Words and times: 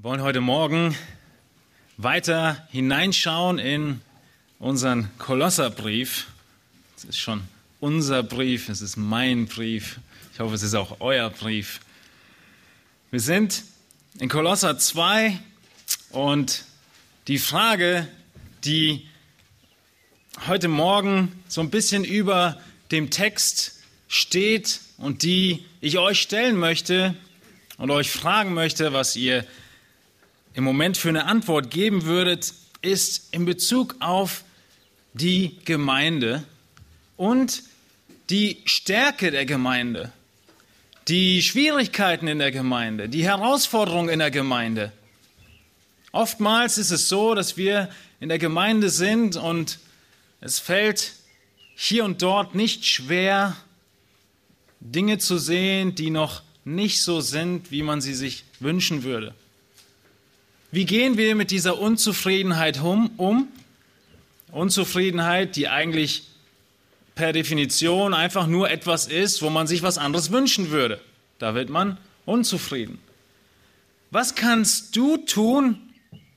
Wir 0.00 0.04
wollen 0.04 0.22
heute 0.22 0.40
Morgen 0.40 0.94
weiter 1.96 2.68
hineinschauen 2.70 3.58
in 3.58 4.00
unseren 4.60 5.10
Kolosserbrief. 5.18 6.28
Es 6.96 7.02
ist 7.02 7.18
schon 7.18 7.42
unser 7.80 8.22
Brief, 8.22 8.68
es 8.68 8.80
ist 8.80 8.96
mein 8.96 9.46
Brief. 9.46 9.98
Ich 10.32 10.38
hoffe, 10.38 10.54
es 10.54 10.62
ist 10.62 10.76
auch 10.76 11.00
euer 11.00 11.30
Brief. 11.30 11.80
Wir 13.10 13.18
sind 13.18 13.64
in 14.20 14.28
Kolosser 14.28 14.78
2 14.78 15.36
und 16.10 16.62
die 17.26 17.38
Frage, 17.38 18.06
die 18.62 19.04
heute 20.46 20.68
Morgen 20.68 21.42
so 21.48 21.60
ein 21.60 21.70
bisschen 21.70 22.04
über 22.04 22.60
dem 22.92 23.10
Text 23.10 23.80
steht 24.06 24.78
und 24.96 25.24
die 25.24 25.64
ich 25.80 25.98
euch 25.98 26.20
stellen 26.20 26.56
möchte 26.56 27.16
und 27.78 27.90
euch 27.90 28.12
fragen 28.12 28.54
möchte, 28.54 28.92
was 28.92 29.16
ihr 29.16 29.44
im 30.58 30.64
Moment 30.64 30.96
für 30.96 31.08
eine 31.08 31.26
Antwort 31.26 31.70
geben 31.70 32.04
würdet, 32.04 32.52
ist 32.82 33.32
in 33.32 33.44
Bezug 33.44 33.94
auf 34.00 34.42
die 35.12 35.56
Gemeinde 35.64 36.42
und 37.16 37.62
die 38.28 38.60
Stärke 38.64 39.30
der 39.30 39.46
Gemeinde, 39.46 40.10
die 41.06 41.44
Schwierigkeiten 41.44 42.26
in 42.26 42.40
der 42.40 42.50
Gemeinde, 42.50 43.08
die 43.08 43.22
Herausforderungen 43.22 44.08
in 44.08 44.18
der 44.18 44.32
Gemeinde. 44.32 44.90
Oftmals 46.10 46.76
ist 46.76 46.90
es 46.90 47.08
so, 47.08 47.36
dass 47.36 47.56
wir 47.56 47.88
in 48.18 48.28
der 48.28 48.40
Gemeinde 48.40 48.90
sind 48.90 49.36
und 49.36 49.78
es 50.40 50.58
fällt 50.58 51.12
hier 51.76 52.04
und 52.04 52.20
dort 52.20 52.56
nicht 52.56 52.84
schwer, 52.84 53.56
Dinge 54.80 55.18
zu 55.18 55.38
sehen, 55.38 55.94
die 55.94 56.10
noch 56.10 56.42
nicht 56.64 57.00
so 57.00 57.20
sind, 57.20 57.70
wie 57.70 57.84
man 57.84 58.00
sie 58.00 58.14
sich 58.14 58.42
wünschen 58.58 59.04
würde. 59.04 59.36
Wie 60.70 60.84
gehen 60.84 61.16
wir 61.16 61.34
mit 61.34 61.50
dieser 61.50 61.78
Unzufriedenheit 61.78 62.80
um? 62.82 63.48
Unzufriedenheit, 64.52 65.56
die 65.56 65.68
eigentlich 65.68 66.24
per 67.14 67.32
Definition 67.32 68.12
einfach 68.12 68.46
nur 68.46 68.70
etwas 68.70 69.06
ist, 69.06 69.40
wo 69.40 69.48
man 69.48 69.66
sich 69.66 69.82
was 69.82 69.96
anderes 69.96 70.30
wünschen 70.30 70.70
würde. 70.70 71.00
Da 71.38 71.54
wird 71.54 71.70
man 71.70 71.96
unzufrieden. 72.26 72.98
Was 74.10 74.34
kannst 74.34 74.94
du 74.94 75.16
tun, 75.16 75.78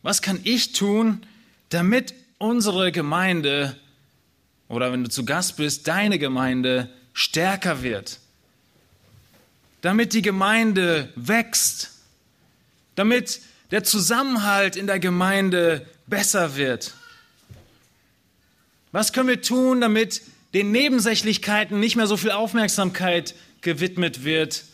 was 0.01 0.21
kann 0.21 0.39
ich 0.43 0.71
tun, 0.71 1.25
damit 1.69 2.13
unsere 2.37 2.91
Gemeinde 2.91 3.75
oder 4.69 4.93
wenn 4.93 5.03
du 5.03 5.09
zu 5.09 5.25
Gast 5.25 5.57
bist, 5.57 5.87
deine 5.89 6.19
Gemeinde 6.19 6.89
stärker 7.13 7.83
wird? 7.83 8.19
Damit 9.81 10.13
die 10.13 10.21
Gemeinde 10.21 11.11
wächst, 11.15 11.91
damit 12.95 13.41
der 13.71 13.83
Zusammenhalt 13.83 14.75
in 14.75 14.87
der 14.87 14.99
Gemeinde 14.99 15.85
besser 16.07 16.55
wird? 16.55 16.93
Was 18.91 19.13
können 19.13 19.29
wir 19.29 19.41
tun, 19.41 19.81
damit 19.81 20.21
den 20.53 20.71
Nebensächlichkeiten 20.71 21.79
nicht 21.79 21.95
mehr 21.95 22.07
so 22.07 22.17
viel 22.17 22.31
Aufmerksamkeit 22.31 23.33
gewidmet 23.61 24.25
wird, 24.25 24.65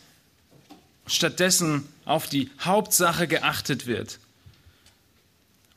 stattdessen 1.06 1.88
auf 2.04 2.28
die 2.28 2.50
Hauptsache 2.60 3.28
geachtet 3.28 3.86
wird? 3.86 4.18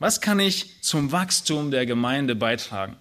Was 0.00 0.20
kann 0.20 0.40
ich 0.40 0.82
zum 0.82 1.12
Wachstum 1.12 1.70
der 1.70 1.86
Gemeinde 1.86 2.34
beitragen? 2.34 2.96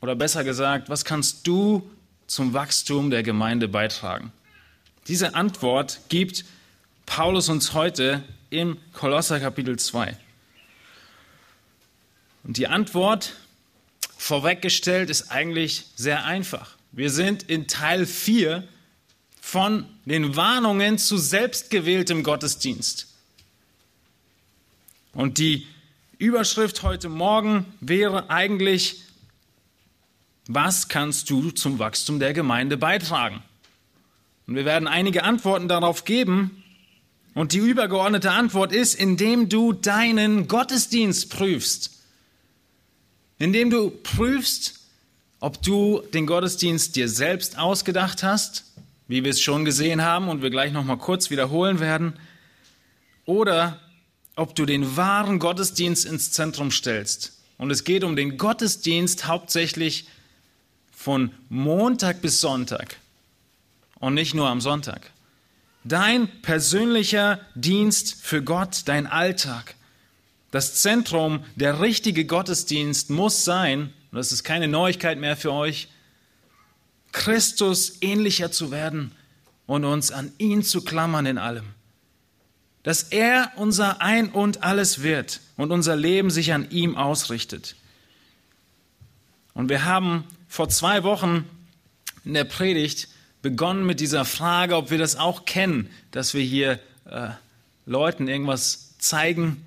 Oder 0.00 0.16
besser 0.16 0.42
gesagt, 0.44 0.88
was 0.88 1.04
kannst 1.04 1.46
du 1.46 1.90
zum 2.26 2.54
Wachstum 2.54 3.10
der 3.10 3.22
Gemeinde 3.22 3.68
beitragen? 3.68 4.32
Diese 5.08 5.34
Antwort 5.34 6.00
gibt 6.08 6.46
Paulus 7.04 7.50
uns 7.50 7.74
heute 7.74 8.22
im 8.50 8.78
Kolosser 8.92 9.40
Kapitel 9.40 9.78
2. 9.78 10.16
Und 12.42 12.56
die 12.56 12.66
Antwort 12.66 13.34
vorweggestellt 14.16 15.08
ist 15.08 15.30
eigentlich 15.30 15.86
sehr 15.96 16.24
einfach. 16.24 16.76
Wir 16.92 17.10
sind 17.10 17.44
in 17.44 17.68
Teil 17.68 18.06
4 18.06 18.66
von 19.40 19.86
den 20.04 20.36
Warnungen 20.36 20.98
zu 20.98 21.16
selbstgewähltem 21.16 22.22
Gottesdienst. 22.22 23.08
Und 25.12 25.38
die 25.38 25.66
Überschrift 26.18 26.82
heute 26.82 27.08
Morgen 27.08 27.66
wäre 27.80 28.30
eigentlich, 28.30 29.02
was 30.46 30.88
kannst 30.88 31.30
du 31.30 31.50
zum 31.50 31.78
Wachstum 31.78 32.20
der 32.20 32.32
Gemeinde 32.32 32.76
beitragen? 32.76 33.42
Und 34.46 34.56
wir 34.56 34.64
werden 34.64 34.88
einige 34.88 35.22
Antworten 35.22 35.68
darauf 35.68 36.04
geben, 36.04 36.59
und 37.34 37.52
die 37.52 37.58
übergeordnete 37.58 38.30
Antwort 38.30 38.72
ist, 38.72 38.94
indem 38.94 39.48
du 39.48 39.72
deinen 39.72 40.48
Gottesdienst 40.48 41.30
prüfst. 41.30 41.90
Indem 43.38 43.70
du 43.70 43.90
prüfst, 43.90 44.80
ob 45.38 45.62
du 45.62 46.02
den 46.12 46.26
Gottesdienst 46.26 46.96
dir 46.96 47.08
selbst 47.08 47.58
ausgedacht 47.58 48.22
hast, 48.22 48.64
wie 49.08 49.24
wir 49.24 49.30
es 49.30 49.40
schon 49.40 49.64
gesehen 49.64 50.02
haben 50.02 50.28
und 50.28 50.42
wir 50.42 50.50
gleich 50.50 50.72
noch 50.72 50.84
mal 50.84 50.98
kurz 50.98 51.30
wiederholen 51.30 51.80
werden, 51.80 52.14
oder 53.24 53.80
ob 54.36 54.54
du 54.54 54.66
den 54.66 54.96
wahren 54.96 55.38
Gottesdienst 55.38 56.04
ins 56.04 56.32
Zentrum 56.32 56.70
stellst. 56.70 57.32
Und 57.58 57.70
es 57.70 57.84
geht 57.84 58.04
um 58.04 58.16
den 58.16 58.38
Gottesdienst 58.38 59.26
hauptsächlich 59.26 60.06
von 60.90 61.30
Montag 61.48 62.22
bis 62.22 62.40
Sonntag 62.40 62.96
und 63.98 64.14
nicht 64.14 64.34
nur 64.34 64.48
am 64.48 64.60
Sonntag. 64.60 65.10
Dein 65.84 66.28
persönlicher 66.42 67.40
Dienst 67.54 68.22
für 68.22 68.42
Gott, 68.42 68.82
dein 68.84 69.06
Alltag. 69.06 69.74
Das 70.50 70.74
Zentrum, 70.74 71.44
der 71.54 71.80
richtige 71.80 72.24
Gottesdienst 72.24 73.10
muss 73.10 73.44
sein, 73.44 73.92
und 74.10 74.18
das 74.18 74.32
ist 74.32 74.44
keine 74.44 74.68
Neuigkeit 74.68 75.18
mehr 75.18 75.36
für 75.36 75.52
euch, 75.52 75.88
Christus 77.12 77.98
ähnlicher 78.02 78.52
zu 78.52 78.70
werden 78.70 79.12
und 79.66 79.84
uns 79.84 80.10
an 80.10 80.32
ihn 80.38 80.62
zu 80.62 80.82
klammern 80.82 81.26
in 81.26 81.38
allem. 81.38 81.66
Dass 82.82 83.04
er 83.04 83.52
unser 83.56 84.00
Ein 84.00 84.30
und 84.30 84.62
alles 84.62 85.02
wird 85.02 85.40
und 85.56 85.70
unser 85.70 85.96
Leben 85.96 86.30
sich 86.30 86.52
an 86.52 86.70
ihm 86.70 86.96
ausrichtet. 86.96 87.76
Und 89.54 89.68
wir 89.68 89.84
haben 89.84 90.24
vor 90.48 90.68
zwei 90.68 91.04
Wochen 91.04 91.48
in 92.24 92.34
der 92.34 92.44
Predigt 92.44 93.08
begonnen 93.42 93.86
mit 93.86 94.00
dieser 94.00 94.24
Frage, 94.24 94.76
ob 94.76 94.90
wir 94.90 94.98
das 94.98 95.16
auch 95.16 95.44
kennen, 95.44 95.90
dass 96.10 96.34
wir 96.34 96.42
hier 96.42 96.78
äh, 97.06 97.28
Leuten 97.86 98.28
irgendwas 98.28 98.98
zeigen, 98.98 99.66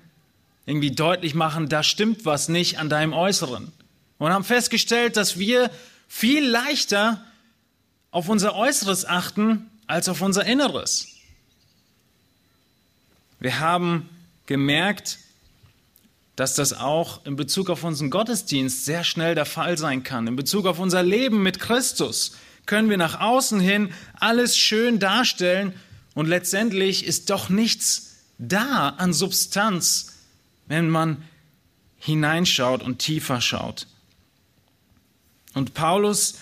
irgendwie 0.66 0.92
deutlich 0.92 1.34
machen, 1.34 1.68
da 1.68 1.82
stimmt 1.82 2.24
was 2.24 2.48
nicht 2.48 2.78
an 2.78 2.88
deinem 2.88 3.12
Äußeren. 3.12 3.72
Und 4.18 4.32
haben 4.32 4.44
festgestellt, 4.44 5.16
dass 5.16 5.38
wir 5.38 5.70
viel 6.08 6.46
leichter 6.46 7.22
auf 8.10 8.28
unser 8.28 8.54
Äußeres 8.54 9.04
achten 9.04 9.70
als 9.86 10.08
auf 10.08 10.22
unser 10.22 10.46
Inneres. 10.46 11.08
Wir 13.40 13.60
haben 13.60 14.08
gemerkt, 14.46 15.18
dass 16.36 16.54
das 16.54 16.72
auch 16.72 17.26
in 17.26 17.36
Bezug 17.36 17.68
auf 17.70 17.84
unseren 17.84 18.10
Gottesdienst 18.10 18.84
sehr 18.84 19.04
schnell 19.04 19.34
der 19.34 19.44
Fall 19.44 19.76
sein 19.76 20.02
kann, 20.02 20.26
in 20.26 20.36
Bezug 20.36 20.66
auf 20.66 20.78
unser 20.78 21.02
Leben 21.02 21.42
mit 21.42 21.60
Christus 21.60 22.36
können 22.66 22.90
wir 22.90 22.96
nach 22.96 23.20
außen 23.20 23.60
hin 23.60 23.92
alles 24.18 24.56
schön 24.56 24.98
darstellen 24.98 25.74
und 26.14 26.26
letztendlich 26.26 27.04
ist 27.04 27.30
doch 27.30 27.48
nichts 27.48 28.16
da 28.38 28.90
an 28.90 29.12
Substanz, 29.12 30.18
wenn 30.66 30.88
man 30.88 31.22
hineinschaut 31.98 32.82
und 32.82 32.98
tiefer 32.98 33.40
schaut. 33.40 33.86
Und 35.54 35.74
Paulus, 35.74 36.34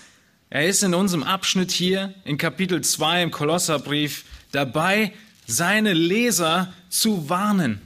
er 0.51 0.67
ist 0.67 0.83
in 0.83 0.95
unserem 0.95 1.23
Abschnitt 1.23 1.71
hier 1.71 2.15
in 2.25 2.39
Kapitel 2.39 2.83
2 2.83 3.23
im 3.23 3.31
Kolosserbrief 3.31 4.25
dabei, 4.53 5.13
seine 5.47 5.93
Leser 5.93 6.73
zu 6.89 7.29
warnen. 7.29 7.81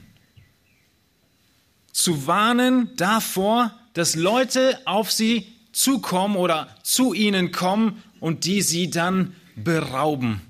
Zu 1.91 2.27
warnen 2.27 2.95
davor, 2.95 3.71
dass 3.93 4.15
Leute 4.15 4.79
auf 4.85 5.11
sie 5.11 5.53
zukommen 5.71 6.35
oder 6.35 6.75
zu 6.83 7.13
ihnen 7.13 7.51
kommen 7.51 8.03
und 8.19 8.45
die 8.45 8.61
sie 8.61 8.89
dann 8.89 9.35
berauben, 9.55 10.41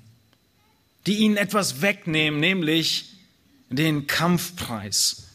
die 1.05 1.17
ihnen 1.17 1.37
etwas 1.37 1.81
wegnehmen, 1.81 2.39
nämlich 2.39 3.13
den 3.69 4.07
Kampfpreis. 4.07 5.27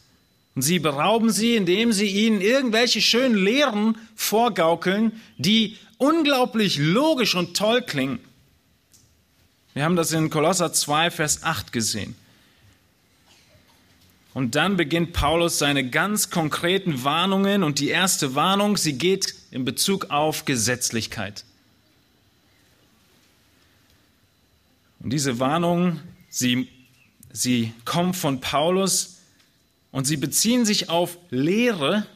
Und 0.55 0.63
sie 0.63 0.79
berauben 0.79 1.31
sie, 1.31 1.57
indem 1.57 1.93
sie 1.93 2.09
ihnen 2.09 2.41
irgendwelche 2.41 3.01
schönen 3.01 3.37
Lehren 3.37 3.97
vorgaukeln, 4.15 5.21
die 5.39 5.79
unglaublich 5.97 6.79
logisch 6.79 7.35
und 7.35 7.57
toll 7.57 7.83
klingen. 7.83 8.19
Wir 9.73 9.85
haben 9.85 9.97
das 9.97 10.13
in 10.13 10.29
Kolosser 10.29 10.73
2, 10.73 11.11
Vers 11.11 11.43
8 11.43 11.73
gesehen. 11.73 12.15
Und 14.35 14.55
dann 14.55 14.77
beginnt 14.77 15.13
Paulus 15.13 15.59
seine 15.59 15.89
ganz 15.89 16.31
konkreten 16.31 17.05
Warnungen 17.05 17.63
und 17.63 17.81
die 17.81 17.89
erste 17.89 18.35
Warnung, 18.35 18.77
sie 18.77 18.95
geht 18.95 19.35
in 19.51 19.65
Bezug 19.65 20.11
auf 20.11 20.45
Gesetzlichkeit. 20.45 21.45
Und 25.03 25.11
diese 25.11 25.39
Warnung, 25.39 26.01
sie 26.29 26.69
sie 27.33 27.73
kommen 27.85 28.15
von 28.15 28.41
Paulus 28.41 29.19
und 29.91 30.07
sie 30.07 30.17
beziehen 30.17 30.65
sich 30.65 30.89
auf 30.89 31.19
Lehre, 31.31 32.07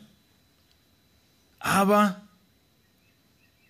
aber 1.58 2.20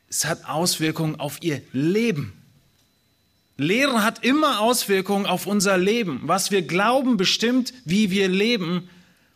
es 0.09 0.25
hat 0.25 0.49
Auswirkungen 0.49 1.19
auf 1.19 1.43
ihr 1.43 1.63
Leben. 1.73 2.33
Lehre 3.57 4.03
hat 4.03 4.23
immer 4.23 4.61
Auswirkungen 4.61 5.25
auf 5.25 5.47
unser 5.47 5.79
Leben. 5.79 6.21
Was 6.25 6.51
wir 6.51 6.63
glauben, 6.63 7.17
bestimmt, 7.17 7.73
wie 7.85 8.11
wir 8.11 8.29
leben. 8.29 8.91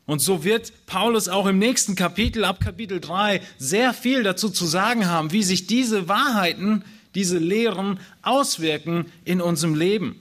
Und 0.05 0.21
so 0.21 0.45
wird 0.45 0.73
Paulus 0.87 1.29
auch 1.29 1.47
im 1.47 1.59
nächsten 1.59 1.95
Kapitel, 1.95 2.45
ab 2.45 2.61
Kapitel 2.61 3.01
3, 3.01 3.41
sehr 3.59 3.95
viel 3.95 4.23
dazu 4.23 4.51
zu 4.51 4.67
sagen 4.67 5.07
haben, 5.07 5.33
wie 5.33 5.43
sich 5.43 5.67
diese 5.67 6.07
Wahrheiten, 6.07 6.85
diese 7.15 7.39
Lehren 7.39 8.01
auswirken 8.23 9.07
in 9.25 9.41
unserem 9.41 9.75
Leben. 9.75 10.21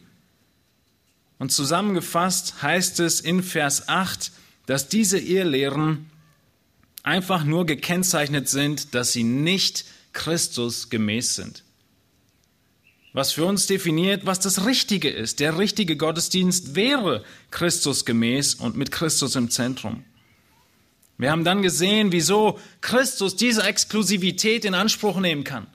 Und 1.37 1.51
zusammengefasst 1.51 2.61
heißt 2.61 2.99
es 2.99 3.21
in 3.21 3.43
Vers 3.43 3.87
8, 3.87 4.31
dass 4.65 4.89
diese 4.89 5.17
Irrlehren 5.19 6.09
einfach 7.03 7.43
nur 7.43 7.65
gekennzeichnet 7.65 8.49
sind, 8.49 8.93
dass 8.93 9.13
sie 9.13 9.23
nicht 9.23 9.85
Christus 10.11 10.89
gemäß 10.89 11.35
sind 11.35 11.63
was 13.13 13.31
für 13.33 13.45
uns 13.45 13.67
definiert, 13.67 14.25
was 14.25 14.39
das 14.39 14.65
Richtige 14.65 15.09
ist. 15.09 15.39
Der 15.39 15.57
richtige 15.57 15.97
Gottesdienst 15.97 16.75
wäre 16.75 17.23
Christus 17.51 18.05
gemäß 18.05 18.55
und 18.55 18.77
mit 18.77 18.91
Christus 18.91 19.35
im 19.35 19.49
Zentrum. 19.49 20.03
Wir 21.17 21.31
haben 21.31 21.43
dann 21.43 21.61
gesehen, 21.61 22.11
wieso 22.11 22.59
Christus 22.81 23.35
diese 23.35 23.63
Exklusivität 23.63 24.63
in 24.63 24.73
Anspruch 24.73 25.19
nehmen 25.19 25.43
kann. 25.43 25.67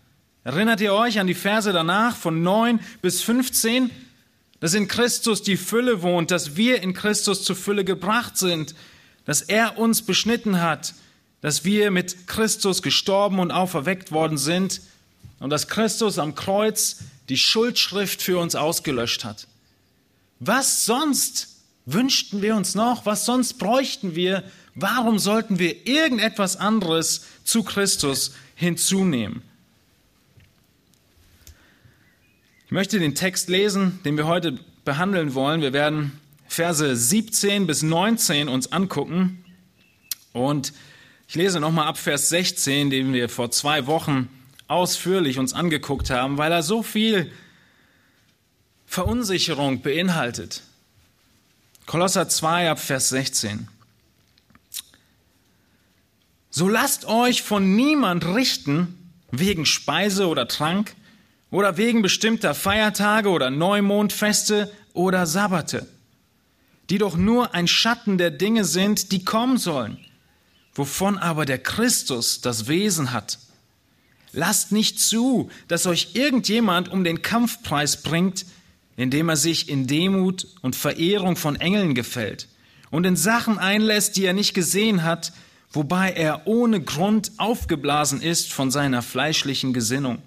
Erinnert 0.45 0.83
ihr 0.83 0.93
euch 0.93 1.19
an 1.19 1.27
die 1.27 1.35
Verse 1.35 1.73
danach 1.73 2.15
von 2.15 2.43
9 2.43 2.79
bis 3.01 3.23
15? 3.23 3.91
Dass 4.61 4.75
in 4.75 4.89
Christus 4.89 5.43
die 5.43 5.57
Fülle 5.57 6.03
wohnt, 6.03 6.31
dass 6.31 6.57
wir 6.57 6.83
in 6.83 6.95
Christus 6.95 7.43
zur 7.43 7.57
Fülle 7.57 7.85
gebracht 7.85 8.37
sind, 8.37 8.75
dass 9.25 9.43
er 9.43 9.79
uns 9.79 10.03
beschnitten 10.03 10.61
hat, 10.61 10.95
dass 11.41 11.65
wir 11.65 11.91
mit 11.91 12.27
Christus 12.27 12.83
gestorben 12.83 13.39
und 13.39 13.51
auferweckt 13.51 14.13
worden 14.13 14.39
sind 14.39 14.81
und 15.41 15.51
dass 15.51 15.69
Christus 15.69 16.19
am 16.19 16.35
Kreuz 16.35 16.99
die 17.29 17.37
Schuldschrift 17.37 18.23
für 18.23 18.39
uns 18.39 18.55
ausgelöscht 18.55 19.25
hat. 19.25 19.47
Was 20.41 20.85
sonst 20.85 21.49
wünschten 21.87 22.43
wir 22.43 22.57
uns 22.57 22.75
noch? 22.75 23.07
Was 23.07 23.25
sonst 23.25 23.55
bräuchten 23.55 24.15
wir? 24.15 24.45
Warum 24.75 25.19
sollten 25.19 25.59
wir 25.59 25.87
irgendetwas 25.87 26.57
anderes 26.57 27.25
zu 27.45 27.63
Christus 27.63 28.35
hinzunehmen? 28.55 29.43
Ich 32.64 32.64
möchte 32.75 32.99
den 32.99 33.15
Text 33.15 33.49
lesen, 33.49 34.01
den 34.05 34.17
wir 34.17 34.27
heute 34.27 34.59
behandeln 34.85 35.35
wollen. 35.35 35.61
Wir 35.61 35.73
werden 35.73 36.19
Verse 36.49 36.97
17 36.97 37.69
bis 37.69 37.85
19 37.85 38.49
uns 38.49 38.73
angucken. 38.73 39.45
Und 40.33 40.73
ich 41.29 41.37
lese 41.37 41.61
nochmal 41.61 41.87
ab 41.87 41.99
Vers 41.99 42.31
16, 42.31 42.91
den 42.91 43.13
wir 43.13 43.29
vor 43.29 43.53
zwei 43.53 43.87
Wochen 43.87 44.29
ausführlich 44.67 45.39
uns 45.39 45.53
angeguckt 45.53 46.11
haben, 46.11 46.37
weil 46.37 46.51
er 46.51 46.65
so 46.65 46.83
viel 46.83 47.31
Verunsicherung 48.87 49.83
beinhaltet. 49.83 50.63
Kolosser 51.87 52.29
2 52.29 52.71
ab 52.71 52.81
Vers 52.81 53.09
16. 53.11 53.69
So 56.51 56.69
lasst 56.69 57.05
euch 57.05 57.43
von 57.43 57.77
niemand 57.77 58.27
richten 58.27 59.13
wegen 59.31 59.65
Speise 59.65 60.27
oder 60.27 60.49
Trank 60.49 60.97
oder 61.55 61.77
wegen 61.77 62.03
bestimmter 62.03 62.53
Feiertage 62.53 63.29
oder 63.29 63.49
Neumondfeste 63.49 64.73
oder 64.93 65.25
Sabbate, 65.25 65.87
die 66.91 66.99
doch 66.99 67.17
nur 67.17 67.55
ein 67.55 67.69
Schatten 67.69 68.19
der 68.19 68.33
Dinge 68.33 68.65
sind, 68.65 69.13
die 69.13 69.25
kommen 69.25 69.57
sollen, 69.57 69.99
wovon 70.75 71.17
aber 71.17 71.45
der 71.45 71.59
Christus 71.59 72.41
das 72.41 72.67
Wesen 72.67 73.13
hat. 73.13 73.39
Lasst 74.33 74.73
nicht 74.73 74.99
zu, 74.99 75.49
dass 75.69 75.87
euch 75.87 76.09
irgendjemand 76.15 76.89
um 76.89 77.05
den 77.05 77.23
Kampfpreis 77.23 78.03
bringt, 78.03 78.47
indem 78.97 79.29
er 79.29 79.37
sich 79.37 79.69
in 79.69 79.87
Demut 79.87 80.49
und 80.61 80.75
Verehrung 80.75 81.37
von 81.37 81.55
Engeln 81.55 81.95
gefällt 81.95 82.49
und 82.91 83.07
in 83.07 83.15
Sachen 83.15 83.61
einlässt, 83.61 84.17
die 84.17 84.25
er 84.25 84.33
nicht 84.33 84.55
gesehen 84.55 85.05
hat, 85.05 85.33
wobei 85.71 86.11
er 86.11 86.49
ohne 86.49 86.81
Grund 86.81 87.31
aufgeblasen 87.37 88.23
ist 88.23 88.53
von 88.53 88.73
seiner 88.73 89.03
fleischlichen 89.03 89.73
Gesinnung 89.73 90.21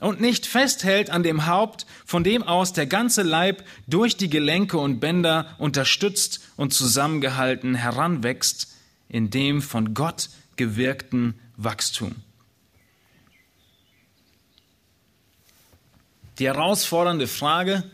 und 0.00 0.20
nicht 0.20 0.46
festhält 0.46 1.10
an 1.10 1.22
dem 1.22 1.46
Haupt, 1.46 1.86
von 2.04 2.24
dem 2.24 2.42
aus 2.42 2.72
der 2.72 2.86
ganze 2.86 3.22
Leib 3.22 3.64
durch 3.86 4.16
die 4.16 4.30
Gelenke 4.30 4.78
und 4.78 4.98
Bänder 4.98 5.54
unterstützt 5.58 6.40
und 6.56 6.72
zusammengehalten 6.72 7.74
heranwächst 7.74 8.68
in 9.08 9.30
dem 9.30 9.60
von 9.62 9.94
Gott 9.94 10.30
gewirkten 10.56 11.34
Wachstum. 11.56 12.14
Die 16.38 16.46
herausfordernde 16.46 17.26
Frage 17.26 17.84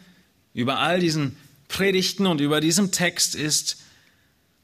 über 0.55 0.79
all 0.79 1.01
diesen 1.01 1.37
Predigten 1.69 2.27
und 2.27 2.41
über 2.41 2.61
diesem 2.61 2.93
Text 2.93 3.35
ist, 3.35 3.79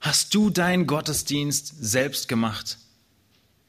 hast 0.01 0.35
du 0.35 0.51
deinen 0.51 0.87
Gottesdienst 0.87 1.75
selbst 1.81 2.29
gemacht? 2.29 2.79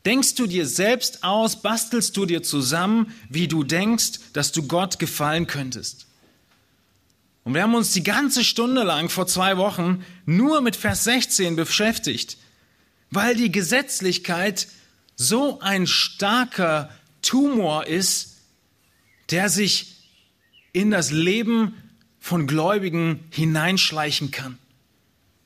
Denkst 0.06 0.36
du 0.36 0.48
dir 0.48 0.68
selbst 0.68 1.24
aus, 1.24 1.62
bastelst 1.62 2.18
du 2.18 2.26
dir 2.26 2.44
zusammen, 2.44 3.14
wie 3.30 3.48
du 3.48 3.64
denkst, 3.64 4.20
dass 4.34 4.52
du 4.52 4.68
Gott 4.68 5.00
gefallen 5.00 5.48
könntest? 5.48 6.08
Und 7.46 7.54
wir 7.54 7.64
haben 7.64 7.76
uns 7.76 7.92
die 7.92 8.04
ganze 8.04 8.44
Stunde 8.44 8.84
lang 8.84 9.10
vor 9.10 9.28
zwei 9.28 9.58
Wochen 9.58 10.06
nur 10.26 10.62
mit 10.62 10.76
Vers 10.76 11.04
16 11.06 11.56
beschäftigt, 11.56 12.38
weil 13.12 13.36
die 13.36 13.52
Gesetzlichkeit 13.52 14.68
so 15.16 15.60
ein 15.60 15.88
starker 15.88 16.90
Tumor 17.22 17.88
ist, 17.88 18.38
der 19.30 19.50
sich 19.50 20.10
in 20.74 20.92
das 20.92 21.12
Leben 21.12 21.76
von 22.20 22.48
Gläubigen 22.48 23.26
hineinschleichen 23.30 24.32
kann. 24.32 24.58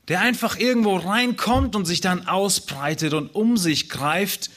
Der 0.08 0.20
einfach 0.20 0.58
irgendwo 0.58 0.96
reinkommt 0.96 1.76
und 1.76 1.84
sich 1.84 2.00
dann 2.00 2.26
ausbreitet 2.26 3.12
und 3.12 3.34
um 3.34 3.56
sich 3.56 3.88
greift. 3.88 4.50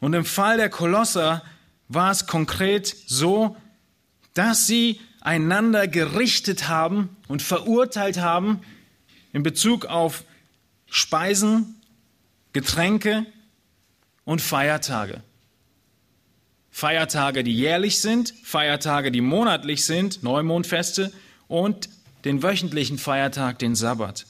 Und 0.00 0.14
im 0.14 0.24
Fall 0.24 0.56
der 0.56 0.70
Kolosser 0.70 1.42
war 1.88 2.10
es 2.10 2.26
konkret 2.26 2.94
so, 3.06 3.56
dass 4.34 4.66
sie 4.66 5.00
einander 5.20 5.88
gerichtet 5.88 6.68
haben 6.68 7.16
und 7.26 7.42
verurteilt 7.42 8.18
haben 8.18 8.60
in 9.32 9.42
Bezug 9.42 9.86
auf 9.86 10.24
Speisen, 10.86 11.80
Getränke 12.52 13.26
und 14.24 14.40
Feiertage. 14.40 15.22
Feiertage, 16.70 17.42
die 17.42 17.54
jährlich 17.54 18.00
sind, 18.00 18.32
Feiertage, 18.44 19.10
die 19.10 19.20
monatlich 19.20 19.84
sind, 19.84 20.22
Neumondfeste 20.22 21.12
und 21.48 21.88
den 22.24 22.42
wöchentlichen 22.44 22.98
Feiertag, 22.98 23.58
den 23.58 23.74
Sabbat. 23.74 24.26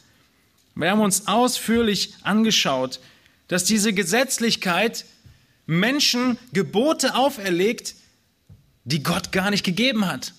Wir 0.78 0.92
haben 0.92 1.00
uns 1.00 1.26
ausführlich 1.26 2.14
angeschaut, 2.22 3.00
dass 3.48 3.64
diese 3.64 3.92
Gesetzlichkeit 3.92 5.06
Menschen 5.66 6.38
Gebote 6.52 7.16
auferlegt, 7.16 7.96
die 8.84 9.02
Gott 9.02 9.32
gar 9.32 9.50
nicht 9.50 9.64
gegeben 9.64 10.06
hat. 10.06 10.34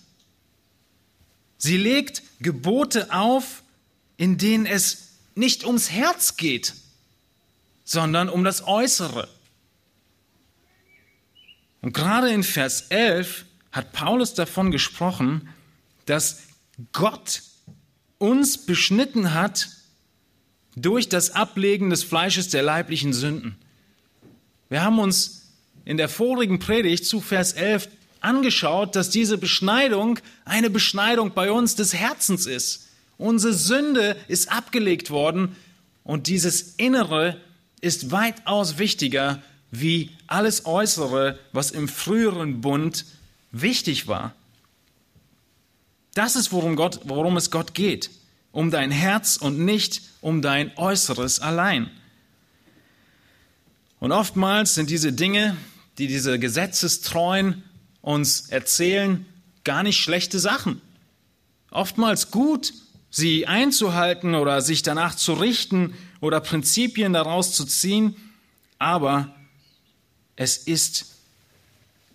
Sie 1.57 1.75
legt 1.75 2.23
Gebote 2.39 3.13
auf, 3.13 3.63
in 4.15 4.37
denen 4.37 4.65
es 4.65 5.09
nicht 5.35 5.65
ums 5.65 5.91
Herz 5.91 6.37
geht, 6.37 6.73
sondern 7.83 8.29
um 8.29 8.45
das 8.45 8.65
Äußere. 8.65 9.27
Und 11.81 11.91
gerade 11.91 12.29
in 12.29 12.43
Vers 12.43 12.83
11 12.91 13.43
hat 13.73 13.91
Paulus 13.91 14.35
davon 14.35 14.71
gesprochen, 14.71 15.49
dass 16.05 16.43
Gott 16.93 17.41
uns 18.19 18.65
beschnitten 18.65 19.33
hat 19.33 19.67
durch 20.81 21.09
das 21.09 21.31
Ablegen 21.31 21.89
des 21.89 22.03
Fleisches 22.03 22.49
der 22.49 22.63
leiblichen 22.63 23.13
Sünden. 23.13 23.55
Wir 24.69 24.83
haben 24.83 24.99
uns 24.99 25.47
in 25.85 25.97
der 25.97 26.09
vorigen 26.09 26.59
Predigt 26.59 27.05
zu 27.05 27.21
Vers 27.21 27.53
11 27.53 27.89
angeschaut, 28.21 28.95
dass 28.95 29.09
diese 29.09 29.37
Beschneidung 29.37 30.19
eine 30.45 30.69
Beschneidung 30.69 31.33
bei 31.33 31.51
uns 31.51 31.75
des 31.75 31.93
Herzens 31.93 32.45
ist. 32.45 32.87
Unsere 33.17 33.53
Sünde 33.53 34.15
ist 34.27 34.51
abgelegt 34.51 35.09
worden 35.09 35.55
und 36.03 36.27
dieses 36.27 36.75
Innere 36.77 37.37
ist 37.81 38.11
weitaus 38.11 38.77
wichtiger 38.77 39.41
wie 39.71 40.11
alles 40.27 40.65
Äußere, 40.65 41.39
was 41.51 41.71
im 41.71 41.87
früheren 41.87 42.61
Bund 42.61 43.05
wichtig 43.51 44.07
war. 44.07 44.33
Das 46.13 46.35
ist, 46.35 46.51
worum, 46.51 46.75
Gott, 46.75 47.01
worum 47.05 47.37
es 47.37 47.51
Gott 47.51 47.73
geht. 47.73 48.09
Um 48.51 48.71
dein 48.71 48.91
Herz 48.91 49.37
und 49.37 49.59
nicht 49.59 50.01
um 50.21 50.41
dein 50.41 50.75
Äußeres 50.77 51.39
allein. 51.39 51.89
Und 53.99 54.11
oftmals 54.11 54.75
sind 54.75 54.89
diese 54.89 55.13
Dinge, 55.13 55.57
die 55.97 56.07
diese 56.07 56.39
Gesetzestreuen 56.39 57.63
uns 58.01 58.49
erzählen, 58.49 59.25
gar 59.63 59.83
nicht 59.83 59.99
schlechte 59.99 60.39
Sachen. 60.39 60.81
oftmals 61.71 62.31
gut, 62.31 62.73
sie 63.11 63.45
einzuhalten 63.45 64.33
oder 64.33 64.61
sich 64.61 64.81
danach 64.81 65.13
zu 65.13 65.33
richten 65.33 65.93
oder 66.21 66.39
Prinzipien 66.39 67.13
daraus 67.13 67.53
zu 67.53 67.65
ziehen, 67.65 68.15
aber 68.79 69.35
es 70.35 70.57
ist 70.57 71.17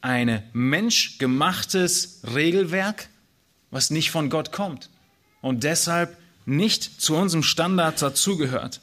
ein 0.00 0.42
menschgemachtes 0.52 2.22
Regelwerk, 2.34 3.08
was 3.70 3.90
nicht 3.90 4.10
von 4.10 4.30
Gott 4.30 4.50
kommt 4.50 4.90
und 5.40 5.62
deshalb 5.62 6.16
nicht 6.46 7.00
zu 7.00 7.16
unserem 7.16 7.42
Standard 7.42 8.00
dazugehört. 8.00 8.80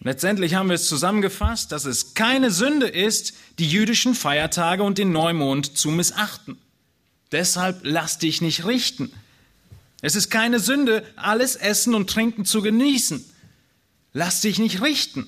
Letztendlich 0.00 0.54
haben 0.54 0.68
wir 0.68 0.76
es 0.76 0.86
zusammengefasst, 0.86 1.72
dass 1.72 1.84
es 1.84 2.14
keine 2.14 2.50
Sünde 2.50 2.86
ist, 2.86 3.34
die 3.58 3.68
jüdischen 3.68 4.14
Feiertage 4.14 4.82
und 4.82 4.98
den 4.98 5.12
Neumond 5.12 5.76
zu 5.76 5.90
missachten. 5.90 6.56
Deshalb 7.32 7.80
lass 7.82 8.18
dich 8.18 8.40
nicht 8.40 8.64
richten. 8.64 9.12
Es 10.00 10.14
ist 10.14 10.30
keine 10.30 10.60
Sünde, 10.60 11.04
alles 11.16 11.56
Essen 11.56 11.94
und 11.94 12.08
Trinken 12.08 12.44
zu 12.44 12.62
genießen. 12.62 13.24
Lass 14.12 14.40
dich 14.40 14.58
nicht 14.58 14.80
richten. 14.82 15.26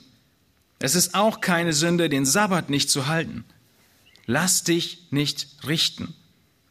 Es 0.78 0.94
ist 0.94 1.14
auch 1.14 1.40
keine 1.40 1.72
Sünde, 1.72 2.08
den 2.08 2.24
Sabbat 2.24 2.70
nicht 2.70 2.88
zu 2.88 3.06
halten. 3.06 3.44
Lass 4.26 4.62
dich 4.62 5.08
nicht 5.10 5.48
richten. 5.66 6.14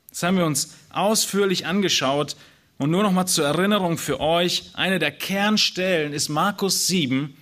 Das 0.10 0.24
haben 0.24 0.38
wir 0.38 0.46
uns 0.46 0.70
ausführlich 0.90 1.66
angeschaut. 1.66 2.36
Und 2.80 2.92
nur 2.92 3.04
noch 3.04 3.12
mal 3.12 3.26
zur 3.26 3.46
Erinnerung 3.46 3.98
für 3.98 4.22
euch, 4.22 4.72
eine 4.74 5.00
der 5.00 5.12
Kernstellen 5.12 6.14
ist 6.14 6.30
Markus 6.30 6.88
7, 6.88 7.36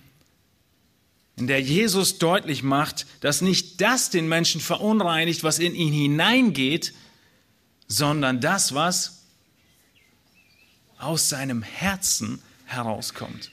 in 1.36 1.46
der 1.46 1.62
Jesus 1.62 2.18
deutlich 2.18 2.64
macht, 2.64 3.06
dass 3.20 3.42
nicht 3.42 3.80
das 3.80 4.10
den 4.10 4.28
Menschen 4.28 4.60
verunreinigt, 4.60 5.44
was 5.44 5.60
in 5.60 5.76
ihn 5.76 5.94
hineingeht, 5.94 6.92
sondern 7.88 8.42
das, 8.42 8.74
was 8.74 9.26
aus 10.98 11.30
seinem 11.30 11.62
Herzen 11.62 12.42
herauskommt. 12.66 13.52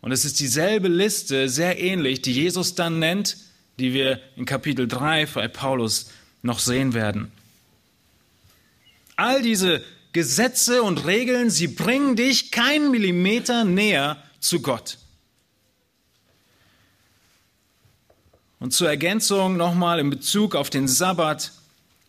Und 0.00 0.10
es 0.10 0.24
ist 0.24 0.40
dieselbe 0.40 0.88
Liste, 0.88 1.50
sehr 1.50 1.78
ähnlich, 1.78 2.22
die 2.22 2.32
Jesus 2.32 2.74
dann 2.74 2.98
nennt, 2.98 3.36
die 3.78 3.92
wir 3.92 4.22
in 4.36 4.46
Kapitel 4.46 4.88
3 4.88 5.26
bei 5.26 5.48
Paulus 5.48 6.10
noch 6.40 6.60
sehen 6.60 6.94
werden. 6.94 7.30
All 9.16 9.42
diese 9.42 9.84
Gesetze 10.16 10.82
und 10.82 11.04
Regeln, 11.04 11.50
sie 11.50 11.68
bringen 11.68 12.16
dich 12.16 12.50
keinen 12.50 12.90
Millimeter 12.90 13.64
näher 13.64 14.16
zu 14.40 14.62
Gott. 14.62 14.96
Und 18.58 18.72
zur 18.72 18.88
Ergänzung 18.88 19.58
nochmal 19.58 20.00
in 20.00 20.08
Bezug 20.08 20.54
auf 20.54 20.70
den 20.70 20.88
Sabbat 20.88 21.52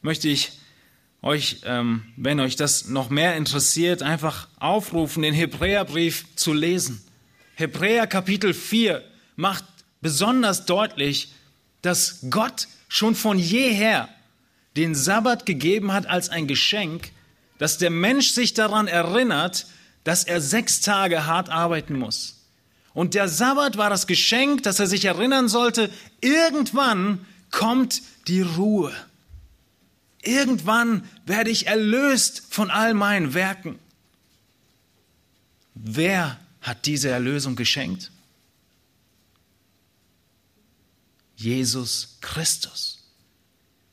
möchte 0.01 0.29
ich 0.29 0.53
euch, 1.21 1.63
ähm, 1.65 2.05
wenn 2.15 2.39
euch 2.39 2.55
das 2.55 2.87
noch 2.87 3.09
mehr 3.09 3.35
interessiert, 3.35 4.01
einfach 4.01 4.47
aufrufen, 4.57 5.21
den 5.21 5.33
Hebräerbrief 5.33 6.33
zu 6.37 6.53
lesen. 6.53 7.03
Hebräer 7.55 8.07
Kapitel 8.07 8.53
4 8.53 9.03
macht 9.35 9.65
besonders 9.99 10.65
deutlich, 10.65 11.33
dass 11.81 12.19
Gott 12.29 12.69
schon 12.87 13.15
von 13.15 13.37
jeher 13.37 14.07
den 14.77 14.95
Sabbat 14.95 15.45
gegeben 15.45 15.91
hat 15.91 16.05
als 16.05 16.29
ein 16.29 16.47
Geschenk, 16.47 17.11
dass 17.57 17.77
der 17.77 17.89
Mensch 17.89 18.31
sich 18.31 18.53
daran 18.53 18.87
erinnert, 18.87 19.67
dass 20.03 20.23
er 20.23 20.41
sechs 20.41 20.81
Tage 20.81 21.25
hart 21.25 21.49
arbeiten 21.49 21.97
muss. 21.97 22.45
Und 22.93 23.13
der 23.13 23.27
Sabbat 23.27 23.77
war 23.77 23.89
das 23.89 24.07
Geschenk, 24.07 24.63
dass 24.63 24.79
er 24.79 24.87
sich 24.87 25.05
erinnern 25.05 25.49
sollte, 25.49 25.91
irgendwann 26.21 27.25
kommt 27.51 28.01
die 28.27 28.41
Ruhe. 28.41 28.93
Irgendwann 30.21 31.07
werde 31.25 31.51
ich 31.51 31.67
erlöst 31.67 32.43
von 32.49 32.71
all 32.71 32.93
meinen 32.93 33.33
Werken. 33.33 33.77
Wer 35.75 36.39
hat 36.61 36.85
diese 36.85 37.09
Erlösung 37.09 37.55
geschenkt? 37.55 38.11
Jesus 41.35 42.17
Christus. 42.21 42.97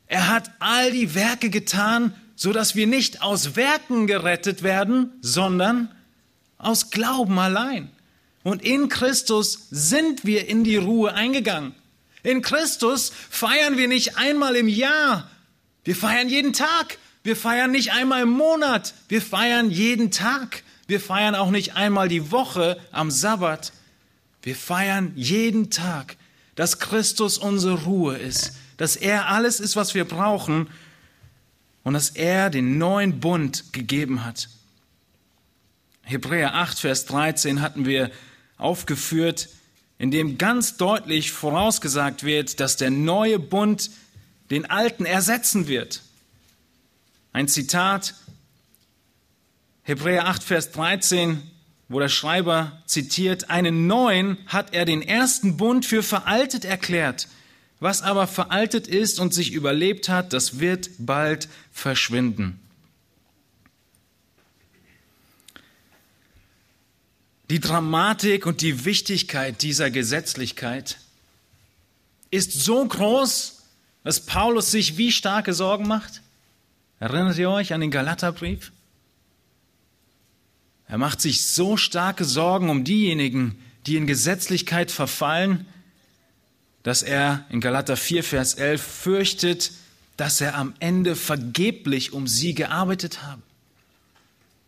Er 0.07 0.29
hat 0.29 0.51
all 0.61 0.91
die 0.93 1.15
Werke 1.15 1.51
getan, 1.51 2.15
so 2.37 2.53
dass 2.53 2.75
wir 2.75 2.87
nicht 2.87 3.23
aus 3.23 3.57
Werken 3.57 4.07
gerettet 4.07 4.63
werden, 4.63 5.13
sondern 5.21 5.95
aus 6.59 6.91
Glauben 6.91 7.39
allein. 7.39 7.91
Und 8.43 8.63
in 8.63 8.89
Christus 8.89 9.69
sind 9.71 10.25
wir 10.25 10.49
in 10.49 10.65
die 10.65 10.77
Ruhe 10.77 11.15
eingegangen. 11.15 11.75
In 12.23 12.43
Christus 12.43 13.13
feiern 13.31 13.77
wir 13.77 13.89
nicht 13.89 14.17
einmal 14.17 14.57
im 14.57 14.69
Jahr. 14.69 15.31
Wir 15.85 15.97
feiern 15.97 16.29
jeden 16.29 16.53
Tag. 16.53 16.99
Wir 17.23 17.37
feiern 17.37 17.71
nicht 17.71 17.93
einmal 17.93 18.23
im 18.23 18.31
Monat. 18.31 18.95
Wir 19.09 19.23
feiern 19.23 19.71
jeden 19.71 20.11
Tag. 20.11 20.63
Wir 20.87 21.01
feiern 21.01 21.35
auch 21.35 21.51
nicht 21.51 21.77
einmal 21.77 22.09
die 22.09 22.31
Woche 22.31 22.79
am 22.93 23.11
Sabbat. 23.11 23.73
Wir 24.43 24.57
feiern 24.57 25.13
jeden 25.17 25.71
Tag, 25.71 26.17
dass 26.55 26.79
Christus 26.79 27.39
unsere 27.39 27.85
Ruhe 27.85 28.17
ist, 28.17 28.53
dass 28.77 28.97
er 28.97 29.29
alles 29.29 29.61
ist, 29.61 29.77
was 29.77 29.95
wir 29.95 30.05
brauchen 30.05 30.69
und 31.85 31.95
dass 31.95 32.11
er 32.11 32.51
den 32.51 32.79
neuen 32.79 33.21
Bund 33.21 33.73
gegeben 33.73 34.25
hat. 34.25 34.49
Hebräer 36.03 36.55
8, 36.55 36.81
Vers 36.81 37.07
13 37.07 37.61
hatten 37.61 37.87
wir 37.87 38.11
aufgeführt, 38.57 39.49
in 39.99 40.11
dem 40.11 40.39
ganz 40.39 40.77
deutlich 40.77 41.31
vorausgesagt 41.31 42.25
wird, 42.25 42.59
dass 42.59 42.77
der 42.77 42.91
neue 42.91 43.39
Bund 43.39 43.91
den 44.51 44.69
alten 44.69 45.07
ersetzen 45.07 45.69
wird. 45.69 46.03
Ein 47.33 47.49
Zitat, 47.49 48.15
Hebräer 49.83 50.27
8, 50.27 50.43
Vers 50.43 50.73
13, 50.73 51.43
wo 51.89 52.01
der 52.01 52.09
Schreiber 52.09 52.83
zitiert, 52.87 53.51
einen 53.51 53.87
neuen 53.87 54.39
hat 54.47 54.75
er 54.75 54.85
den 54.85 55.03
ersten 55.03 55.57
Bund 55.57 55.85
für 55.85 56.03
veraltet 56.03 56.65
erklärt. 56.65 57.29
Was 57.85 58.01
aber 58.01 58.27
veraltet 58.27 58.87
ist 58.87 59.21
und 59.21 59.35
sich 59.35 59.53
überlebt 59.53 60.09
hat, 60.09 60.33
das 60.33 60.59
wird 60.59 60.89
bald 60.97 61.51
verschwinden. 61.71 62.59
Die 67.51 67.61
Dramatik 67.61 68.47
und 68.47 68.63
die 68.63 68.87
Wichtigkeit 68.87 69.61
dieser 69.61 69.91
Gesetzlichkeit 69.91 70.97
ist 72.31 72.53
so 72.53 72.87
groß, 72.87 73.65
dass 74.03 74.25
Paulus 74.25 74.71
sich 74.71 74.97
wie 74.97 75.13
starke 75.13 75.53
Sorgen 75.53 75.87
macht. 75.87 76.23
Erinnert 77.01 77.37
ihr 77.37 77.51
euch 77.51 77.75
an 77.75 77.83
den 77.83 77.91
Galaterbrief? 77.91 78.73
Er 80.89 80.97
macht 80.97 81.21
sich 81.21 81.45
so 81.45 81.77
starke 81.77 82.25
Sorgen 82.25 82.71
um 82.71 82.85
diejenigen, 82.85 83.59
die 83.85 83.97
in 83.97 84.07
Gesetzlichkeit 84.07 84.91
verfallen, 84.91 85.67
dass 86.85 87.03
er 87.03 87.45
in 87.51 87.61
Galater 87.61 87.97
4, 87.97 88.23
Vers 88.23 88.55
11 88.55 88.81
fürchtet, 88.81 89.73
dass 90.17 90.41
er 90.41 90.55
am 90.55 90.75
Ende 90.79 91.17
vergeblich 91.17 92.13
um 92.13 92.29
sie 92.29 92.55
gearbeitet 92.55 93.25
habe 93.25 93.43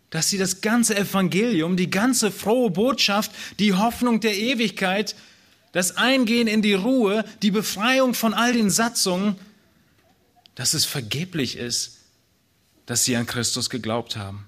dass 0.09 0.29
sie 0.29 0.37
das 0.37 0.61
ganze 0.61 0.95
Evangelium, 0.95 1.75
die 1.75 1.89
ganze 1.89 2.31
frohe 2.31 2.69
Botschaft, 2.69 3.31
die 3.59 3.73
Hoffnung 3.73 4.19
der 4.19 4.37
Ewigkeit, 4.37 5.15
das 5.73 5.97
Eingehen 5.97 6.47
in 6.47 6.61
die 6.61 6.73
Ruhe, 6.73 7.25
die 7.41 7.51
Befreiung 7.51 8.13
von 8.13 8.33
all 8.33 8.53
den 8.53 8.69
Satzungen, 8.69 9.35
dass 10.55 10.73
es 10.73 10.85
vergeblich 10.85 11.57
ist, 11.57 11.97
dass 12.85 13.03
sie 13.03 13.15
an 13.15 13.27
Christus 13.27 13.69
geglaubt 13.69 14.15
haben. 14.15 14.45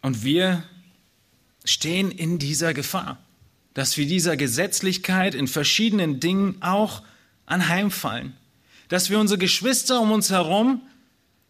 Und 0.00 0.24
wir 0.24 0.64
stehen 1.64 2.10
in 2.10 2.38
dieser 2.38 2.74
Gefahr, 2.74 3.18
dass 3.74 3.96
wir 3.96 4.06
dieser 4.06 4.36
Gesetzlichkeit 4.36 5.34
in 5.34 5.48
verschiedenen 5.48 6.20
Dingen 6.20 6.62
auch 6.62 7.02
anheimfallen 7.46 8.34
dass 8.88 9.10
wir 9.10 9.18
unsere 9.18 9.38
Geschwister 9.38 10.00
um 10.00 10.12
uns 10.12 10.30
herum 10.30 10.82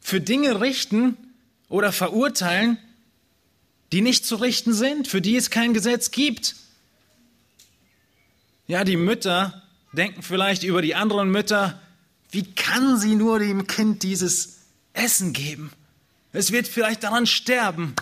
für 0.01 0.21
Dinge 0.21 0.61
richten 0.61 1.17
oder 1.69 1.93
verurteilen, 1.93 2.79
die 3.93 4.01
nicht 4.01 4.25
zu 4.25 4.37
richten 4.37 4.73
sind, 4.73 5.09
für 5.09 5.21
die 5.21 5.37
es 5.37 5.51
kein 5.51 5.75
Gesetz 5.75 6.11
gibt. 6.11 6.57
Ja, 8.67 8.85
die 8.85 8.97
Mütter 8.97 9.63
denken 9.93 10.23
vielleicht 10.23 10.63
über 10.63 10.83
die 10.83 10.95
anderen 10.95 11.31
Mütter, 11.31 11.81
wie 12.31 12.45
kann 12.45 12.99
sie 12.99 13.15
nur 13.15 13.39
dem 13.39 13.67
Kind 13.67 14.03
dieses 14.03 14.61
Essen 14.93 15.33
geben? 15.33 15.71
Es 16.33 16.51
wird 16.51 16.67
vielleicht 16.67 17.05
daran 17.05 17.27
sterben. 17.27 17.95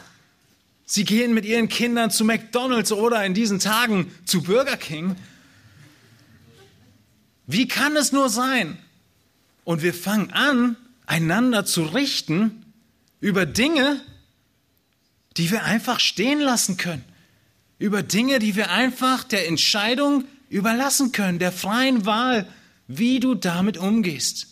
Sie 0.93 1.05
gehen 1.05 1.33
mit 1.33 1.47
ihren 1.47 1.71
Kindern 1.71 2.11
zu 2.11 2.23
McDonald's 2.23 2.93
oder 2.93 3.25
in 3.25 3.33
diesen 3.33 3.61
Tagen 3.61 4.13
zu 4.27 4.43
Burger 4.43 4.77
King. 4.77 5.17
Wie 7.47 7.67
kann 7.67 7.97
es 7.97 8.13
nur 8.13 8.29
sein, 8.29 8.77
und 9.65 9.81
wir 9.81 9.95
fangen 9.95 10.33
an, 10.33 10.77
einander 11.07 11.65
zu 11.65 11.85
richten 11.85 12.67
über 13.21 13.47
Dinge, 13.47 14.03
die 15.39 15.51
wir 15.51 15.65
einfach 15.65 15.99
stehen 15.99 16.41
lassen 16.41 16.77
können. 16.77 17.07
Über 17.79 18.03
Dinge, 18.03 18.39
die 18.39 18.55
wir 18.55 18.71
einfach 18.71 19.25
der 19.25 19.49
Entscheidung 19.49 20.27
überlassen 20.51 21.13
können, 21.13 21.39
der 21.39 21.53
freien 21.53 22.05
Wahl, 22.05 22.47
wie 22.87 23.19
du 23.19 23.35
damit 23.35 23.79
umgehst. 23.79 24.52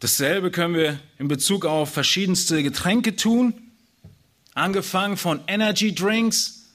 Dasselbe 0.00 0.50
können 0.50 0.74
wir 0.74 1.00
in 1.18 1.28
Bezug 1.28 1.64
auf 1.64 1.92
verschiedenste 1.92 2.62
Getränke 2.62 3.16
tun, 3.16 3.54
angefangen 4.54 5.16
von 5.16 5.40
Energy 5.46 5.94
Drinks 5.94 6.66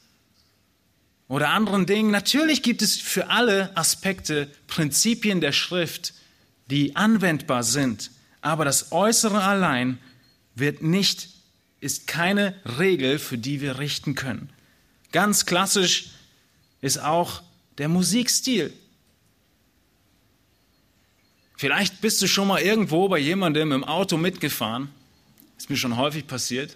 oder 1.27 1.49
anderen 1.49 1.85
Dingen. 1.85 2.09
Natürlich 2.11 2.63
gibt 2.63 2.81
es 2.81 2.99
für 2.99 3.29
alle 3.29 3.75
Aspekte 3.77 4.49
Prinzipien 4.67 5.39
der 5.39 5.51
Schrift, 5.51 6.13
die 6.71 6.95
anwendbar 6.95 7.63
sind, 7.63 8.11
aber 8.41 8.65
das 8.65 8.91
Äußere 8.91 9.43
allein 9.43 9.99
wird 10.55 10.81
nicht, 10.81 11.29
ist 11.79 12.07
keine 12.07 12.55
Regel, 12.79 13.19
für 13.19 13.37
die 13.37 13.61
wir 13.61 13.77
richten 13.77 14.15
können. 14.15 14.49
Ganz 15.11 15.45
klassisch 15.45 16.09
ist 16.81 17.01
auch 17.01 17.43
der 17.77 17.87
Musikstil. 17.87 18.73
Vielleicht 21.61 22.01
bist 22.01 22.19
du 22.23 22.27
schon 22.27 22.47
mal 22.47 22.59
irgendwo 22.59 23.07
bei 23.07 23.19
jemandem 23.19 23.71
im 23.71 23.83
Auto 23.83 24.17
mitgefahren. 24.17 24.89
Ist 25.59 25.69
mir 25.69 25.77
schon 25.77 25.95
häufig 25.95 26.25
passiert. 26.25 26.75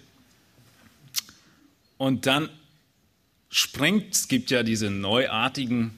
Und 1.98 2.26
dann 2.26 2.48
springt, 3.50 4.14
es 4.14 4.28
gibt 4.28 4.52
ja 4.52 4.62
diese 4.62 4.88
neuartigen 4.88 5.90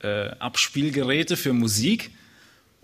äh, 0.00 0.30
Abspielgeräte 0.40 1.36
für 1.36 1.52
Musik, 1.52 2.10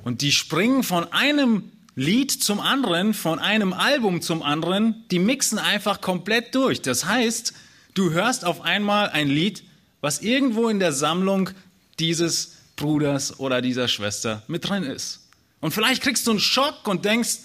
und 0.04 0.22
die 0.22 0.30
springen 0.30 0.84
von 0.84 1.12
einem 1.12 1.72
Lied 1.96 2.30
zum 2.30 2.60
anderen, 2.60 3.12
von 3.12 3.40
einem 3.40 3.72
Album 3.72 4.22
zum 4.22 4.44
anderen, 4.44 5.02
die 5.10 5.18
mixen 5.18 5.58
einfach 5.58 6.00
komplett 6.00 6.54
durch. 6.54 6.82
Das 6.82 7.04
heißt, 7.04 7.52
du 7.94 8.12
hörst 8.12 8.44
auf 8.44 8.60
einmal 8.60 9.08
ein 9.08 9.26
Lied, 9.26 9.64
was 10.00 10.20
irgendwo 10.20 10.68
in 10.68 10.78
der 10.78 10.92
Sammlung 10.92 11.50
dieses 11.98 12.58
Bruders 12.76 13.40
oder 13.40 13.60
dieser 13.60 13.88
Schwester 13.88 14.44
mit 14.46 14.68
drin 14.68 14.84
ist. 14.84 15.24
Und 15.60 15.72
vielleicht 15.72 16.02
kriegst 16.02 16.26
du 16.26 16.32
einen 16.32 16.40
Schock 16.40 16.86
und 16.86 17.04
denkst, 17.04 17.38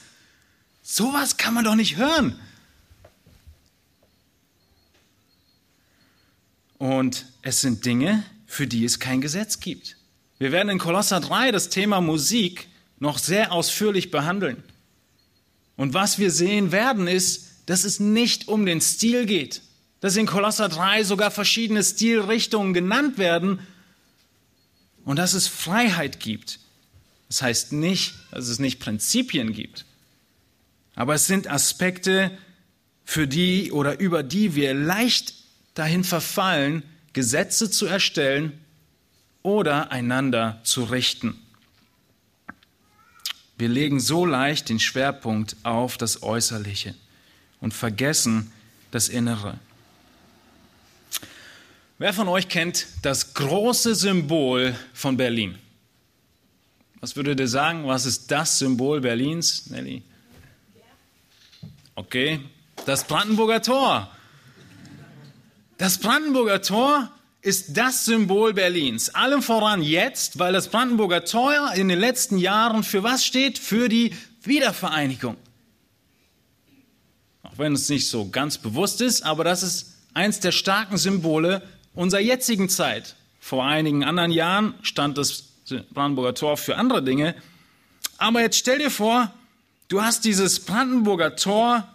sowas 0.82 1.38
kann 1.38 1.54
man 1.54 1.64
doch 1.64 1.76
nicht 1.76 1.98
hören. 1.98 2.40
Und 6.78 7.26
es 7.42 7.62
sind 7.62 7.86
Dinge, 7.86 8.24
für 8.46 8.68
die 8.68 8.86
es 8.86 9.00
kein 9.00 9.22
Gesetz 9.22 9.60
gibt. 9.60 9.98
Wir 10.38 10.52
werden 10.52 10.70
in 10.70 10.80
Kolosser 10.80 11.20
3 11.20 11.52
das 11.52 11.70
Thema 11.70 12.02
Musik 12.02 12.68
noch 13.00 13.18
sehr 13.18 13.52
ausführlich 13.52 14.12
behandeln. 14.12 14.64
Und 15.76 15.94
was 15.94 16.20
wir 16.20 16.30
sehen 16.30 16.72
werden, 16.72 17.08
ist, 17.08 17.50
dass 17.66 17.84
es 17.84 18.00
nicht 18.00 18.48
um 18.48 18.66
den 18.66 18.82
Stil 18.82 19.26
geht. 19.26 19.62
Dass 20.02 20.18
in 20.18 20.26
Kolosser 20.26 20.70
3 20.70 21.04
sogar 21.04 21.32
verschiedene 21.32 21.84
Stilrichtungen 21.84 22.74
genannt 22.74 23.18
werden 23.18 23.60
und 25.06 25.18
dass 25.18 25.34
es 25.34 25.48
Freiheit 25.48 26.20
gibt. 26.20 26.60
Das 27.34 27.42
heißt 27.42 27.72
nicht, 27.72 28.14
dass 28.30 28.48
es 28.48 28.60
nicht 28.60 28.80
Prinzipien 28.80 29.54
gibt. 29.54 29.86
Aber 30.94 31.16
es 31.16 31.26
sind 31.26 31.50
Aspekte, 31.50 32.30
für 33.06 33.28
die 33.28 33.72
oder 33.72 34.00
über 34.00 34.22
die 34.22 34.54
wir 34.54 34.76
leicht 34.76 35.34
dahin 35.74 36.04
verfallen, 36.04 36.84
Gesetze 37.14 37.72
zu 37.72 37.88
erstellen 37.88 38.54
oder 39.42 39.92
einander 39.92 40.62
zu 40.64 40.84
richten. 40.84 41.40
Wir 43.58 43.68
legen 43.68 44.00
so 44.00 44.28
leicht 44.28 44.70
den 44.70 44.80
Schwerpunkt 44.80 45.56
auf 45.64 45.98
das 45.98 46.22
Äußerliche 46.22 46.94
und 47.62 47.74
vergessen 47.74 48.52
das 48.92 49.10
Innere. 49.10 49.58
Wer 51.98 52.14
von 52.14 52.28
euch 52.28 52.48
kennt 52.48 52.86
das 53.02 53.34
große 53.34 53.96
Symbol 53.96 54.76
von 54.94 55.18
Berlin? 55.18 55.58
Was 57.04 57.18
würdet 57.18 57.38
ihr 57.42 57.50
sagen? 57.50 57.86
Was 57.86 58.06
ist 58.06 58.32
das 58.32 58.60
Symbol 58.60 59.02
Berlins, 59.02 59.70
Nelly? 59.70 60.04
Okay, 61.96 62.40
das 62.86 63.04
Brandenburger 63.04 63.62
Tor. 63.62 64.10
Das 65.78 65.98
Brandenburger 65.98 66.62
Tor 66.62 67.12
ist 67.42 67.76
das 67.76 68.06
Symbol 68.06 68.54
Berlins. 68.54 69.14
Allem 69.14 69.42
voran 69.42 69.84
jetzt, 69.84 70.40
weil 70.40 70.54
das 70.54 70.70
Brandenburger 70.70 71.26
Tor 71.26 71.74
in 71.76 71.90
den 71.90 72.00
letzten 72.00 72.38
Jahren 72.38 72.84
für 72.84 73.04
was 73.04 73.26
steht? 73.26 73.60
Für 73.60 73.90
die 73.90 74.16
Wiedervereinigung. 74.42 75.36
Auch 77.42 77.58
wenn 77.58 77.74
es 77.74 77.90
nicht 77.90 78.08
so 78.08 78.30
ganz 78.30 78.58
bewusst 78.58 79.02
ist, 79.02 79.24
aber 79.24 79.44
das 79.44 79.62
ist 79.62 79.92
eins 80.14 80.40
der 80.40 80.54
starken 80.54 80.98
Symbole 80.98 81.64
unserer 81.96 82.22
jetzigen 82.22 82.70
Zeit. 82.70 83.18
Vor 83.42 83.66
einigen 83.66 84.06
anderen 84.06 84.32
Jahren 84.32 84.76
stand 84.84 85.18
das 85.18 85.53
Brandenburger 85.92 86.34
Tor 86.34 86.58
für 86.58 86.78
andere 86.78 87.04
Dinge. 87.04 87.36
Aber 88.18 88.42
jetzt 88.42 88.58
stell 88.58 88.80
dir 88.80 88.92
vor, 88.92 89.34
du 89.88 90.02
hast 90.02 90.26
dieses 90.26 90.60
Brandenburger 90.60 91.36
Tor 91.36 91.88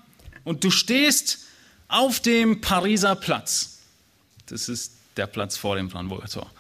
und 0.45 0.65
du 0.65 0.71
stehst 0.71 1.41
auf 1.89 2.21
dem 2.21 2.61
Pariser 2.61 3.17
Platz. 3.17 3.79
Das 4.47 4.69
ist 4.69 4.93
der 5.17 5.27
Platz 5.27 5.57
vor 5.57 5.77
dem 5.77 5.89
Brandenburger 5.89 6.29
Tor. 6.29 6.51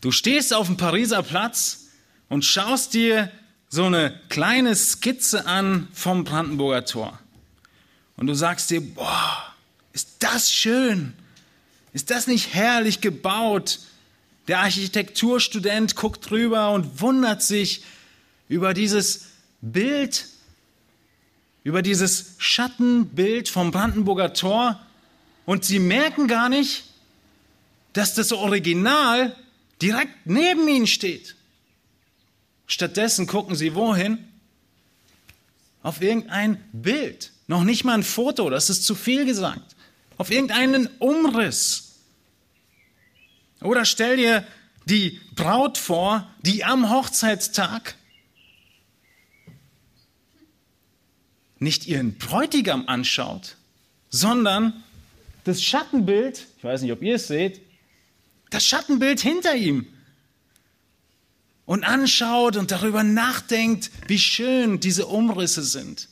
Du 0.00 0.12
stehst 0.12 0.54
auf 0.54 0.66
dem 0.66 0.76
Pariser 0.76 1.22
Platz 1.22 1.88
und 2.28 2.44
schaust 2.44 2.94
dir 2.94 3.30
so 3.68 3.84
eine 3.84 4.20
kleine 4.28 4.74
Skizze 4.76 5.46
an 5.46 5.88
vom 5.92 6.24
Brandenburger 6.24 6.84
Tor. 6.84 7.18
Und 8.16 8.26
du 8.28 8.34
sagst 8.34 8.70
dir, 8.70 8.80
boah, 8.80 9.54
ist 9.92 10.16
das 10.20 10.50
schön. 10.50 11.14
Ist 11.92 12.10
das 12.10 12.26
nicht 12.26 12.54
herrlich 12.54 13.00
gebaut? 13.00 13.80
Der 14.48 14.60
Architekturstudent 14.60 15.96
guckt 15.96 16.30
drüber 16.30 16.70
und 16.70 17.00
wundert 17.00 17.42
sich 17.42 17.82
über 18.48 18.74
dieses 18.74 19.26
Bild, 19.60 20.26
über 21.64 21.82
dieses 21.82 22.34
Schattenbild 22.38 23.48
vom 23.48 23.72
Brandenburger 23.72 24.32
Tor 24.34 24.80
und 25.46 25.64
sie 25.64 25.80
merken 25.80 26.28
gar 26.28 26.48
nicht, 26.48 26.84
dass 27.92 28.14
das 28.14 28.32
Original 28.32 29.34
direkt 29.82 30.26
neben 30.26 30.68
ihnen 30.68 30.86
steht. 30.86 31.34
Stattdessen 32.66 33.26
gucken 33.26 33.56
sie 33.56 33.74
wohin? 33.74 34.18
Auf 35.82 36.02
irgendein 36.02 36.62
Bild. 36.72 37.32
Noch 37.46 37.64
nicht 37.64 37.84
mal 37.84 37.94
ein 37.94 38.02
Foto, 38.02 38.50
das 38.50 38.70
ist 38.70 38.84
zu 38.84 38.94
viel 38.94 39.24
gesagt. 39.24 39.76
Auf 40.18 40.30
irgendeinen 40.30 40.88
Umriss. 40.98 41.85
Oder 43.66 43.84
stell 43.84 44.16
dir 44.16 44.46
die 44.84 45.20
Braut 45.34 45.76
vor, 45.76 46.30
die 46.42 46.64
am 46.64 46.88
Hochzeitstag 46.88 47.96
nicht 51.58 51.86
ihren 51.86 52.16
Bräutigam 52.16 52.86
anschaut, 52.86 53.56
sondern 54.08 54.84
das 55.44 55.62
Schattenbild, 55.62 56.46
ich 56.58 56.64
weiß 56.64 56.82
nicht, 56.82 56.92
ob 56.92 57.02
ihr 57.02 57.16
es 57.16 57.26
seht, 57.26 57.60
das 58.50 58.64
Schattenbild 58.64 59.20
hinter 59.20 59.56
ihm 59.56 59.86
und 61.64 61.82
anschaut 61.82 62.56
und 62.56 62.70
darüber 62.70 63.02
nachdenkt, 63.02 63.90
wie 64.06 64.18
schön 64.18 64.78
diese 64.78 65.06
Umrisse 65.06 65.64
sind. 65.64 66.08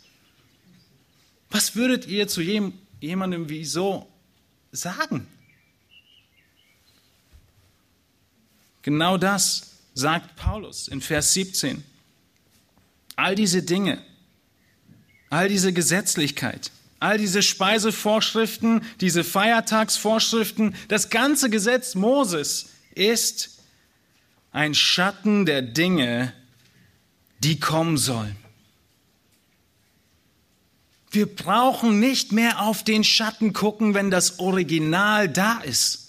Was 1.50 1.76
würdet 1.76 2.06
ihr 2.06 2.26
zu 2.26 2.40
jemandem 2.40 3.48
wie 3.48 3.64
so 3.64 4.08
sagen? 4.72 5.28
Genau 8.84 9.16
das 9.16 9.70
sagt 9.94 10.36
Paulus 10.36 10.88
in 10.88 11.00
Vers 11.00 11.32
17. 11.32 11.82
All 13.16 13.34
diese 13.34 13.62
Dinge, 13.62 14.04
all 15.30 15.48
diese 15.48 15.72
Gesetzlichkeit, 15.72 16.70
all 17.00 17.16
diese 17.16 17.42
Speisevorschriften, 17.42 18.84
diese 19.00 19.24
Feiertagsvorschriften, 19.24 20.76
das 20.88 21.08
ganze 21.08 21.48
Gesetz 21.48 21.94
Moses 21.94 22.66
ist 22.94 23.58
ein 24.52 24.74
Schatten 24.74 25.46
der 25.46 25.62
Dinge, 25.62 26.34
die 27.38 27.58
kommen 27.58 27.96
sollen. 27.96 28.36
Wir 31.10 31.26
brauchen 31.26 32.00
nicht 32.00 32.32
mehr 32.32 32.60
auf 32.60 32.84
den 32.84 33.02
Schatten 33.02 33.54
gucken, 33.54 33.94
wenn 33.94 34.10
das 34.10 34.40
Original 34.40 35.26
da 35.26 35.60
ist. 35.60 36.03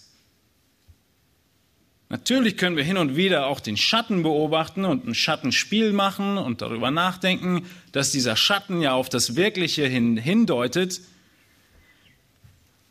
Natürlich 2.16 2.56
können 2.56 2.78
wir 2.78 2.84
hin 2.86 2.96
und 2.96 3.18
wieder 3.18 3.48
auch 3.48 3.60
den 3.60 3.76
Schatten 3.76 4.24
beobachten 4.24 4.86
und 4.86 5.06
ein 5.06 5.14
Schattenspiel 5.14 5.92
machen 5.92 6.38
und 6.38 6.62
darüber 6.62 6.90
nachdenken, 6.90 7.66
dass 7.92 8.12
dieser 8.12 8.38
Schatten 8.38 8.80
ja 8.80 8.94
auf 8.94 9.10
das 9.10 9.36
Wirkliche 9.36 9.86
hin, 9.86 10.16
hindeutet. 10.16 11.02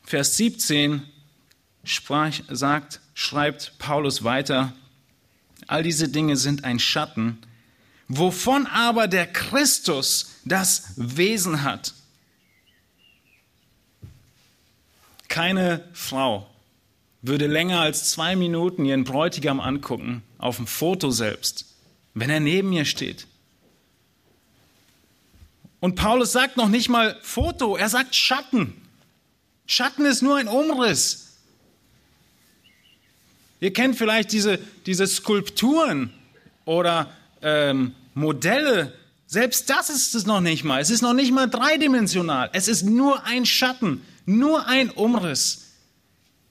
Vers 0.03 0.37
17 0.37 1.05
sprach, 1.85 2.35
sagt, 2.51 3.01
schreibt 3.15 3.79
Paulus 3.79 4.25
weiter, 4.25 4.75
all 5.69 5.83
diese 5.83 6.11
Dinge 6.11 6.37
sind 6.37 6.65
ein 6.65 6.79
Schatten, 6.79 7.39
wovon 8.09 8.67
aber 8.67 9.09
der 9.09 9.27
Christus 9.27 10.35
das 10.45 10.93
Wesen 10.97 11.63
hat. 11.63 11.95
Keine 15.29 15.89
Frau 15.95 16.54
würde 17.27 17.47
länger 17.47 17.81
als 17.81 18.11
zwei 18.11 18.37
Minuten 18.37 18.85
ihren 18.85 19.05
Bräutigam 19.05 19.59
angucken, 19.59 20.23
auf 20.37 20.57
dem 20.57 20.67
Foto 20.67 21.11
selbst, 21.11 21.65
wenn 22.13 22.29
er 22.29 22.41
neben 22.41 22.73
ihr 22.73 22.85
steht. 22.85 23.27
Und 25.81 25.97
Paulus 25.97 26.33
sagt 26.33 26.57
noch 26.59 26.69
nicht 26.69 26.89
mal 26.89 27.19
Foto, 27.23 27.77
er 27.77 27.89
sagt 27.89 28.15
Schatten. 28.15 28.75
Schatten 29.67 30.05
ist 30.05 30.23
nur 30.23 30.37
ein 30.37 30.49
Umriss. 30.49 31.39
Ihr 33.61 33.73
kennt 33.73 33.97
vielleicht 33.97 34.33
diese, 34.33 34.59
diese 34.85 35.07
Skulpturen 35.07 36.13
oder 36.67 37.11
ähm, 37.41 37.95
Modelle. 38.13 38.93
Selbst 39.27 39.71
das 39.71 39.89
ist 39.89 40.15
es 40.15 40.27
noch 40.27 40.41
nicht 40.41 40.65
mal. 40.65 40.83
Es 40.83 40.91
ist 40.91 41.01
noch 41.01 41.15
nicht 41.15 41.33
mal 41.33 41.49
dreidimensional. 41.49 42.51
Es 42.53 42.69
ist 42.69 42.83
nur 42.83 43.25
ein 43.25 43.47
Schatten, 43.47 44.03
nur 44.27 44.67
ein 44.67 44.91
Umriss. 44.91 45.64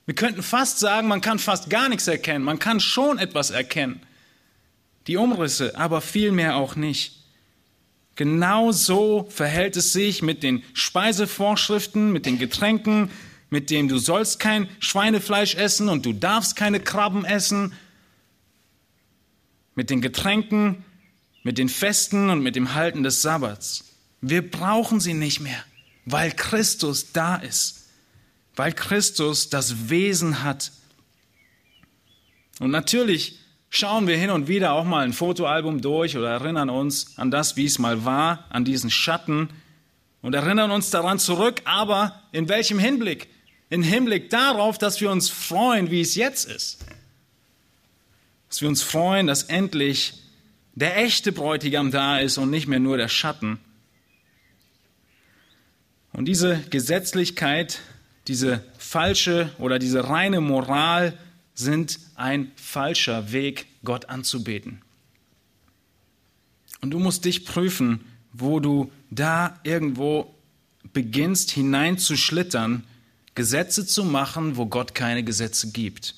Wir 0.05 0.15
könnten 0.15 0.43
fast 0.43 0.79
sagen, 0.79 1.07
man 1.07 1.21
kann 1.21 1.39
fast 1.39 1.69
gar 1.69 1.89
nichts 1.89 2.07
erkennen. 2.07 2.43
Man 2.43 2.59
kann 2.59 2.79
schon 2.79 3.17
etwas 3.17 3.51
erkennen. 3.51 4.01
Die 5.07 5.17
Umrisse, 5.17 5.77
aber 5.77 6.01
vielmehr 6.01 6.55
auch 6.55 6.75
nicht. 6.75 7.23
Genau 8.15 8.71
so 8.71 9.27
verhält 9.29 9.75
es 9.75 9.91
sich 9.93 10.21
mit 10.21 10.43
den 10.43 10.63
Speisevorschriften, 10.73 12.11
mit 12.11 12.25
den 12.25 12.37
Getränken, 12.37 13.09
mit 13.49 13.69
dem 13.69 13.87
du 13.87 13.97
sollst 13.97 14.39
kein 14.39 14.69
Schweinefleisch 14.79 15.55
essen 15.55 15.89
und 15.89 16.05
du 16.05 16.13
darfst 16.13 16.55
keine 16.55 16.79
Krabben 16.79 17.25
essen, 17.25 17.73
mit 19.75 19.89
den 19.89 20.01
Getränken, 20.01 20.85
mit 21.43 21.57
den 21.57 21.69
Festen 21.69 22.29
und 22.29 22.41
mit 22.41 22.55
dem 22.55 22.75
Halten 22.75 23.03
des 23.03 23.21
Sabbats. 23.21 23.85
Wir 24.21 24.49
brauchen 24.49 24.99
sie 24.99 25.13
nicht 25.13 25.39
mehr, 25.39 25.63
weil 26.05 26.31
Christus 26.31 27.11
da 27.11 27.35
ist, 27.35 27.82
weil 28.55 28.73
Christus 28.73 29.49
das 29.49 29.89
Wesen 29.89 30.43
hat. 30.43 30.71
Und 32.59 32.71
natürlich 32.71 33.39
schauen 33.69 34.07
wir 34.07 34.17
hin 34.17 34.29
und 34.29 34.47
wieder 34.47 34.73
auch 34.73 34.83
mal 34.83 35.03
ein 35.03 35.13
Fotoalbum 35.13 35.81
durch 35.81 36.15
oder 36.15 36.29
erinnern 36.29 36.69
uns 36.69 37.17
an 37.17 37.31
das, 37.31 37.57
wie 37.57 37.65
es 37.65 37.79
mal 37.79 38.05
war, 38.05 38.45
an 38.49 38.65
diesen 38.65 38.91
Schatten 38.91 39.49
und 40.21 40.35
erinnern 40.35 40.71
uns 40.71 40.89
daran 40.91 41.19
zurück, 41.19 41.61
aber 41.65 42.21
in 42.31 42.47
welchem 42.47 42.79
Hinblick? 42.79 43.27
In 43.69 43.81
Hinblick 43.81 44.29
darauf, 44.29 44.77
dass 44.77 45.01
wir 45.01 45.09
uns 45.09 45.29
freuen, 45.29 45.89
wie 45.89 46.01
es 46.01 46.15
jetzt 46.15 46.45
ist. 46.45 46.85
Dass 48.49 48.61
wir 48.61 48.69
uns 48.69 48.83
freuen, 48.83 49.25
dass 49.25 49.43
endlich 49.43 50.13
der 50.75 50.97
echte 50.97 51.31
Bräutigam 51.31 51.91
da 51.91 52.19
ist 52.19 52.37
und 52.37 52.51
nicht 52.51 52.67
mehr 52.67 52.79
nur 52.79 52.97
der 52.97 53.07
Schatten. 53.07 53.59
Und 56.11 56.25
diese 56.25 56.59
Gesetzlichkeit, 56.69 57.79
diese 58.27 58.63
falsche 58.77 59.51
oder 59.57 59.79
diese 59.79 60.09
reine 60.09 60.41
Moral 60.41 61.17
sind 61.53 61.99
ein 62.15 62.51
falscher 62.55 63.31
Weg, 63.31 63.67
Gott 63.83 64.09
anzubeten. 64.09 64.81
Und 66.81 66.91
du 66.91 66.99
musst 66.99 67.25
dich 67.25 67.45
prüfen, 67.45 68.01
wo 68.31 68.59
du 68.59 68.91
da 69.09 69.59
irgendwo 69.63 70.33
beginnst 70.93 71.51
hineinzuschlittern, 71.51 72.83
Gesetze 73.35 73.85
zu 73.85 74.03
machen, 74.03 74.57
wo 74.57 74.65
Gott 74.67 74.93
keine 74.93 75.23
Gesetze 75.23 75.71
gibt. 75.71 76.15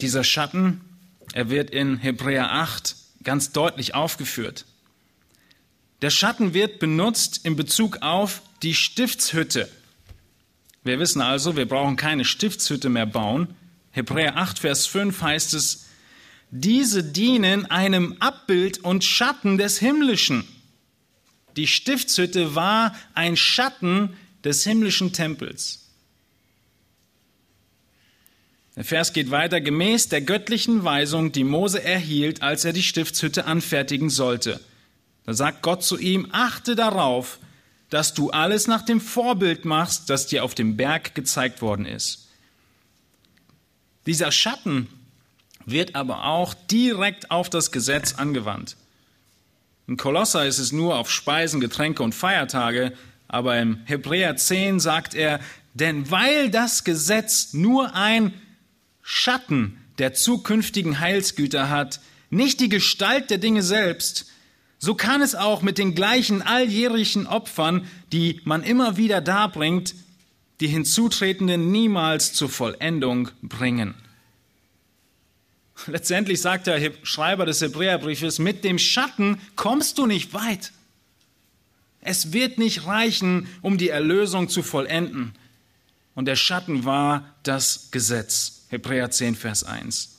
Dieser 0.00 0.24
Schatten, 0.24 0.80
er 1.32 1.50
wird 1.50 1.70
in 1.70 1.96
Hebräer 1.98 2.52
8 2.52 2.96
ganz 3.22 3.52
deutlich 3.52 3.94
aufgeführt. 3.94 4.64
Der 6.02 6.10
Schatten 6.10 6.54
wird 6.54 6.78
benutzt 6.78 7.40
in 7.44 7.56
Bezug 7.56 7.98
auf 8.00 8.42
die 8.62 8.74
Stiftshütte. 8.74 9.68
Wir 10.82 10.98
wissen 10.98 11.20
also, 11.20 11.56
wir 11.56 11.66
brauchen 11.66 11.96
keine 11.96 12.24
Stiftshütte 12.24 12.88
mehr 12.88 13.06
bauen. 13.06 13.54
Hebräer 13.90 14.36
8, 14.36 14.58
Vers 14.60 14.86
5 14.86 15.20
heißt 15.20 15.54
es, 15.54 15.86
diese 16.50 17.04
dienen 17.04 17.66
einem 17.66 18.16
Abbild 18.18 18.78
und 18.78 19.04
Schatten 19.04 19.58
des 19.58 19.78
Himmlischen. 19.78 20.44
Die 21.56 21.66
Stiftshütte 21.66 22.54
war 22.54 22.94
ein 23.14 23.36
Schatten 23.36 24.16
des 24.42 24.64
himmlischen 24.64 25.12
Tempels. 25.12 25.89
Der 28.76 28.84
Vers 28.84 29.12
geht 29.12 29.30
weiter, 29.30 29.60
gemäß 29.60 30.08
der 30.08 30.20
göttlichen 30.20 30.84
Weisung, 30.84 31.32
die 31.32 31.44
Mose 31.44 31.82
erhielt, 31.82 32.42
als 32.42 32.64
er 32.64 32.72
die 32.72 32.82
Stiftshütte 32.82 33.44
anfertigen 33.44 34.10
sollte. 34.10 34.60
Da 35.26 35.34
sagt 35.34 35.62
Gott 35.62 35.82
zu 35.82 35.98
ihm, 35.98 36.28
achte 36.32 36.76
darauf, 36.76 37.38
dass 37.90 38.14
du 38.14 38.30
alles 38.30 38.68
nach 38.68 38.82
dem 38.82 39.00
Vorbild 39.00 39.64
machst, 39.64 40.08
das 40.08 40.28
dir 40.28 40.44
auf 40.44 40.54
dem 40.54 40.76
Berg 40.76 41.14
gezeigt 41.14 41.60
worden 41.60 41.84
ist. 41.84 42.28
Dieser 44.06 44.32
Schatten 44.32 44.88
wird 45.66 45.94
aber 45.94 46.24
auch 46.24 46.54
direkt 46.54 47.30
auf 47.30 47.50
das 47.50 47.72
Gesetz 47.72 48.14
angewandt. 48.14 48.76
In 49.86 49.96
Kolosser 49.96 50.46
ist 50.46 50.58
es 50.58 50.70
nur 50.72 50.96
auf 50.96 51.10
Speisen, 51.10 51.60
Getränke 51.60 52.02
und 52.02 52.14
Feiertage, 52.14 52.92
aber 53.26 53.58
im 53.58 53.80
Hebräer 53.84 54.36
10 54.36 54.80
sagt 54.80 55.14
er, 55.14 55.40
denn 55.74 56.10
weil 56.10 56.50
das 56.50 56.84
Gesetz 56.84 57.52
nur 57.52 57.94
ein 57.94 58.32
Schatten 59.02 59.78
der 59.98 60.14
zukünftigen 60.14 61.00
Heilsgüter 61.00 61.68
hat, 61.68 62.00
nicht 62.30 62.60
die 62.60 62.68
Gestalt 62.68 63.30
der 63.30 63.38
Dinge 63.38 63.62
selbst, 63.62 64.26
so 64.78 64.94
kann 64.94 65.20
es 65.20 65.34
auch 65.34 65.60
mit 65.60 65.76
den 65.76 65.94
gleichen 65.94 66.40
alljährlichen 66.40 67.26
Opfern, 67.26 67.86
die 68.12 68.40
man 68.44 68.62
immer 68.62 68.96
wieder 68.96 69.20
darbringt, 69.20 69.94
die 70.60 70.68
Hinzutretenden 70.68 71.70
niemals 71.70 72.32
zur 72.32 72.48
Vollendung 72.48 73.30
bringen. 73.42 73.94
Letztendlich 75.86 76.40
sagt 76.40 76.66
der 76.66 76.92
Schreiber 77.02 77.46
des 77.46 77.60
Hebräerbriefes, 77.60 78.38
mit 78.38 78.64
dem 78.64 78.78
Schatten 78.78 79.40
kommst 79.56 79.98
du 79.98 80.06
nicht 80.06 80.32
weit. 80.34 80.72
Es 82.00 82.32
wird 82.32 82.58
nicht 82.58 82.86
reichen, 82.86 83.48
um 83.60 83.76
die 83.76 83.88
Erlösung 83.90 84.48
zu 84.48 84.62
vollenden. 84.62 85.32
Und 86.14 86.24
der 86.26 86.36
Schatten 86.36 86.84
war 86.84 87.34
das 87.42 87.88
Gesetz. 87.90 88.59
Hebräer 88.70 89.10
10, 89.10 89.34
Vers 89.34 89.64
1. 89.64 90.16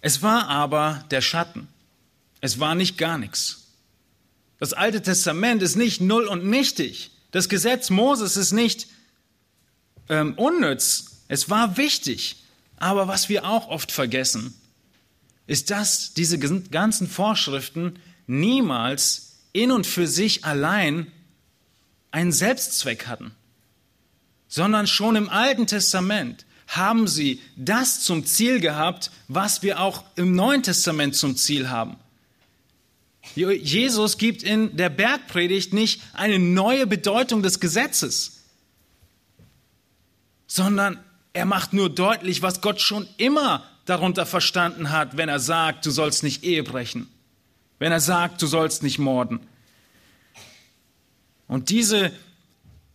Es 0.00 0.22
war 0.22 0.48
aber 0.48 1.04
der 1.10 1.20
Schatten. 1.20 1.68
Es 2.40 2.58
war 2.58 2.74
nicht 2.74 2.98
gar 2.98 3.18
nichts. 3.18 3.68
Das 4.58 4.72
Alte 4.72 5.02
Testament 5.02 5.62
ist 5.62 5.76
nicht 5.76 6.00
null 6.00 6.26
und 6.26 6.44
nichtig. 6.44 7.10
Das 7.32 7.48
Gesetz 7.48 7.90
Moses 7.90 8.36
ist 8.36 8.52
nicht 8.52 8.86
ähm, 10.08 10.34
unnütz. 10.34 11.22
Es 11.28 11.50
war 11.50 11.76
wichtig. 11.76 12.36
Aber 12.76 13.06
was 13.06 13.28
wir 13.28 13.46
auch 13.46 13.68
oft 13.68 13.92
vergessen, 13.92 14.54
ist, 15.46 15.70
dass 15.70 16.14
diese 16.14 16.38
ganzen 16.38 17.08
Vorschriften 17.08 17.98
niemals 18.26 19.36
in 19.52 19.70
und 19.70 19.86
für 19.86 20.06
sich 20.06 20.44
allein 20.44 21.12
einen 22.10 22.32
Selbstzweck 22.32 23.06
hatten, 23.06 23.32
sondern 24.54 24.86
schon 24.86 25.16
im 25.16 25.28
Alten 25.28 25.66
Testament 25.66 26.46
haben 26.68 27.08
sie 27.08 27.42
das 27.56 28.02
zum 28.02 28.24
Ziel 28.24 28.60
gehabt, 28.60 29.10
was 29.26 29.64
wir 29.64 29.80
auch 29.80 30.04
im 30.14 30.36
Neuen 30.36 30.62
Testament 30.62 31.16
zum 31.16 31.36
Ziel 31.36 31.70
haben. 31.70 31.96
Jesus 33.34 34.16
gibt 34.16 34.44
in 34.44 34.76
der 34.76 34.90
Bergpredigt 34.90 35.72
nicht 35.72 36.02
eine 36.12 36.38
neue 36.38 36.86
Bedeutung 36.86 37.42
des 37.42 37.58
Gesetzes, 37.58 38.44
sondern 40.46 41.00
er 41.32 41.46
macht 41.46 41.72
nur 41.72 41.90
deutlich, 41.90 42.40
was 42.40 42.60
Gott 42.60 42.80
schon 42.80 43.08
immer 43.16 43.64
darunter 43.86 44.24
verstanden 44.24 44.92
hat, 44.92 45.16
wenn 45.16 45.28
er 45.28 45.40
sagt, 45.40 45.84
du 45.84 45.90
sollst 45.90 46.22
nicht 46.22 46.44
Ehe 46.44 46.62
brechen, 46.62 47.08
wenn 47.80 47.90
er 47.90 47.98
sagt, 47.98 48.40
du 48.40 48.46
sollst 48.46 48.84
nicht 48.84 49.00
morden. 49.00 49.40
Und 51.48 51.70
diese 51.70 52.12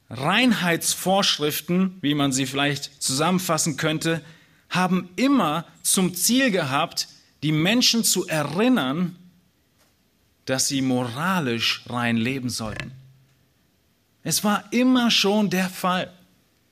Reinheitsvorschriften, 0.10 1.98
wie 2.02 2.16
man 2.16 2.32
sie 2.32 2.46
vielleicht 2.46 3.02
zusammenfassen 3.02 3.78
könnte, 3.78 4.22
haben 4.70 5.10
immer 5.16 5.66
zum 5.84 6.16
Ziel 6.16 6.52
gehabt, 6.52 7.08
die 7.44 7.52
Menschen 7.52 8.04
zu 8.04 8.28
erinnern, 8.28 9.16
dass 10.46 10.68
sie 10.68 10.82
moralisch 10.82 11.84
rein 11.88 12.18
leben 12.18 12.50
sollten. 12.50 12.92
Es 14.24 14.44
war 14.44 14.72
immer 14.74 15.12
schon 15.12 15.50
der 15.50 15.70
Fall. 15.70 16.12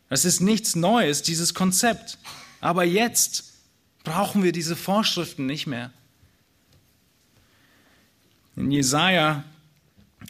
Es 0.10 0.26
ist 0.26 0.42
nichts 0.42 0.76
Neues, 0.76 1.22
dieses 1.22 1.54
Konzept. 1.54 2.18
Aber 2.60 2.84
jetzt 2.84 3.54
brauchen 4.04 4.44
wir 4.44 4.52
diese 4.52 4.76
Vorschriften 4.76 5.46
nicht 5.46 5.68
mehr. 5.68 5.92
In 8.56 8.72
Jesaja 8.72 9.44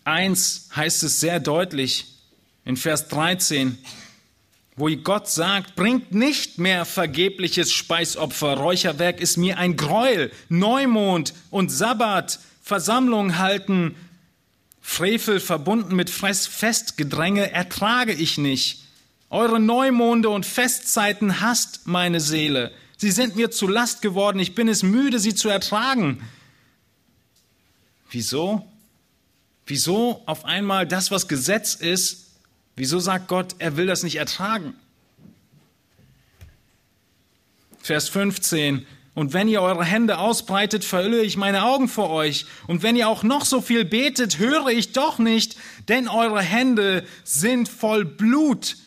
1 0.04 0.70
heißt 0.76 1.04
es 1.04 1.20
sehr 1.20 1.40
deutlich 1.40 2.17
in 2.68 2.78
Vers 2.78 3.08
13: 3.08 3.78
wo 4.76 4.90
Gott 4.98 5.28
sagt, 5.28 5.76
bringt 5.76 6.14
nicht 6.14 6.60
mehr 6.60 6.86
vergebliches 6.86 7.72
Speisopfer, 7.72 8.56
Räucherwerk 8.58 9.20
ist 9.20 9.38
mir 9.38 9.58
ein 9.58 9.76
Gräuel, 9.76 10.32
Neumond 10.50 11.34
und 11.50 11.72
Sabbat, 11.72 12.40
Versammlung 12.62 13.40
halten, 13.40 13.96
Frevel 14.82 15.40
verbunden 15.40 15.96
mit 15.96 16.10
Festgedränge 16.10 17.52
ertrage 17.52 18.14
ich 18.14 18.38
nicht. 18.38 18.84
Eure 19.30 19.60
Neumonde 19.60 20.30
und 20.30 20.46
Festzeiten 20.46 21.42
hasst 21.42 21.88
meine 21.88 22.22
Seele. 22.22 22.72
Sie 22.98 23.12
sind 23.12 23.36
mir 23.36 23.52
zu 23.52 23.68
Last 23.68 24.02
geworden, 24.02 24.40
ich 24.40 24.56
bin 24.56 24.68
es 24.70 24.84
müde, 24.84 25.20
sie 25.20 25.36
zu 25.36 25.50
ertragen. 25.50 26.22
Wieso? 28.12 28.66
Wieso 29.66 30.22
auf 30.26 30.46
einmal 30.46 30.88
das, 30.88 31.12
was 31.12 31.28
Gesetz 31.28 31.74
ist, 31.76 32.27
wieso 32.78 33.00
sagt 33.00 33.28
Gott, 33.28 33.56
er 33.60 33.76
will 33.76 33.88
das 33.88 34.04
nicht 34.04 34.16
ertragen? 34.16 34.74
Vers 37.82 38.08
15. 38.08 38.86
Und 39.14 39.34
wenn 39.34 39.48
ihr 39.48 39.62
eure 39.62 39.84
Hände 39.84 40.20
ausbreitet, 40.20 40.86
verhülle 40.86 41.24
ich 41.24 41.38
meine 41.38 41.64
Augen 41.64 41.88
vor 41.88 42.12
euch. 42.12 42.46
Und 42.68 42.84
wenn 42.84 42.96
ihr 42.96 43.10
auch 43.10 43.24
noch 43.24 43.46
so 43.46 43.62
viel 43.62 43.84
betet, 43.84 44.38
höre 44.38 44.68
ich 44.68 44.92
doch 44.92 45.18
nicht, 45.18 45.58
denn 45.88 46.08
eure 46.08 46.42
Hände 46.42 47.04
sind 47.24 47.68
voll 47.68 48.06
Blut. 48.06 48.78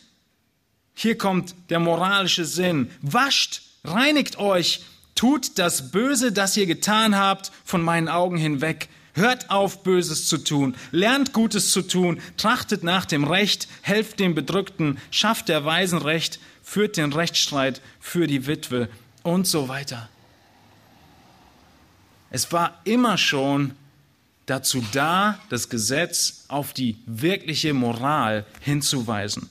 Hier 0.93 1.17
kommt 1.17 1.53
der 1.69 1.79
moralische 1.79 2.45
Sinn. 2.45 2.91
Wascht, 3.01 3.61
reinigt 3.83 4.37
euch, 4.37 4.83
tut 5.15 5.59
das 5.59 5.91
Böse, 5.91 6.31
das 6.31 6.55
ihr 6.55 6.65
getan 6.65 7.17
habt, 7.17 7.51
von 7.65 7.81
meinen 7.81 8.07
Augen 8.07 8.37
hinweg. 8.37 8.87
Hört 9.13 9.49
auf, 9.49 9.83
Böses 9.83 10.27
zu 10.27 10.37
tun, 10.37 10.75
lernt 10.91 11.33
Gutes 11.33 11.71
zu 11.71 11.81
tun, 11.81 12.21
trachtet 12.37 12.83
nach 12.83 13.05
dem 13.05 13.25
Recht, 13.25 13.67
helft 13.81 14.19
dem 14.19 14.35
Bedrückten, 14.35 14.99
schafft 15.11 15.49
der 15.49 15.65
Weisen 15.65 15.99
Recht, 15.99 16.39
führt 16.63 16.95
den 16.97 17.11
Rechtsstreit 17.11 17.81
für 17.99 18.27
die 18.27 18.47
Witwe 18.47 18.87
und 19.23 19.47
so 19.47 19.67
weiter. 19.67 20.09
Es 22.29 22.51
war 22.53 22.79
immer 22.85 23.17
schon 23.17 23.73
dazu 24.45 24.83
da, 24.93 25.39
das 25.49 25.67
Gesetz 25.67 26.45
auf 26.47 26.71
die 26.73 26.97
wirkliche 27.05 27.73
Moral 27.73 28.45
hinzuweisen. 28.61 29.49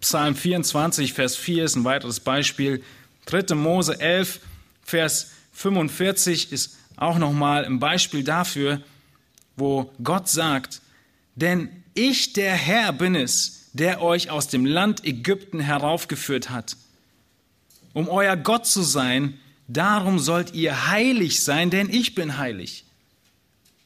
Psalm 0.00 0.34
24, 0.34 1.12
Vers 1.12 1.36
4 1.36 1.64
ist 1.64 1.76
ein 1.76 1.84
weiteres 1.84 2.20
Beispiel. 2.20 2.82
3. 3.26 3.54
Mose 3.54 4.00
11, 4.00 4.40
Vers 4.82 5.32
45 5.52 6.52
ist 6.52 6.78
auch 7.00 7.18
nochmal 7.18 7.64
ein 7.64 7.80
Beispiel 7.80 8.22
dafür, 8.22 8.80
wo 9.56 9.92
Gott 10.02 10.28
sagt, 10.28 10.80
denn 11.34 11.68
ich, 11.94 12.32
der 12.32 12.54
Herr, 12.54 12.92
bin 12.92 13.14
es, 13.14 13.70
der 13.72 14.02
euch 14.02 14.30
aus 14.30 14.48
dem 14.48 14.64
Land 14.64 15.04
Ägypten 15.04 15.60
heraufgeführt 15.60 16.50
hat. 16.50 16.76
Um 17.92 18.08
euer 18.08 18.36
Gott 18.36 18.66
zu 18.66 18.82
sein, 18.82 19.38
darum 19.66 20.18
sollt 20.18 20.54
ihr 20.54 20.88
heilig 20.88 21.42
sein, 21.42 21.70
denn 21.70 21.88
ich 21.88 22.14
bin 22.14 22.38
heilig. 22.38 22.84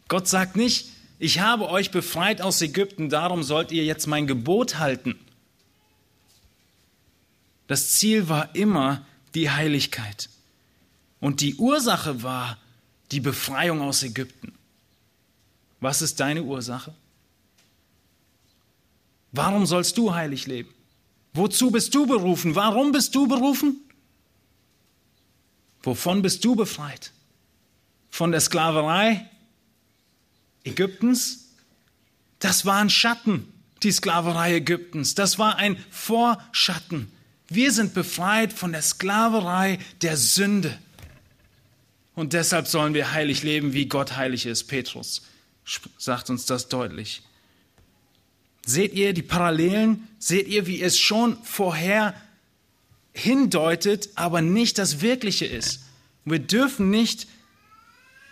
Gott 0.09 0.29
sagt 0.29 0.57
nicht, 0.57 0.89
ich 1.19 1.41
habe 1.41 1.69
euch 1.69 1.91
befreit 1.91 2.43
aus 2.43 2.61
Ägypten, 2.61 3.09
darum 3.09 3.43
sollt 3.43 3.73
ihr 3.73 3.85
jetzt 3.85 4.07
mein 4.07 4.27
Gebot 4.27 4.79
halten. 4.79 5.19
Das 7.67 7.91
Ziel 7.91 8.29
war 8.29 8.55
immer 8.55 9.07
die 9.35 9.51
Heiligkeit. 9.51 10.29
Und 11.21 11.41
die 11.41 11.55
Ursache 11.55 12.23
war 12.23 12.59
die 13.15 13.21
Befreiung 13.21 13.81
aus 13.81 14.03
Ägypten. 14.03 14.53
Was 15.79 16.03
ist 16.03 16.19
deine 16.19 16.43
Ursache? 16.43 16.93
Warum 19.31 19.67
sollst 19.67 19.97
du 19.99 20.15
heilig 20.15 20.47
leben? 20.47 20.75
Wozu 21.33 21.71
bist 21.71 21.95
du 21.95 22.07
berufen? 22.07 22.57
Warum 22.57 22.91
bist 22.91 23.15
du 23.15 23.29
berufen? 23.29 23.77
Wovon 25.83 26.23
bist 26.23 26.45
du 26.45 26.57
befreit? 26.57 27.13
Von 28.11 28.33
der 28.33 28.41
Sklaverei 28.41 29.31
Ägyptens? 30.65 31.51
Das 32.41 32.67
war 32.67 32.79
ein 32.79 32.91
Schatten, 32.91 33.53
die 33.83 33.93
Sklaverei 33.93 34.57
Ägyptens. 34.57 35.15
Das 35.15 35.39
war 35.39 35.57
ein 35.57 35.77
Vorschatten. 35.91 37.13
Wir 37.49 37.71
sind 37.71 37.95
befreit 37.95 38.53
von 38.53 38.73
der 38.73 38.83
Sklaverei 38.83 39.79
der 40.03 40.17
Sünde. 40.17 40.77
Und 42.15 42.33
deshalb 42.33 42.69
sollen 42.69 42.95
wir 42.95 43.13
heilig 43.13 43.43
leben, 43.43 43.73
wie 43.73 43.87
Gott 43.87 44.17
heilig 44.17 44.47
ist. 44.47 44.65
Petrus 44.65 45.23
sagt 45.99 46.31
uns 46.31 46.47
das 46.47 46.69
deutlich. 46.69 47.23
Seht 48.67 48.95
ihr 48.95 49.13
die 49.13 49.23
Parallelen? 49.23 50.09
Seht 50.19 50.49
ihr, 50.49 50.67
wie 50.67 50.81
es 50.81 50.99
schon 50.99 51.37
vorher 51.43 52.15
hindeutet, 53.13 54.11
aber 54.15 54.41
nicht 54.41 54.79
das 54.79 55.01
Wirkliche 55.01 55.47
ist? 55.47 55.85
Wir 56.25 56.39
dürfen 56.39 56.91
nicht 56.91 57.27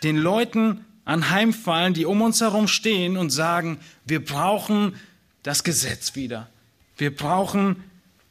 den 0.02 0.16
Leuten 0.16 0.84
anheimfallen, 1.04 1.94
die 1.94 2.06
um 2.06 2.22
uns 2.22 2.40
herum 2.40 2.68
stehen 2.68 3.16
und 3.16 3.30
sagen, 3.30 3.78
wir 4.06 4.24
brauchen 4.24 4.94
das 5.42 5.64
Gesetz 5.64 6.14
wieder. 6.14 6.48
Wir 6.96 7.14
brauchen 7.14 7.82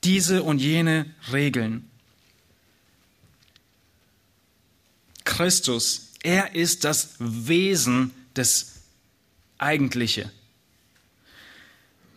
diese 0.03 0.43
und 0.43 0.59
jene 0.59 1.05
Regeln. 1.31 1.90
Christus, 5.23 6.13
er 6.23 6.55
ist 6.55 6.83
das 6.83 7.15
Wesen, 7.19 8.11
das 8.33 8.81
Eigentliche. 9.57 10.31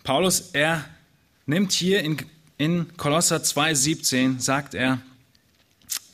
Paulus, 0.02 0.50
er 0.52 0.84
nimmt 1.46 1.72
hier 1.72 2.00
in, 2.02 2.18
in 2.58 2.96
Kolosser 2.96 3.36
2,17, 3.36 4.40
sagt 4.40 4.74
er, 4.74 5.00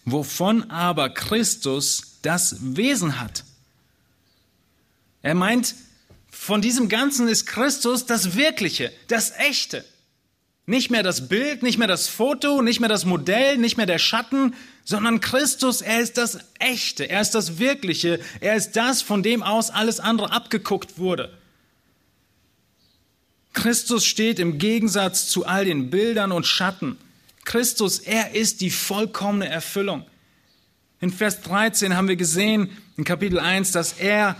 wovon 0.04 0.70
aber 0.70 1.10
Christus 1.10 2.18
das 2.22 2.56
Wesen 2.60 3.20
hat. 3.20 3.44
Er 5.22 5.34
meint, 5.34 5.74
von 6.30 6.62
diesem 6.62 6.88
Ganzen 6.88 7.28
ist 7.28 7.46
Christus 7.46 8.06
das 8.06 8.34
Wirkliche, 8.34 8.92
das 9.08 9.32
Echte. 9.32 9.84
Nicht 10.66 10.90
mehr 10.90 11.02
das 11.02 11.28
Bild, 11.28 11.62
nicht 11.62 11.78
mehr 11.78 11.88
das 11.88 12.08
Foto, 12.08 12.62
nicht 12.62 12.80
mehr 12.80 12.88
das 12.88 13.04
Modell, 13.04 13.58
nicht 13.58 13.76
mehr 13.76 13.86
der 13.86 13.98
Schatten, 13.98 14.54
sondern 14.84 15.20
Christus, 15.20 15.80
er 15.80 16.00
ist 16.00 16.16
das 16.16 16.38
Echte, 16.58 17.08
er 17.08 17.20
ist 17.20 17.32
das 17.32 17.58
Wirkliche, 17.58 18.20
er 18.40 18.56
ist 18.56 18.72
das, 18.72 19.02
von 19.02 19.22
dem 19.22 19.42
aus 19.42 19.70
alles 19.70 20.00
andere 20.00 20.32
abgeguckt 20.32 20.98
wurde. 20.98 21.36
Christus 23.52 24.04
steht 24.04 24.38
im 24.38 24.58
Gegensatz 24.58 25.28
zu 25.28 25.44
all 25.44 25.64
den 25.64 25.90
Bildern 25.90 26.32
und 26.32 26.46
Schatten. 26.46 26.98
Christus, 27.44 27.98
er 27.98 28.34
ist 28.34 28.60
die 28.60 28.70
vollkommene 28.70 29.48
Erfüllung. 29.48 30.06
In 31.00 31.10
Vers 31.10 31.40
13 31.40 31.96
haben 31.96 32.08
wir 32.08 32.16
gesehen, 32.16 32.76
in 32.96 33.04
Kapitel 33.04 33.38
1, 33.40 33.72
dass 33.72 33.94
er 33.94 34.36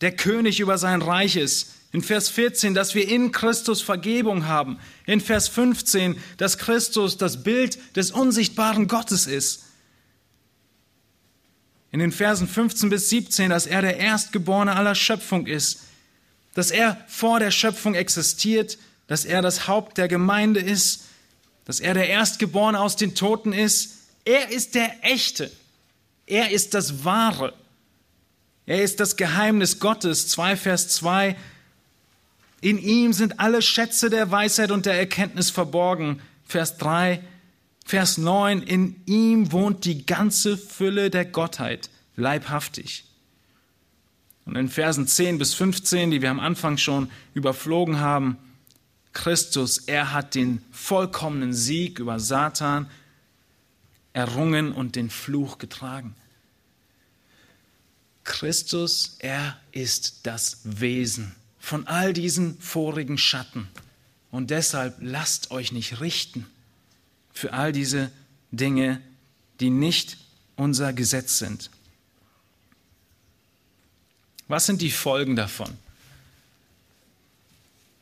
der 0.00 0.14
König 0.14 0.60
über 0.60 0.78
sein 0.78 1.02
Reich 1.02 1.36
ist. 1.36 1.74
In 1.90 2.02
Vers 2.02 2.28
14, 2.28 2.74
dass 2.74 2.94
wir 2.94 3.08
in 3.08 3.32
Christus 3.32 3.80
Vergebung 3.80 4.46
haben. 4.46 4.78
In 5.06 5.20
Vers 5.20 5.48
15, 5.48 6.20
dass 6.36 6.58
Christus 6.58 7.16
das 7.16 7.42
Bild 7.42 7.78
des 7.96 8.10
unsichtbaren 8.10 8.88
Gottes 8.88 9.26
ist. 9.26 9.64
In 11.90 12.00
den 12.00 12.12
Versen 12.12 12.46
15 12.46 12.90
bis 12.90 13.08
17, 13.08 13.48
dass 13.48 13.66
er 13.66 13.80
der 13.80 13.96
Erstgeborene 13.96 14.76
aller 14.76 14.94
Schöpfung 14.94 15.46
ist. 15.46 15.80
Dass 16.52 16.70
er 16.70 17.02
vor 17.08 17.40
der 17.40 17.50
Schöpfung 17.50 17.94
existiert. 17.94 18.76
Dass 19.06 19.24
er 19.24 19.40
das 19.40 19.66
Haupt 19.66 19.96
der 19.96 20.08
Gemeinde 20.08 20.60
ist. 20.60 21.06
Dass 21.64 21.80
er 21.80 21.94
der 21.94 22.10
Erstgeborene 22.10 22.78
aus 22.78 22.96
den 22.96 23.14
Toten 23.14 23.54
ist. 23.54 23.94
Er 24.26 24.50
ist 24.50 24.74
der 24.74 24.92
Echte. 25.00 25.50
Er 26.26 26.50
ist 26.50 26.74
das 26.74 27.06
Wahre. 27.06 27.54
Er 28.66 28.82
ist 28.82 29.00
das 29.00 29.16
Geheimnis 29.16 29.80
Gottes. 29.80 30.28
2 30.28 30.56
Vers 30.56 30.90
2 30.90 31.34
in 32.60 32.78
ihm 32.78 33.12
sind 33.12 33.38
alle 33.38 33.62
Schätze 33.62 34.10
der 34.10 34.30
Weisheit 34.30 34.70
und 34.70 34.86
der 34.86 34.94
Erkenntnis 34.94 35.50
verborgen. 35.50 36.20
Vers 36.44 36.76
3, 36.78 37.22
Vers 37.84 38.18
9, 38.18 38.62
in 38.62 39.00
ihm 39.06 39.52
wohnt 39.52 39.84
die 39.84 40.04
ganze 40.04 40.58
Fülle 40.58 41.10
der 41.10 41.24
Gottheit, 41.24 41.88
leibhaftig. 42.16 43.04
Und 44.44 44.56
in 44.56 44.68
Versen 44.68 45.06
10 45.06 45.38
bis 45.38 45.54
15, 45.54 46.10
die 46.10 46.22
wir 46.22 46.30
am 46.30 46.40
Anfang 46.40 46.78
schon 46.78 47.10
überflogen 47.34 48.00
haben, 48.00 48.38
Christus, 49.12 49.78
er 49.78 50.12
hat 50.12 50.34
den 50.34 50.62
vollkommenen 50.70 51.52
Sieg 51.52 51.98
über 51.98 52.18
Satan 52.18 52.90
errungen 54.12 54.72
und 54.72 54.96
den 54.96 55.10
Fluch 55.10 55.58
getragen. 55.58 56.14
Christus, 58.24 59.16
er 59.20 59.58
ist 59.72 60.26
das 60.26 60.60
Wesen 60.64 61.34
von 61.68 61.86
all 61.86 62.14
diesen 62.14 62.58
vorigen 62.62 63.18
Schatten. 63.18 63.68
Und 64.30 64.48
deshalb 64.48 64.96
lasst 65.02 65.50
euch 65.50 65.70
nicht 65.70 66.00
richten 66.00 66.46
für 67.34 67.52
all 67.52 67.72
diese 67.72 68.10
Dinge, 68.52 69.02
die 69.60 69.68
nicht 69.68 70.16
unser 70.56 70.94
Gesetz 70.94 71.36
sind. 71.38 71.68
Was 74.48 74.64
sind 74.64 74.80
die 74.80 74.90
Folgen 74.90 75.36
davon? 75.36 75.68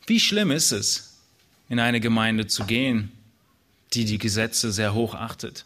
Wie 0.06 0.20
schlimm 0.20 0.52
ist 0.52 0.70
es, 0.70 1.14
in 1.68 1.80
eine 1.80 1.98
Gemeinde 1.98 2.46
zu 2.46 2.66
gehen, 2.66 3.10
die 3.94 4.04
die 4.04 4.18
Gesetze 4.18 4.70
sehr 4.70 4.94
hoch 4.94 5.16
achtet? 5.16 5.64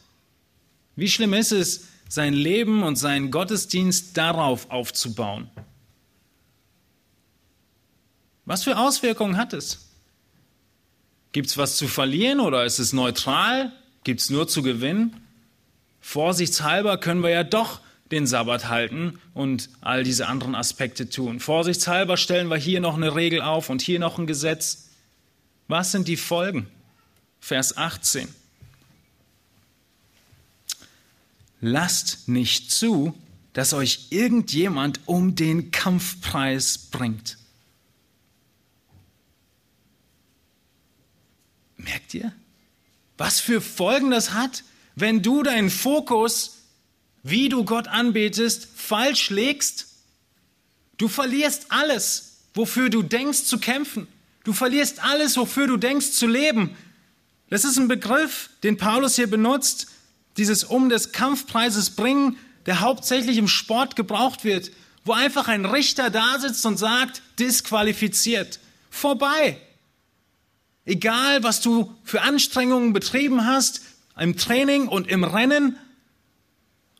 Wie 0.96 1.10
schlimm 1.10 1.34
ist 1.34 1.52
es, 1.52 1.88
sein 2.08 2.32
Leben 2.32 2.82
und 2.82 2.96
seinen 2.96 3.30
Gottesdienst 3.30 4.16
darauf 4.16 4.70
aufzubauen? 4.70 5.50
Was 8.50 8.64
für 8.64 8.76
Auswirkungen 8.76 9.36
hat 9.36 9.52
es? 9.52 9.78
Gibt 11.30 11.46
es 11.46 11.56
was 11.56 11.76
zu 11.76 11.86
verlieren 11.86 12.40
oder 12.40 12.64
ist 12.64 12.80
es 12.80 12.92
neutral? 12.92 13.70
Gibt 14.02 14.22
es 14.22 14.28
nur 14.28 14.48
zu 14.48 14.62
gewinnen? 14.62 15.14
Vorsichtshalber 16.00 16.98
können 16.98 17.22
wir 17.22 17.30
ja 17.30 17.44
doch 17.44 17.78
den 18.10 18.26
Sabbat 18.26 18.68
halten 18.68 19.20
und 19.34 19.68
all 19.82 20.02
diese 20.02 20.26
anderen 20.26 20.56
Aspekte 20.56 21.08
tun. 21.08 21.38
Vorsichtshalber 21.38 22.16
stellen 22.16 22.48
wir 22.48 22.56
hier 22.56 22.80
noch 22.80 22.96
eine 22.96 23.14
Regel 23.14 23.40
auf 23.40 23.70
und 23.70 23.82
hier 23.82 24.00
noch 24.00 24.18
ein 24.18 24.26
Gesetz. 24.26 24.88
Was 25.68 25.92
sind 25.92 26.08
die 26.08 26.16
Folgen? 26.16 26.66
Vers 27.38 27.76
18. 27.76 28.26
Lasst 31.60 32.26
nicht 32.28 32.72
zu, 32.72 33.14
dass 33.52 33.74
euch 33.74 34.08
irgendjemand 34.10 35.02
um 35.06 35.36
den 35.36 35.70
Kampfpreis 35.70 36.78
bringt. 36.90 37.36
Merkt 41.84 42.14
ihr, 42.14 42.32
was 43.16 43.40
für 43.40 43.60
Folgen 43.60 44.10
das 44.10 44.32
hat, 44.32 44.64
wenn 44.94 45.22
du 45.22 45.42
deinen 45.42 45.70
Fokus, 45.70 46.58
wie 47.22 47.48
du 47.48 47.64
Gott 47.64 47.88
anbetest, 47.88 48.68
falsch 48.74 49.30
legst? 49.30 49.86
Du 50.98 51.08
verlierst 51.08 51.66
alles, 51.70 52.42
wofür 52.54 52.90
du 52.90 53.02
denkst 53.02 53.44
zu 53.44 53.58
kämpfen. 53.58 54.06
Du 54.44 54.52
verlierst 54.52 55.02
alles, 55.02 55.36
wofür 55.36 55.66
du 55.66 55.76
denkst 55.76 56.12
zu 56.12 56.26
leben. 56.26 56.76
Das 57.48 57.64
ist 57.64 57.78
ein 57.78 57.88
Begriff, 57.88 58.50
den 58.62 58.76
Paulus 58.76 59.16
hier 59.16 59.28
benutzt, 59.28 59.88
dieses 60.36 60.64
um 60.64 60.88
des 60.88 61.12
Kampfpreises 61.12 61.90
bringen, 61.90 62.36
der 62.66 62.80
hauptsächlich 62.80 63.38
im 63.38 63.48
Sport 63.48 63.96
gebraucht 63.96 64.44
wird, 64.44 64.70
wo 65.04 65.12
einfach 65.12 65.48
ein 65.48 65.64
Richter 65.64 66.10
da 66.10 66.38
sitzt 66.38 66.64
und 66.66 66.78
sagt, 66.78 67.22
disqualifiziert, 67.38 68.60
vorbei. 68.90 69.60
Egal, 70.90 71.44
was 71.44 71.60
du 71.60 71.96
für 72.02 72.22
Anstrengungen 72.22 72.92
betrieben 72.92 73.46
hast, 73.46 73.82
im 74.18 74.36
Training 74.36 74.88
und 74.88 75.06
im 75.06 75.22
Rennen 75.22 75.78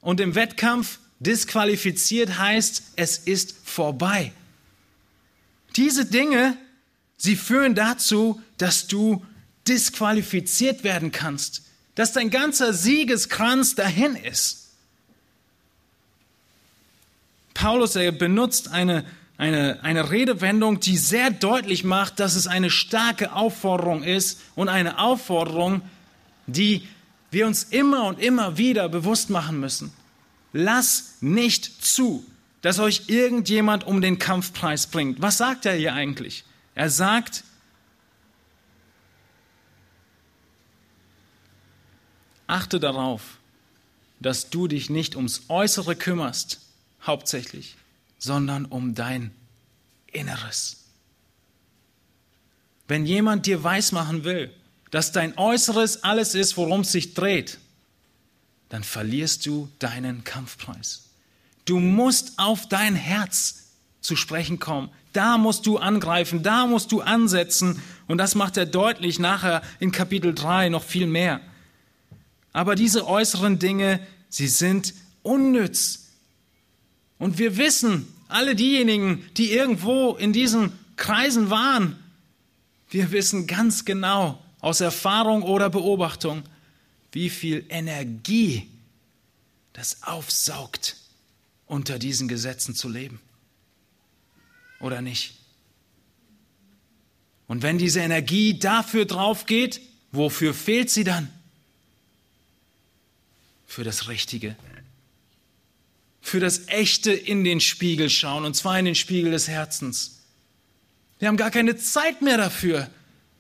und 0.01 0.21
im 0.21 0.37
Wettkampf, 0.37 1.01
disqualifiziert 1.19 2.39
heißt, 2.39 2.85
es 2.95 3.19
ist 3.19 3.57
vorbei. 3.65 4.33
Diese 5.75 6.05
Dinge, 6.05 6.57
sie 7.17 7.35
führen 7.35 7.75
dazu, 7.75 8.41
dass 8.59 8.87
du 8.87 9.27
disqualifiziert 9.67 10.85
werden 10.85 11.11
kannst, 11.11 11.63
dass 11.97 12.13
dein 12.13 12.31
ganzer 12.31 12.73
Siegeskranz 12.73 13.75
dahin 13.75 14.15
ist. 14.15 14.69
Paulus, 17.55 17.97
er 17.97 18.13
benutzt 18.13 18.69
eine 18.69 19.05
eine, 19.41 19.83
eine 19.83 20.11
Redewendung, 20.11 20.81
die 20.81 20.99
sehr 20.99 21.31
deutlich 21.31 21.83
macht, 21.83 22.21
dass 22.21 22.35
es 22.35 22.47
eine 22.47 22.69
starke 22.69 23.33
Aufforderung 23.33 24.03
ist 24.03 24.39
und 24.55 24.69
eine 24.69 24.99
Aufforderung, 24.99 25.81
die 26.47 26.87
wir 27.31 27.47
uns 27.47 27.65
immer 27.65 28.05
und 28.05 28.21
immer 28.21 28.59
wieder 28.59 28.91
bewusst 28.91 29.31
machen 29.31 29.59
müssen. 29.59 29.95
Lass 30.53 31.15
nicht 31.23 31.83
zu, 31.83 32.23
dass 32.61 32.81
euch 32.81 33.05
irgendjemand 33.07 33.87
um 33.87 34.03
den 34.03 34.19
Kampfpreis 34.19 34.89
bringt. 34.89 35.23
Was 35.23 35.39
sagt 35.39 35.65
er 35.65 35.73
hier 35.73 35.95
eigentlich? 35.95 36.45
Er 36.75 36.91
sagt, 36.91 37.43
achte 42.47 42.79
darauf, 42.79 43.39
dass 44.19 44.51
du 44.51 44.69
dich 44.69 44.91
nicht 44.91 45.17
ums 45.17 45.45
Äußere 45.49 45.97
kümmerst, 45.97 46.61
hauptsächlich, 47.07 47.77
sondern 48.21 48.67
um 48.67 48.95
dein 48.95 49.33
Inneres. 50.13 50.85
Wenn 52.87 53.07
jemand 53.07 53.47
dir 53.47 53.65
weismachen 53.65 54.23
will, 54.23 54.53
dass 54.93 55.11
dein 55.11 55.37
Äußeres 55.37 56.05
alles 56.05 56.35
ist, 56.37 56.57
worum 56.57 56.83
es 56.83 56.93
sich 56.93 57.15
dreht, 57.15 57.59
dann 58.69 58.85
verlierst 58.85 59.47
du 59.47 59.69
deinen 59.79 60.23
Kampfpreis. 60.23 61.09
Du 61.65 61.81
musst 61.81 62.39
auf 62.39 62.69
dein 62.69 62.95
Herz 62.95 63.71
zu 64.01 64.17
sprechen 64.17 64.59
kommen. 64.59 64.91
Da 65.13 65.39
musst 65.39 65.67
du 65.67 65.79
angreifen, 65.79 66.43
da 66.43 66.67
musst 66.67 66.93
du 66.93 67.01
ansetzen. 67.01 67.83
Und 68.07 68.19
das 68.19 68.35
macht 68.35 68.57
er 68.57 68.67
deutlich 68.67 69.19
nachher 69.19 69.63
in 69.79 69.93
Kapitel 69.93 70.35
3 70.35 70.69
noch 70.69 70.85
viel 70.85 71.07
mehr. 71.07 71.41
Aber 72.53 72.75
diese 72.75 73.07
äußeren 73.07 73.59
Dinge, 73.59 74.01
sie 74.29 74.49
sind 74.49 74.95
unnütz. 75.23 76.10
Und 77.21 77.39
wir 77.39 77.59
wissen, 77.59 78.09
alle 78.29 78.57
diejenigen, 78.57 79.25
die 79.37 79.53
irgendwo 79.53 80.17
in 80.17 80.33
diesen 80.33 80.73
Kreisen 80.97 81.51
waren, 81.51 82.03
wir 82.89 83.13
wissen 83.13 83.47
ganz 83.47 83.85
genau 83.85 84.43
aus 84.61 84.81
Erfahrung 84.81 85.43
oder 85.43 85.69
Beobachtung, 85.69 86.43
wie 87.13 87.29
viel 87.29 87.67
Energie 87.69 88.69
das 89.75 90.03
aufsaugt, 90.03 90.97
unter 91.67 91.99
diesen 91.99 92.27
Gesetzen 92.27 92.75
zu 92.75 92.89
leben. 92.89 93.21
Oder 94.81 95.03
nicht? 95.03 95.35
Und 97.49 97.63
wenn 97.63 97.77
diese 97.77 98.01
Energie 98.01 98.59
dafür 98.59 99.05
drauf 99.05 99.45
geht, 99.45 99.83
wofür 100.11 100.55
fehlt 100.55 100.89
sie 100.89 101.05
dann? 101.05 101.31
Für 103.67 103.85
das 103.85 104.09
Richtige, 104.09 104.57
für 106.21 106.41
das 106.41 106.69
Echte 106.69 107.13
in 107.13 107.45
den 107.45 107.61
Spiegel 107.61 108.11
schauen, 108.11 108.45
und 108.45 108.55
zwar 108.55 108.79
in 108.79 108.85
den 108.85 108.95
Spiegel 108.95 109.33
des 109.33 109.49
Herzens. 109.49 110.21
Wir 111.19 111.29
haben 111.29 111.37
gar 111.37 111.51
keine 111.51 111.77
Zeit 111.77 112.23
mehr 112.23 112.37
dafür, 112.37 112.91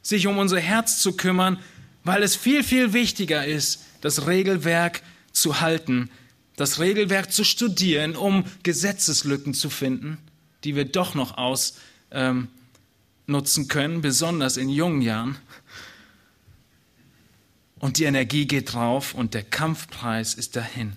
sich 0.02 0.26
um 0.26 0.38
unser 0.38 0.60
Herz 0.60 0.98
zu 0.98 1.12
kümmern, 1.16 1.58
weil 2.04 2.22
es 2.22 2.36
viel, 2.36 2.62
viel 2.62 2.92
wichtiger 2.92 3.46
ist, 3.46 3.84
das 4.00 4.26
Regelwerk 4.26 5.02
zu 5.32 5.60
halten, 5.60 6.10
das 6.56 6.78
Regelwerk 6.78 7.32
zu 7.32 7.44
studieren, 7.44 8.16
um 8.16 8.44
Gesetzeslücken 8.62 9.54
zu 9.54 9.70
finden, 9.70 10.18
die 10.64 10.76
wir 10.76 10.84
doch 10.84 11.14
noch 11.14 11.38
ausnutzen 11.38 12.48
ähm, 13.32 13.68
können, 13.68 14.00
besonders 14.00 14.56
in 14.56 14.68
jungen 14.68 15.02
Jahren. 15.02 15.38
Und 17.78 17.98
die 17.98 18.04
Energie 18.04 18.46
geht 18.46 18.74
drauf 18.74 19.14
und 19.14 19.32
der 19.32 19.42
Kampfpreis 19.42 20.34
ist 20.34 20.56
dahin. 20.56 20.92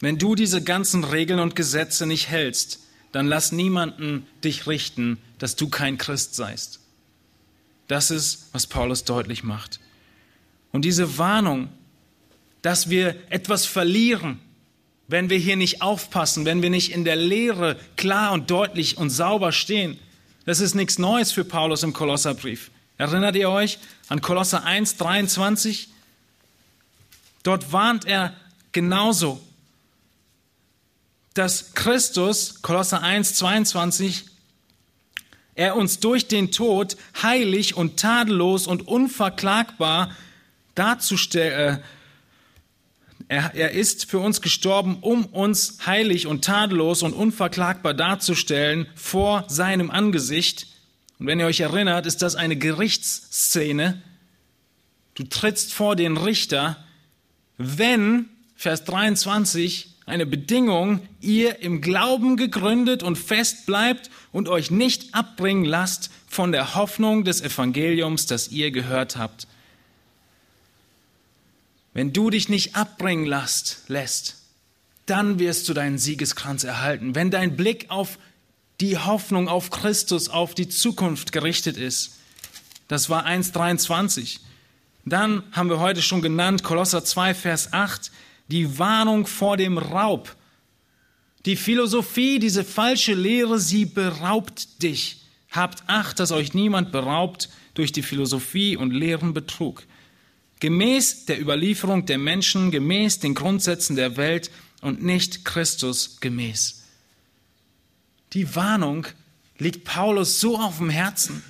Wenn 0.00 0.18
du 0.18 0.34
diese 0.34 0.62
ganzen 0.62 1.04
Regeln 1.04 1.40
und 1.40 1.56
Gesetze 1.56 2.06
nicht 2.06 2.28
hältst, 2.28 2.80
dann 3.12 3.26
lass 3.26 3.52
niemanden 3.52 4.26
dich 4.44 4.66
richten, 4.66 5.18
dass 5.38 5.56
du 5.56 5.68
kein 5.68 5.98
Christ 5.98 6.34
seist. 6.34 6.80
Das 7.88 8.10
ist, 8.10 8.48
was 8.52 8.66
Paulus 8.66 9.04
deutlich 9.04 9.42
macht. 9.42 9.80
Und 10.72 10.84
diese 10.84 11.18
Warnung, 11.18 11.68
dass 12.62 12.90
wir 12.90 13.16
etwas 13.30 13.64
verlieren, 13.64 14.38
wenn 15.08 15.30
wir 15.30 15.38
hier 15.38 15.56
nicht 15.56 15.80
aufpassen, 15.80 16.44
wenn 16.44 16.60
wir 16.60 16.68
nicht 16.68 16.92
in 16.92 17.04
der 17.04 17.16
Lehre 17.16 17.80
klar 17.96 18.32
und 18.32 18.50
deutlich 18.50 18.98
und 18.98 19.08
sauber 19.08 19.52
stehen, 19.52 19.98
das 20.44 20.60
ist 20.60 20.74
nichts 20.74 20.98
Neues 20.98 21.32
für 21.32 21.44
Paulus 21.44 21.82
im 21.82 21.94
Kolosserbrief. 21.94 22.70
Erinnert 22.98 23.36
ihr 23.36 23.48
euch 23.48 23.78
an 24.08 24.20
Kolosser 24.20 24.64
1, 24.64 24.96
23? 24.96 25.88
Dort 27.42 27.72
warnt 27.72 28.04
er 28.04 28.34
genauso 28.72 29.40
dass 31.38 31.72
Christus, 31.74 32.62
Kolosser 32.62 33.00
1, 33.00 33.34
22, 33.34 34.24
er 35.54 35.76
uns 35.76 36.00
durch 36.00 36.26
den 36.26 36.50
Tod 36.50 36.96
heilig 37.22 37.76
und 37.76 37.96
tadellos 37.96 38.66
und 38.66 38.88
unverklagbar 38.88 40.10
darzustellen, 40.74 41.78
äh, 41.78 41.82
er, 43.28 43.54
er 43.54 43.70
ist 43.70 44.10
für 44.10 44.18
uns 44.18 44.40
gestorben, 44.40 44.98
um 45.00 45.26
uns 45.26 45.86
heilig 45.86 46.26
und 46.26 46.44
tadellos 46.44 47.02
und 47.02 47.12
unverklagbar 47.12 47.94
darzustellen 47.94 48.88
vor 48.96 49.44
seinem 49.48 49.92
Angesicht. 49.92 50.66
Und 51.20 51.28
wenn 51.28 51.38
ihr 51.38 51.46
euch 51.46 51.60
erinnert, 51.60 52.06
ist 52.06 52.22
das 52.22 52.34
eine 52.34 52.56
Gerichtsszene. 52.56 54.02
Du 55.14 55.22
trittst 55.22 55.72
vor 55.72 55.94
den 55.94 56.16
Richter, 56.16 56.84
wenn, 57.58 58.28
Vers 58.56 58.84
23, 58.84 59.87
eine 60.08 60.26
Bedingung, 60.26 61.00
ihr 61.20 61.60
im 61.60 61.80
Glauben 61.80 62.36
gegründet 62.36 63.02
und 63.02 63.16
fest 63.16 63.66
bleibt 63.66 64.10
und 64.32 64.48
euch 64.48 64.70
nicht 64.70 65.14
abbringen 65.14 65.64
lasst 65.64 66.10
von 66.26 66.52
der 66.52 66.74
Hoffnung 66.74 67.24
des 67.24 67.40
Evangeliums, 67.40 68.26
das 68.26 68.48
ihr 68.48 68.70
gehört 68.70 69.16
habt. 69.16 69.46
Wenn 71.94 72.12
du 72.12 72.30
dich 72.30 72.48
nicht 72.48 72.76
abbringen 72.76 73.26
lässt, 73.26 73.82
lässt, 73.88 74.36
dann 75.06 75.38
wirst 75.38 75.68
du 75.68 75.74
deinen 75.74 75.98
Siegeskranz 75.98 76.64
erhalten. 76.64 77.14
Wenn 77.14 77.30
dein 77.30 77.56
Blick 77.56 77.86
auf 77.88 78.18
die 78.80 78.98
Hoffnung 78.98 79.48
auf 79.48 79.70
Christus, 79.70 80.28
auf 80.28 80.54
die 80.54 80.68
Zukunft 80.68 81.32
gerichtet 81.32 81.76
ist, 81.76 82.18
Das 82.88 83.10
war 83.10 83.26
1,23. 83.26 84.40
Dann 85.04 85.42
haben 85.52 85.68
wir 85.68 85.78
heute 85.78 86.02
schon 86.02 86.22
genannt, 86.22 86.62
Kolosser 86.62 87.04
2, 87.04 87.34
Vers 87.34 87.72
8, 87.72 88.10
die 88.48 88.78
Warnung 88.78 89.26
vor 89.26 89.56
dem 89.56 89.78
Raub. 89.78 90.34
Die 91.46 91.56
Philosophie, 91.56 92.38
diese 92.38 92.64
falsche 92.64 93.14
Lehre, 93.14 93.58
sie 93.58 93.84
beraubt 93.84 94.82
dich. 94.82 95.22
Habt 95.50 95.84
Acht, 95.86 96.18
dass 96.20 96.32
euch 96.32 96.52
niemand 96.52 96.92
beraubt 96.92 97.48
durch 97.74 97.92
die 97.92 98.02
Philosophie 98.02 98.76
und 98.76 98.90
leeren 98.90 99.32
Betrug. 99.32 99.84
Gemäß 100.60 101.26
der 101.26 101.40
Überlieferung 101.40 102.04
der 102.06 102.18
Menschen, 102.18 102.70
gemäß 102.70 103.20
den 103.20 103.34
Grundsätzen 103.34 103.96
der 103.96 104.16
Welt 104.16 104.50
und 104.80 105.02
nicht 105.02 105.44
Christus 105.44 106.20
gemäß. 106.20 106.82
Die 108.32 108.54
Warnung 108.54 109.06
liegt 109.58 109.84
Paulus 109.84 110.40
so 110.40 110.58
auf 110.58 110.78
dem 110.78 110.90
Herzen, 110.90 111.42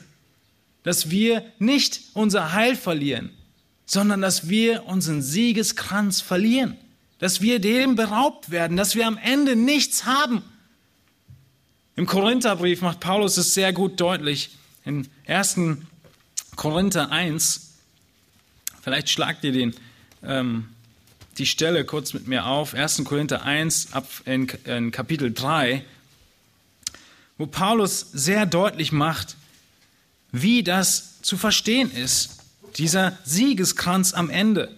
dass 0.83 1.11
wir 1.11 1.45
nicht 1.59 2.01
unser 2.15 2.53
Heil 2.53 2.77
verlieren, 2.77 3.31
sondern 3.85 4.21
dass 4.21 4.49
wir 4.49 4.85
unseren 4.85 5.23
Siegeskranz 5.23 6.21
verlieren, 6.21 6.77
dass 7.19 7.41
wir 7.41 7.61
dem 7.61 7.97
beraubt 7.97 8.51
werden, 8.51 8.77
dass 8.77 8.95
wir 8.95 9.07
am 9.07 9.19
Ende 9.19 9.57
nichts 9.57 10.05
haben. 10.05 10.43
Im 11.97 12.07
Korintherbrief 12.07 12.81
macht 12.81 13.01
Paulus 13.01 13.37
es 13.37 13.55
sehr 13.55 13.73
gut 13.73 14.01
deutlich. 14.01 14.51
In 14.85 15.09
1. 15.27 15.57
Korinther 16.55 17.11
1, 17.11 17.75
vielleicht 18.83 19.11
schlagt 19.11 19.43
ihr 19.45 19.53
den, 19.53 19.75
ähm, 20.23 20.69
die 21.39 21.47
Stelle 21.47 21.85
kurz 21.85 22.15
mit 22.15 22.29
mir 22.29 22.47
auf, 22.47 22.75
1. 22.75 23.03
Korinther 23.05 23.43
1 23.43 23.93
ab 23.93 24.09
in, 24.25 24.49
in 24.65 24.91
Kapitel 24.93 25.33
3, 25.33 25.85
wo 27.37 27.47
Paulus 27.47 28.01
sehr 28.13 28.47
deutlich 28.47 28.93
macht, 28.93 29.37
wie 30.31 30.63
das 30.63 31.21
zu 31.23 31.37
verstehen 31.37 31.91
ist, 31.91 32.39
dieser 32.77 33.19
Siegeskranz 33.25 34.13
am 34.15 34.31
Ende. 34.31 34.75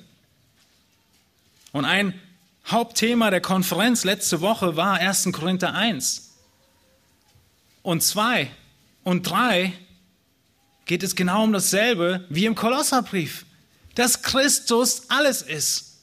Und 1.72 1.84
ein 1.84 2.14
Hauptthema 2.66 3.30
der 3.30 3.40
Konferenz 3.40 4.04
letzte 4.04 4.40
Woche 4.40 4.76
war 4.76 4.94
1. 4.94 5.30
Korinther 5.32 5.74
1 5.74 6.30
und 7.82 8.02
2 8.02 8.50
und 9.02 9.22
3 9.28 9.72
geht 10.84 11.02
es 11.02 11.14
genau 11.14 11.44
um 11.44 11.52
dasselbe 11.52 12.26
wie 12.28 12.46
im 12.46 12.54
Kolosserbrief, 12.54 13.46
dass 13.94 14.22
Christus 14.22 15.04
alles 15.08 15.42
ist. 15.42 15.98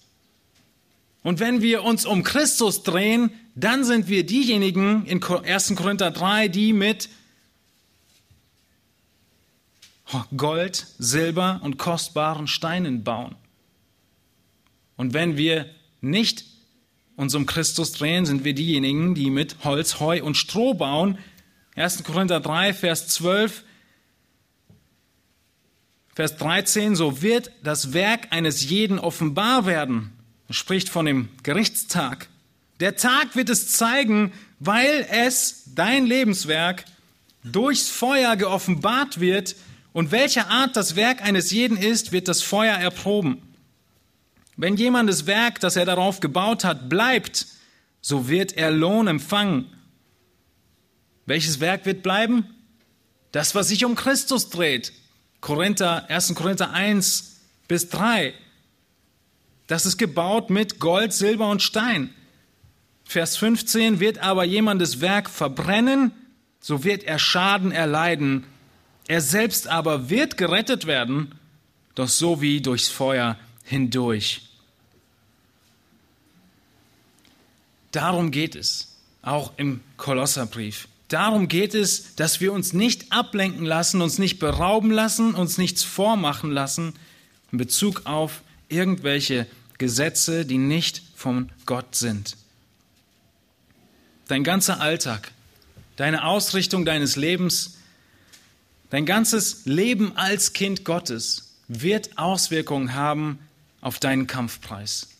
Und 1.23 1.39
wenn 1.39 1.61
wir 1.61 1.83
uns 1.83 2.05
um 2.05 2.23
Christus 2.23 2.83
drehen, 2.83 3.31
dann 3.55 3.83
sind 3.83 4.07
wir 4.07 4.25
diejenigen 4.25 5.05
in 5.05 5.21
1. 5.21 5.75
Korinther 5.75 6.11
3, 6.11 6.47
die 6.47 6.73
mit 6.73 7.09
Gold, 10.37 10.87
Silber 10.99 11.59
und 11.63 11.77
kostbaren 11.77 12.47
Steinen 12.47 13.03
bauen. 13.03 13.35
Und 14.95 15.13
wenn 15.13 15.37
wir 15.37 15.69
nicht 16.01 16.45
uns 17.15 17.33
um 17.33 17.45
Christus 17.45 17.91
drehen, 17.91 18.25
sind 18.25 18.43
wir 18.43 18.53
diejenigen, 18.53 19.15
die 19.15 19.29
mit 19.29 19.57
Holz, 19.63 19.99
Heu 19.99 20.23
und 20.23 20.37
Stroh 20.37 20.73
bauen, 20.73 21.17
1. 21.75 22.03
Korinther 22.03 22.39
3, 22.39 22.73
Vers 22.73 23.07
12. 23.07 23.63
Vers 26.15 26.37
13, 26.37 26.95
so 26.95 27.21
wird 27.21 27.51
das 27.63 27.93
Werk 27.93 28.27
eines 28.31 28.67
jeden 28.67 28.97
offenbar 28.97 29.67
werden. 29.67 30.11
Er 30.47 30.55
spricht 30.55 30.89
von 30.89 31.05
dem 31.05 31.29
Gerichtstag. 31.43 32.29
Der 32.79 32.95
Tag 32.95 33.35
wird 33.35 33.49
es 33.49 33.71
zeigen, 33.71 34.31
weil 34.59 35.05
es, 35.11 35.63
dein 35.75 36.05
Lebenswerk, 36.05 36.85
durchs 37.43 37.89
Feuer 37.89 38.35
geoffenbart 38.35 39.19
wird. 39.19 39.55
Und 39.93 40.11
welcher 40.11 40.49
Art 40.49 40.75
das 40.75 40.95
Werk 40.95 41.23
eines 41.23 41.51
jeden 41.51 41.77
ist, 41.77 42.11
wird 42.11 42.27
das 42.27 42.41
Feuer 42.41 42.75
erproben. 42.75 43.41
Wenn 44.57 44.75
jemandes 44.75 45.27
Werk, 45.27 45.59
das 45.59 45.75
er 45.75 45.85
darauf 45.85 46.19
gebaut 46.19 46.63
hat, 46.63 46.89
bleibt, 46.89 47.45
so 48.01 48.27
wird 48.27 48.53
er 48.53 48.71
Lohn 48.71 49.07
empfangen. 49.07 49.73
Welches 51.27 51.59
Werk 51.59 51.85
wird 51.85 52.01
bleiben? 52.01 52.45
Das, 53.31 53.53
was 53.53 53.67
sich 53.67 53.85
um 53.85 53.93
Christus 53.93 54.49
dreht. 54.49 54.93
Korinther, 55.41 56.09
1. 56.09 56.33
Korinther 56.33 56.71
1 56.71 57.39
bis 57.67 57.89
3. 57.89 58.33
Das 59.67 59.85
ist 59.85 59.97
gebaut 59.97 60.49
mit 60.49 60.79
Gold, 60.79 61.13
Silber 61.13 61.49
und 61.49 61.61
Stein. 61.61 62.09
Vers 63.03 63.37
15, 63.37 63.99
wird 63.99 64.19
aber 64.19 64.43
jemandes 64.43 65.01
Werk 65.01 65.29
verbrennen, 65.29 66.11
so 66.59 66.83
wird 66.83 67.03
er 67.03 67.19
Schaden 67.19 67.71
erleiden. 67.71 68.45
Er 69.07 69.21
selbst 69.21 69.67
aber 69.67 70.09
wird 70.09 70.37
gerettet 70.37 70.87
werden, 70.87 71.35
doch 71.93 72.09
so 72.09 72.41
wie 72.41 72.61
durchs 72.61 72.89
Feuer 72.89 73.37
hindurch. 73.63 74.46
Darum 77.97 78.29
geht 78.29 78.55
es, 78.55 78.89
auch 79.23 79.53
im 79.57 79.81
Kolosserbrief. 79.97 80.87
Darum 81.07 81.47
geht 81.47 81.73
es, 81.73 82.13
dass 82.13 82.39
wir 82.39 82.53
uns 82.53 82.71
nicht 82.71 83.11
ablenken 83.11 83.65
lassen, 83.65 84.03
uns 84.03 84.19
nicht 84.19 84.37
berauben 84.37 84.91
lassen, 84.91 85.33
uns 85.33 85.57
nichts 85.57 85.81
vormachen 85.81 86.51
lassen 86.51 86.93
in 87.51 87.57
Bezug 87.57 88.05
auf 88.05 88.43
irgendwelche 88.69 89.47
Gesetze, 89.79 90.45
die 90.45 90.59
nicht 90.59 91.01
von 91.15 91.49
Gott 91.65 91.95
sind. 91.95 92.37
Dein 94.27 94.43
ganzer 94.43 94.79
Alltag, 94.79 95.31
deine 95.95 96.23
Ausrichtung 96.23 96.85
deines 96.85 97.15
Lebens, 97.15 97.79
dein 98.91 99.07
ganzes 99.07 99.65
Leben 99.65 100.15
als 100.15 100.53
Kind 100.53 100.85
Gottes 100.85 101.55
wird 101.67 102.19
Auswirkungen 102.19 102.93
haben 102.93 103.39
auf 103.81 103.97
deinen 103.97 104.27
Kampfpreis. 104.27 105.16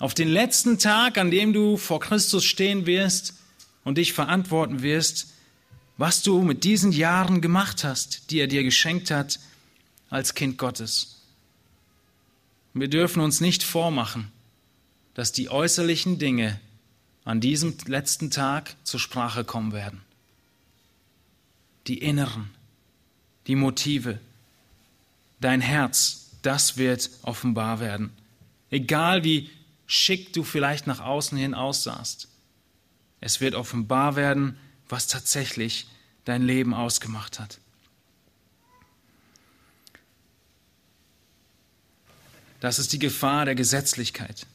Auf 0.00 0.14
den 0.14 0.28
letzten 0.28 0.78
Tag, 0.78 1.18
an 1.18 1.30
dem 1.30 1.52
du 1.52 1.76
vor 1.76 2.00
Christus 2.00 2.44
stehen 2.44 2.86
wirst, 2.86 3.34
und 3.84 3.98
dich 3.98 4.12
verantworten 4.12 4.82
wirst, 4.82 5.32
was 5.96 6.22
du 6.22 6.42
mit 6.42 6.64
diesen 6.64 6.92
Jahren 6.92 7.40
gemacht 7.40 7.84
hast, 7.84 8.30
die 8.30 8.38
er 8.38 8.46
dir 8.46 8.62
geschenkt 8.62 9.10
hat 9.10 9.38
als 10.08 10.34
Kind 10.34 10.58
Gottes. 10.58 11.22
Wir 12.72 12.88
dürfen 12.88 13.20
uns 13.20 13.40
nicht 13.40 13.62
vormachen, 13.62 14.30
dass 15.14 15.32
die 15.32 15.50
äußerlichen 15.50 16.18
Dinge 16.18 16.60
an 17.24 17.40
diesem 17.40 17.76
letzten 17.86 18.30
Tag 18.30 18.76
zur 18.84 19.00
Sprache 19.00 19.44
kommen 19.44 19.72
werden. 19.72 20.00
Die 21.86 21.98
inneren, 21.98 22.50
die 23.46 23.56
Motive, 23.56 24.20
dein 25.40 25.60
Herz, 25.60 26.30
das 26.42 26.76
wird 26.76 27.10
offenbar 27.22 27.80
werden. 27.80 28.12
Egal 28.70 29.24
wie 29.24 29.50
schick 29.90 30.32
du 30.32 30.44
vielleicht 30.44 30.86
nach 30.86 31.00
außen 31.00 31.36
hin 31.36 31.52
aussahst. 31.52 32.28
Es 33.20 33.40
wird 33.40 33.56
offenbar 33.56 34.14
werden, 34.14 34.56
was 34.88 35.08
tatsächlich 35.08 35.88
dein 36.24 36.42
Leben 36.42 36.74
ausgemacht 36.74 37.40
hat. 37.40 37.58
Das 42.60 42.78
ist 42.78 42.92
die 42.92 43.00
Gefahr 43.00 43.46
der 43.46 43.56
Gesetzlichkeit. 43.56 44.46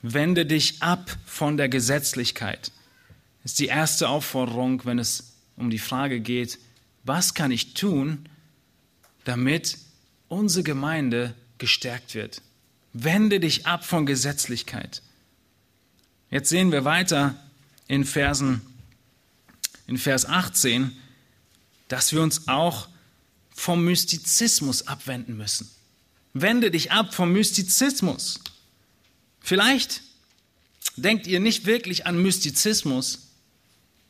Wende 0.00 0.46
dich 0.46 0.80
ab 0.80 1.10
von 1.26 1.56
der 1.56 1.68
Gesetzlichkeit. 1.68 2.70
Das 3.42 3.52
ist 3.52 3.58
die 3.58 3.66
erste 3.66 4.08
Aufforderung, 4.08 4.84
wenn 4.84 5.00
es 5.00 5.32
um 5.56 5.70
die 5.70 5.80
Frage 5.80 6.20
geht, 6.20 6.56
was 7.02 7.34
kann 7.34 7.50
ich 7.50 7.74
tun, 7.74 8.28
damit 9.24 9.76
unsere 10.28 10.62
Gemeinde 10.62 11.34
gestärkt 11.58 12.14
wird. 12.14 12.42
Wende 13.00 13.38
dich 13.38 13.64
ab 13.64 13.84
von 13.84 14.06
Gesetzlichkeit. 14.06 15.02
Jetzt 16.30 16.48
sehen 16.48 16.72
wir 16.72 16.84
weiter 16.84 17.36
in, 17.86 18.04
Versen, 18.04 18.60
in 19.86 19.98
Vers 19.98 20.26
18, 20.26 20.96
dass 21.86 22.12
wir 22.12 22.20
uns 22.20 22.48
auch 22.48 22.88
vom 23.54 23.84
Mystizismus 23.84 24.88
abwenden 24.88 25.36
müssen. 25.36 25.70
Wende 26.34 26.72
dich 26.72 26.90
ab 26.90 27.14
vom 27.14 27.32
Mystizismus. 27.32 28.40
Vielleicht 29.40 30.02
denkt 30.96 31.28
ihr 31.28 31.38
nicht 31.38 31.66
wirklich 31.66 32.04
an 32.04 32.20
Mystizismus, 32.20 33.28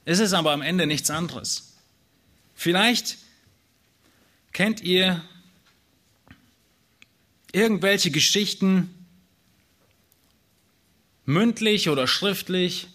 es 0.06 0.18
ist 0.18 0.32
aber 0.32 0.52
am 0.52 0.62
Ende 0.62 0.86
nichts 0.86 1.10
anderes. 1.10 1.74
Vielleicht 2.54 3.18
kennt 4.52 4.80
ihr 4.80 5.22
irgendwelche 7.52 8.10
Geschichten, 8.10 8.94
mündlich 11.24 11.88
oder 11.88 12.06
schriftlich, 12.06 12.88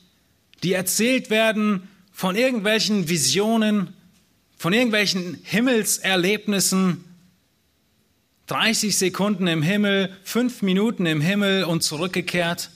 die 0.64 0.74
erzählt 0.74 1.30
werden 1.30 1.88
von 2.12 2.36
irgendwelchen 2.36 3.10
Visionen, 3.10 3.94
von 4.58 4.74
irgendwelchen 4.74 5.40
Himmelserlebnissen. 5.44 7.04
30 8.48 8.98
Sekunden 8.98 9.48
im 9.48 9.62
Himmel, 9.62 10.16
fünf 10.24 10.62
Minuten 10.62 11.06
im 11.06 11.22
Himmel 11.22 11.64
und 11.64 11.82
zurückgekehrt. 11.82 12.72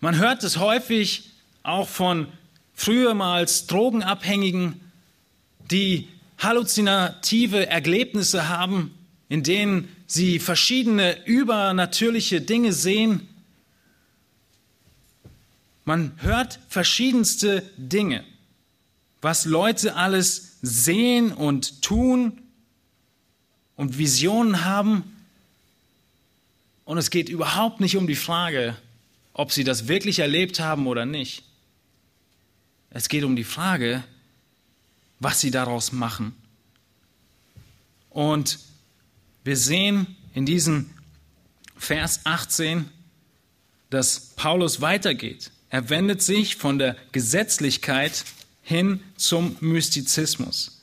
Man 0.00 0.18
hört 0.18 0.44
es 0.44 0.58
häufig 0.58 1.30
auch 1.62 1.88
von 1.88 2.28
frühermals 2.74 3.66
Drogenabhängigen, 3.66 4.80
die 5.70 6.08
halluzinative 6.38 7.66
Erlebnisse 7.66 8.48
haben, 8.48 8.95
in 9.28 9.42
denen 9.42 9.88
sie 10.06 10.38
verschiedene 10.38 11.24
übernatürliche 11.26 12.40
Dinge 12.40 12.72
sehen. 12.72 13.28
Man 15.84 16.12
hört 16.18 16.60
verschiedenste 16.68 17.62
Dinge, 17.76 18.24
was 19.20 19.44
Leute 19.44 19.96
alles 19.96 20.58
sehen 20.62 21.32
und 21.32 21.82
tun 21.82 22.40
und 23.76 23.98
Visionen 23.98 24.64
haben. 24.64 25.04
Und 26.84 26.98
es 26.98 27.10
geht 27.10 27.28
überhaupt 27.28 27.80
nicht 27.80 27.96
um 27.96 28.06
die 28.06 28.16
Frage, 28.16 28.76
ob 29.32 29.52
sie 29.52 29.64
das 29.64 29.88
wirklich 29.88 30.20
erlebt 30.20 30.60
haben 30.60 30.86
oder 30.86 31.04
nicht. 31.04 31.42
Es 32.90 33.08
geht 33.08 33.24
um 33.24 33.36
die 33.36 33.44
Frage, 33.44 34.04
was 35.18 35.40
sie 35.40 35.50
daraus 35.50 35.92
machen. 35.92 36.34
Und 38.10 38.58
wir 39.46 39.56
sehen 39.56 40.16
in 40.34 40.44
diesem 40.44 40.90
Vers 41.76 42.22
18, 42.24 42.86
dass 43.90 44.32
Paulus 44.34 44.80
weitergeht. 44.80 45.52
Er 45.70 45.88
wendet 45.88 46.20
sich 46.20 46.56
von 46.56 46.80
der 46.80 46.96
Gesetzlichkeit 47.12 48.24
hin 48.62 49.00
zum 49.16 49.56
Mystizismus. 49.60 50.82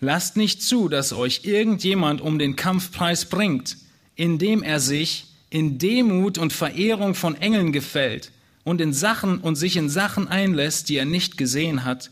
Lasst 0.00 0.36
nicht 0.36 0.62
zu, 0.62 0.88
dass 0.88 1.12
euch 1.12 1.44
irgendjemand 1.44 2.20
um 2.20 2.40
den 2.40 2.56
Kampfpreis 2.56 3.26
bringt, 3.26 3.76
indem 4.16 4.64
er 4.64 4.80
sich 4.80 5.26
in 5.48 5.78
Demut 5.78 6.38
und 6.38 6.52
Verehrung 6.52 7.14
von 7.14 7.36
Engeln 7.36 7.70
gefällt 7.70 8.32
und 8.64 8.80
in 8.80 8.92
Sachen 8.92 9.38
und 9.38 9.54
sich 9.54 9.76
in 9.76 9.88
Sachen 9.88 10.26
einlässt, 10.26 10.88
die 10.88 10.96
er 10.96 11.04
nicht 11.04 11.36
gesehen 11.36 11.84
hat, 11.84 12.10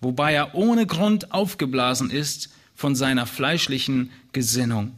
wobei 0.00 0.32
er 0.32 0.54
ohne 0.54 0.86
Grund 0.86 1.30
aufgeblasen 1.32 2.08
ist 2.08 2.48
von 2.78 2.94
seiner 2.94 3.26
fleischlichen 3.26 4.12
Gesinnung. 4.30 4.96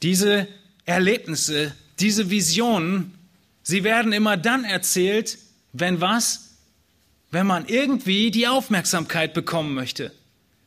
Diese 0.00 0.46
Erlebnisse, 0.84 1.74
diese 1.98 2.30
Visionen, 2.30 3.18
sie 3.64 3.82
werden 3.82 4.12
immer 4.12 4.36
dann 4.36 4.62
erzählt, 4.62 5.38
wenn 5.72 6.00
was? 6.00 6.50
Wenn 7.32 7.48
man 7.48 7.66
irgendwie 7.66 8.30
die 8.30 8.46
Aufmerksamkeit 8.46 9.34
bekommen 9.34 9.74
möchte. 9.74 10.12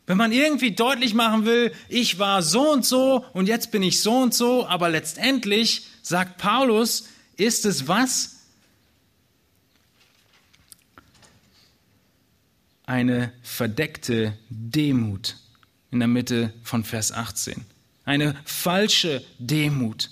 Wenn 0.06 0.18
man 0.18 0.34
irgendwie 0.34 0.72
deutlich 0.72 1.14
machen 1.14 1.46
will, 1.46 1.72
ich 1.88 2.20
war 2.20 2.44
so 2.44 2.74
und 2.74 2.86
so 2.86 3.24
und 3.32 3.48
jetzt 3.48 3.72
bin 3.72 3.84
ich 3.84 4.02
so 4.02 4.18
und 4.18 4.34
so, 4.34 4.68
aber 4.68 4.90
letztendlich, 4.90 5.88
sagt 6.02 6.40
Paulus, 6.40 7.08
ist 7.38 7.64
es 7.66 7.88
was? 7.88 8.31
Eine 12.92 13.32
verdeckte 13.42 14.38
Demut 14.50 15.38
in 15.92 16.00
der 16.00 16.10
Mitte 16.10 16.54
von 16.62 16.84
Vers 16.84 17.14
18. 17.14 17.64
Eine 18.04 18.36
falsche 18.44 19.24
Demut. 19.40 20.10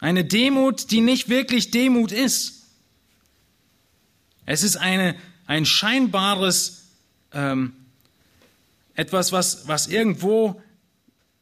Eine 0.00 0.24
Demut, 0.24 0.90
die 0.90 1.00
nicht 1.00 1.28
wirklich 1.28 1.70
Demut 1.70 2.10
ist. 2.10 2.64
Es 4.44 4.64
ist 4.64 4.74
eine, 4.74 5.14
ein 5.46 5.64
scheinbares 5.64 6.88
ähm, 7.32 7.74
etwas, 8.94 9.30
was, 9.30 9.68
was 9.68 9.86
irgendwo 9.86 10.60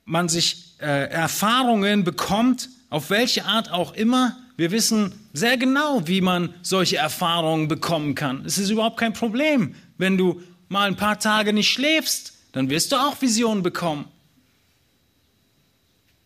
man 0.05 0.28
sich 0.28 0.74
äh, 0.78 1.09
Erfahrungen 1.09 2.05
bekommt, 2.05 2.68
auf 2.90 3.09
welche 3.09 3.46
Art 3.46 3.70
auch 3.70 3.94
immer. 3.94 4.36
Wir 4.61 4.72
wissen 4.72 5.14
sehr 5.32 5.56
genau, 5.56 6.06
wie 6.06 6.20
man 6.20 6.52
solche 6.61 6.98
Erfahrungen 6.98 7.66
bekommen 7.66 8.14
kann. 8.14 8.44
Es 8.44 8.58
ist 8.58 8.68
überhaupt 8.68 8.98
kein 8.98 9.14
Problem. 9.14 9.74
Wenn 9.96 10.18
du 10.18 10.42
mal 10.68 10.86
ein 10.86 10.96
paar 10.96 11.18
Tage 11.18 11.54
nicht 11.54 11.70
schläfst, 11.70 12.34
dann 12.52 12.68
wirst 12.68 12.92
du 12.92 12.96
auch 12.96 13.22
Visionen 13.22 13.62
bekommen. 13.62 14.04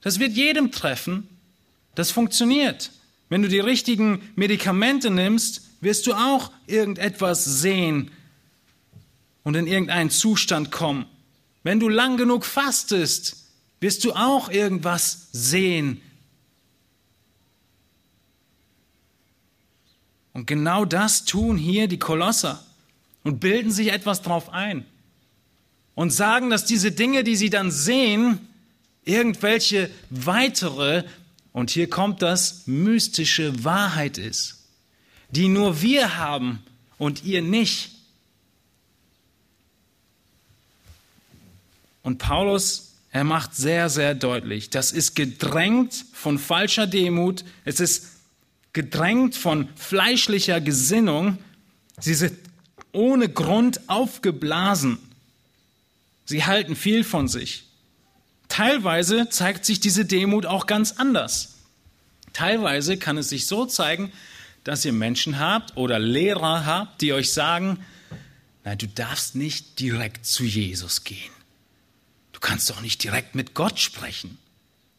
Das 0.00 0.18
wird 0.18 0.32
jedem 0.32 0.72
treffen. 0.72 1.28
Das 1.94 2.10
funktioniert. 2.10 2.90
Wenn 3.28 3.42
du 3.42 3.48
die 3.48 3.60
richtigen 3.60 4.20
Medikamente 4.34 5.12
nimmst, 5.12 5.62
wirst 5.80 6.08
du 6.08 6.14
auch 6.14 6.50
irgendetwas 6.66 7.44
sehen, 7.44 8.10
und 9.44 9.54
in 9.54 9.68
irgendeinen 9.68 10.10
Zustand 10.10 10.72
kommen. 10.72 11.06
Wenn 11.62 11.78
du 11.78 11.88
lang 11.88 12.16
genug 12.16 12.44
fastest, 12.44 13.36
wirst 13.78 14.02
du 14.02 14.12
auch 14.12 14.50
irgendwas 14.50 15.28
sehen. 15.30 16.00
Und 20.34 20.46
genau 20.46 20.84
das 20.84 21.24
tun 21.24 21.56
hier 21.56 21.88
die 21.88 21.98
Kolosser 21.98 22.62
und 23.22 23.40
bilden 23.40 23.70
sich 23.70 23.92
etwas 23.92 24.20
drauf 24.20 24.50
ein 24.50 24.84
und 25.94 26.10
sagen, 26.10 26.50
dass 26.50 26.66
diese 26.66 26.92
Dinge, 26.92 27.24
die 27.24 27.36
sie 27.36 27.50
dann 27.50 27.70
sehen, 27.70 28.40
irgendwelche 29.04 29.90
weitere, 30.10 31.04
und 31.52 31.70
hier 31.70 31.88
kommt 31.88 32.20
das, 32.20 32.66
mystische 32.66 33.64
Wahrheit 33.64 34.18
ist, 34.18 34.64
die 35.30 35.48
nur 35.48 35.80
wir 35.82 36.18
haben 36.18 36.62
und 36.98 37.24
ihr 37.24 37.40
nicht. 37.40 37.92
Und 42.02 42.18
Paulus, 42.18 42.94
er 43.12 43.22
macht 43.22 43.54
sehr, 43.54 43.88
sehr 43.88 44.16
deutlich, 44.16 44.68
das 44.68 44.90
ist 44.90 45.14
gedrängt 45.14 46.04
von 46.12 46.40
falscher 46.40 46.88
Demut, 46.88 47.44
es 47.64 47.78
ist 47.78 48.13
gedrängt 48.74 49.34
von 49.34 49.68
fleischlicher 49.76 50.60
Gesinnung, 50.60 51.38
sie 51.98 52.12
sind 52.12 52.38
ohne 52.92 53.30
Grund 53.30 53.88
aufgeblasen. 53.88 54.98
Sie 56.26 56.44
halten 56.44 56.76
viel 56.76 57.02
von 57.02 57.26
sich. 57.26 57.64
Teilweise 58.48 59.30
zeigt 59.30 59.64
sich 59.64 59.80
diese 59.80 60.04
Demut 60.04 60.44
auch 60.44 60.66
ganz 60.66 60.92
anders. 60.92 61.54
Teilweise 62.34 62.98
kann 62.98 63.16
es 63.16 63.30
sich 63.30 63.46
so 63.46 63.64
zeigen, 63.64 64.12
dass 64.62 64.84
ihr 64.84 64.92
Menschen 64.92 65.38
habt 65.38 65.76
oder 65.78 65.98
Lehrer 65.98 66.66
habt, 66.66 67.00
die 67.00 67.14
euch 67.14 67.32
sagen, 67.32 67.78
nein, 68.64 68.76
du 68.76 68.86
darfst 68.86 69.34
nicht 69.34 69.80
direkt 69.80 70.26
zu 70.26 70.44
Jesus 70.44 71.04
gehen 71.04 71.34
kannst 72.44 72.68
doch 72.68 72.82
nicht 72.82 73.02
direkt 73.02 73.34
mit 73.34 73.54
Gott 73.54 73.80
sprechen. 73.80 74.36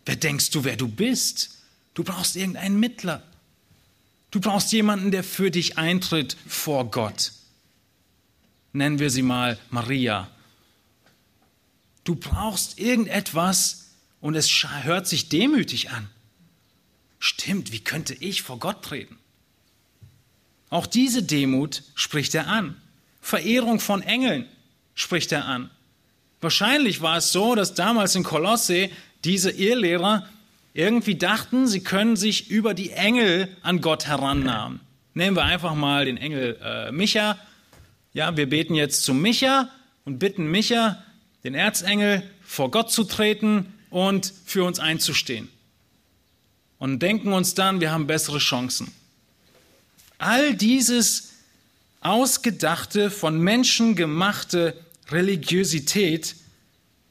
Wer 0.04 0.16
denkst 0.16 0.50
du, 0.50 0.64
wer 0.64 0.76
du 0.76 0.88
bist? 0.88 1.52
Du 1.94 2.04
brauchst 2.04 2.36
irgendeinen 2.36 2.80
Mittler. 2.80 3.22
Du 4.36 4.42
brauchst 4.42 4.74
jemanden, 4.74 5.12
der 5.12 5.24
für 5.24 5.50
dich 5.50 5.78
eintritt 5.78 6.36
vor 6.46 6.92
Gott. 6.92 7.32
Nennen 8.74 9.00
wir 9.00 9.10
sie 9.10 9.22
mal 9.22 9.58
Maria. 9.70 10.30
Du 12.04 12.16
brauchst 12.16 12.78
irgendetwas 12.78 13.92
und 14.20 14.36
es 14.36 14.52
hört 14.84 15.08
sich 15.08 15.30
demütig 15.30 15.92
an. 15.92 16.10
Stimmt, 17.18 17.72
wie 17.72 17.80
könnte 17.80 18.14
ich 18.14 18.42
vor 18.42 18.60
Gott 18.60 18.84
treten? 18.84 19.18
Auch 20.70 20.86
diese 20.86 21.24
Demut 21.24 21.84
spricht 21.96 22.36
er 22.36 22.48
an. 22.48 22.76
Verehrung 23.22 23.80
von 23.80 24.02
Engeln 24.02 24.50
spricht 24.96 25.32
er 25.32 25.46
an. 25.46 25.72
Wahrscheinlich 26.42 27.00
war 27.00 27.20
es 27.20 27.32
so, 27.32 27.56
dass 27.56 27.74
damals 27.74 28.16
in 28.16 28.24
Kolosse 28.24 28.90
diese 29.24 29.52
Irrlehrer 29.52 30.28
irgendwie 30.76 31.16
dachten, 31.16 31.68
sie 31.68 31.80
können 31.80 32.18
sich 32.18 32.52
über 32.52 32.74
die 32.74 32.92
Engel 32.92 33.48
an 33.62 33.80
Gott 33.80 34.08
herannahmen. 34.08 34.82
Nehmen 35.14 35.38
wir 35.38 35.46
einfach 35.46 35.74
mal 35.74 36.04
den 36.04 36.18
Engel 36.18 36.60
äh, 36.62 36.92
Micha. 36.92 37.40
Ja, 38.12 38.36
wir 38.36 38.50
beten 38.50 38.76
jetzt 38.76 39.04
zu 39.04 39.14
Micha 39.14 39.70
und 40.04 40.20
bitten 40.20 40.52
Micha, 40.52 41.02
den 41.46 41.56
Erzengel, 41.56 42.24
vor 42.42 42.72
Gott 42.72 42.92
zu 42.92 43.06
treten 43.06 43.74
und 43.90 44.34
für 44.46 44.66
uns 44.66 44.80
einzustehen. 44.80 45.48
Und 46.78 47.00
denken 47.00 47.32
uns 47.32 47.54
dann, 47.54 47.80
wir 47.80 47.92
haben 47.92 48.06
bessere 48.06 48.40
Chancen. 48.40 48.92
All 50.18 50.56
dieses 50.56 51.36
ausgedachte, 52.02 53.12
von 53.12 53.40
Menschen 53.40 53.96
gemachte 53.96 54.74
Religiosität 55.10 56.36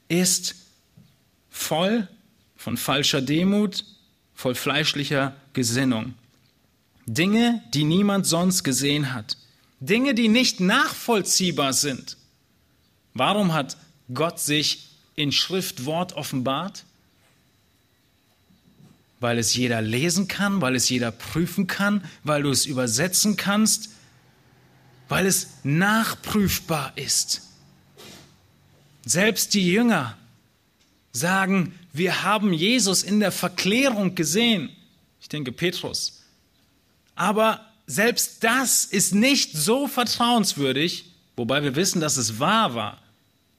ist 0.07 0.53
voll 1.49 2.07
von 2.65 2.77
falscher 2.77 3.21
Demut, 3.21 3.85
voll 4.33 4.55
fleischlicher 4.55 5.35
Gesinnung. 5.53 6.15
Dinge, 7.05 7.61
die 7.75 7.83
niemand 7.83 8.25
sonst 8.25 8.63
gesehen 8.63 9.13
hat. 9.13 9.37
Dinge, 9.79 10.15
die 10.15 10.29
nicht 10.29 10.61
nachvollziehbar 10.61 11.73
sind. 11.73 12.17
Warum 13.13 13.53
hat 13.53 13.77
Gott 14.11 14.39
sich 14.39 14.87
in 15.13 15.31
Schriftwort 15.31 16.13
offenbart? 16.13 16.85
Weil 19.19 19.37
es 19.37 19.53
jeder 19.53 19.83
lesen 19.83 20.27
kann, 20.27 20.59
weil 20.59 20.75
es 20.75 20.89
jeder 20.89 21.11
prüfen 21.11 21.67
kann, 21.67 22.03
weil 22.23 22.41
du 22.41 22.49
es 22.49 22.65
übersetzen 22.65 23.37
kannst, 23.37 23.91
weil 25.07 25.27
es 25.27 25.49
nachprüfbar 25.61 26.93
ist. 26.95 27.43
Selbst 29.05 29.53
die 29.53 29.71
Jünger 29.71 30.17
sagen, 31.15 31.73
wir 31.93 32.23
haben 32.23 32.51
Jesus 32.53 33.01
in 33.01 33.19
der 33.19 33.31
Verklärung 33.31 34.15
gesehen. 34.15 34.69
Ich 35.21 35.29
denke 35.29 35.51
Petrus. 35.51 36.21
Aber 37.15 37.65
selbst 37.87 38.43
das 38.43 38.85
ist 38.85 39.15
nicht 39.15 39.53
so 39.53 39.87
vertrauenswürdig, 39.87 41.05
wobei 41.35 41.63
wir 41.63 41.75
wissen, 41.75 42.01
dass 42.01 42.17
es 42.17 42.39
wahr 42.39 42.75
war. 42.75 43.01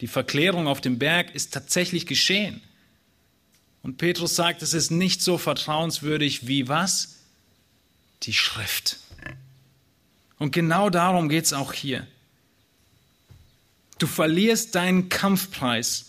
Die 0.03 0.07
Verklärung 0.07 0.67
auf 0.67 0.81
dem 0.81 0.99
Berg 0.99 1.35
ist 1.35 1.55
tatsächlich 1.55 2.07
geschehen. 2.07 2.61
Und 3.83 3.97
Petrus 3.97 4.37
sagt, 4.37 4.63
es 4.63 4.75
ist 4.75 4.91
nicht 4.91 5.23
so 5.23 5.39
vertrauenswürdig 5.39 6.47
wie 6.47 6.69
was? 6.69 7.21
Die 8.25 8.35
Schrift. 8.35 8.99
Und 10.39 10.53
genau 10.53 10.91
darum 10.91 11.31
geht 11.31 11.47
es 11.47 11.53
auch 11.55 11.73
hier. 11.73 12.07
Du 13.99 14.07
verlierst 14.07 14.75
deinen 14.75 15.09
Kampfpreis. 15.09 16.06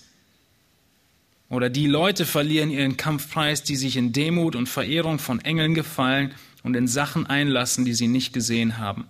Oder 1.50 1.70
die 1.70 1.88
Leute 1.88 2.26
verlieren 2.26 2.70
ihren 2.70 2.98
Kampfpreis, 2.98 3.64
die 3.64 3.78
sich 3.78 3.96
in 3.96 4.12
Demut 4.12 4.56
und 4.56 4.68
Verehrung 4.68 5.18
von 5.18 5.40
Engeln 5.40 5.74
gefallen 5.74 6.34
und 6.64 6.76
in 6.76 6.88
Sachen 6.88 7.26
einlassen, 7.26 7.86
die 7.86 7.94
sie 7.94 8.08
nicht 8.08 8.34
gesehen 8.34 8.78
haben. 8.78 9.08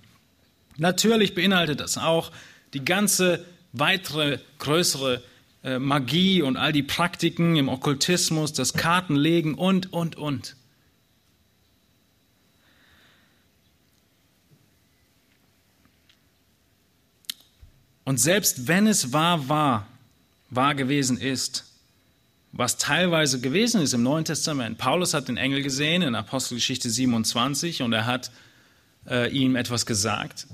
Natürlich 0.78 1.34
beinhaltet 1.34 1.80
das 1.80 1.98
auch 1.98 2.32
die 2.74 2.86
ganze 2.86 3.44
weitere, 3.74 4.38
größere 4.60 5.24
äh, 5.64 5.80
Magie 5.80 6.44
und 6.44 6.58
all 6.58 6.72
die 6.72 6.84
Praktiken 6.84 7.56
im 7.56 7.70
Okkultismus, 7.70 8.54
das 8.54 8.74
Kartenlegen 8.74 9.56
und, 9.56 9.92
und, 9.92 10.16
und. 10.16 10.56
Und 18.04 18.20
selbst 18.20 18.68
wenn 18.68 18.88
es 18.88 19.12
wahr 19.12 19.50
war, 19.50 19.88
wahr 20.50 20.76
gewesen 20.76 21.18
ist, 21.18 21.67
was 22.58 22.78
teilweise 22.78 23.40
gewesen 23.40 23.82
ist 23.82 23.94
im 23.94 24.02
Neuen 24.02 24.26
Testament. 24.26 24.80
Paulus 24.80 25.14
hat 25.14 25.28
den 25.28 25.38
Engel 25.38 25.62
gesehen 25.62 26.02
in 26.02 26.16
Apostelgeschichte 26.16 26.90
27 26.90 27.84
und 27.84 27.94
er 27.94 28.08
hat 28.08 28.32
äh, 29.08 29.32
ihm 29.32 29.56
etwas 29.56 29.86
gesagt, 29.86 30.48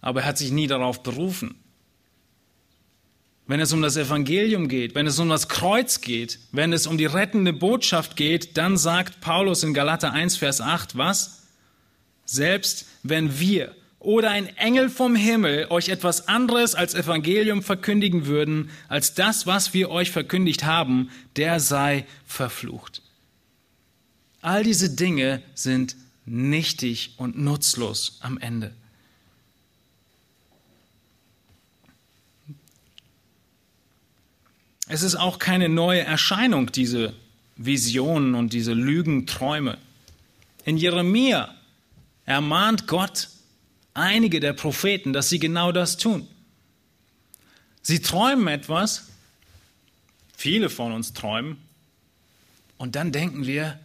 aber 0.00 0.20
er 0.20 0.26
hat 0.26 0.38
sich 0.38 0.52
nie 0.52 0.68
darauf 0.68 1.02
berufen. 1.02 1.56
Wenn 3.48 3.58
es 3.60 3.72
um 3.72 3.82
das 3.82 3.96
Evangelium 3.96 4.68
geht, 4.68 4.94
wenn 4.94 5.08
es 5.08 5.18
um 5.18 5.28
das 5.28 5.48
Kreuz 5.48 6.00
geht, 6.02 6.38
wenn 6.52 6.72
es 6.72 6.86
um 6.86 6.98
die 6.98 7.06
rettende 7.06 7.52
Botschaft 7.52 8.14
geht, 8.14 8.56
dann 8.56 8.76
sagt 8.76 9.20
Paulus 9.20 9.64
in 9.64 9.74
Galater 9.74 10.12
1, 10.12 10.36
Vers 10.36 10.60
8, 10.60 10.96
was? 10.96 11.48
Selbst 12.26 12.86
wenn 13.02 13.40
wir 13.40 13.74
oder 14.00 14.30
ein 14.30 14.46
Engel 14.56 14.90
vom 14.90 15.16
Himmel 15.16 15.66
euch 15.70 15.88
etwas 15.88 16.28
anderes 16.28 16.74
als 16.74 16.94
Evangelium 16.94 17.62
verkündigen 17.62 18.26
würden, 18.26 18.70
als 18.88 19.14
das, 19.14 19.46
was 19.46 19.74
wir 19.74 19.90
euch 19.90 20.10
verkündigt 20.10 20.64
haben, 20.64 21.10
der 21.36 21.58
sei 21.58 22.06
verflucht. 22.24 23.02
All 24.40 24.62
diese 24.62 24.90
Dinge 24.90 25.42
sind 25.54 25.96
nichtig 26.26 27.14
und 27.16 27.38
nutzlos 27.38 28.18
am 28.20 28.38
Ende. 28.38 28.72
Es 34.86 35.02
ist 35.02 35.16
auch 35.16 35.38
keine 35.38 35.68
neue 35.68 36.00
Erscheinung, 36.00 36.72
diese 36.72 37.12
Visionen 37.56 38.34
und 38.34 38.52
diese 38.52 38.72
Lügenträume. 38.72 39.76
In 40.64 40.76
Jeremia 40.76 41.54
ermahnt 42.24 42.86
Gott 42.86 43.28
einige 43.98 44.40
der 44.40 44.52
Propheten, 44.52 45.12
dass 45.12 45.28
sie 45.28 45.38
genau 45.38 45.72
das 45.72 45.96
tun. 45.96 46.26
Sie 47.82 48.00
träumen 48.00 48.48
etwas, 48.48 49.08
viele 50.36 50.70
von 50.70 50.92
uns 50.92 51.12
träumen, 51.12 51.58
und 52.76 52.94
dann 52.94 53.12
denken 53.12 53.46
wir, 53.46 53.78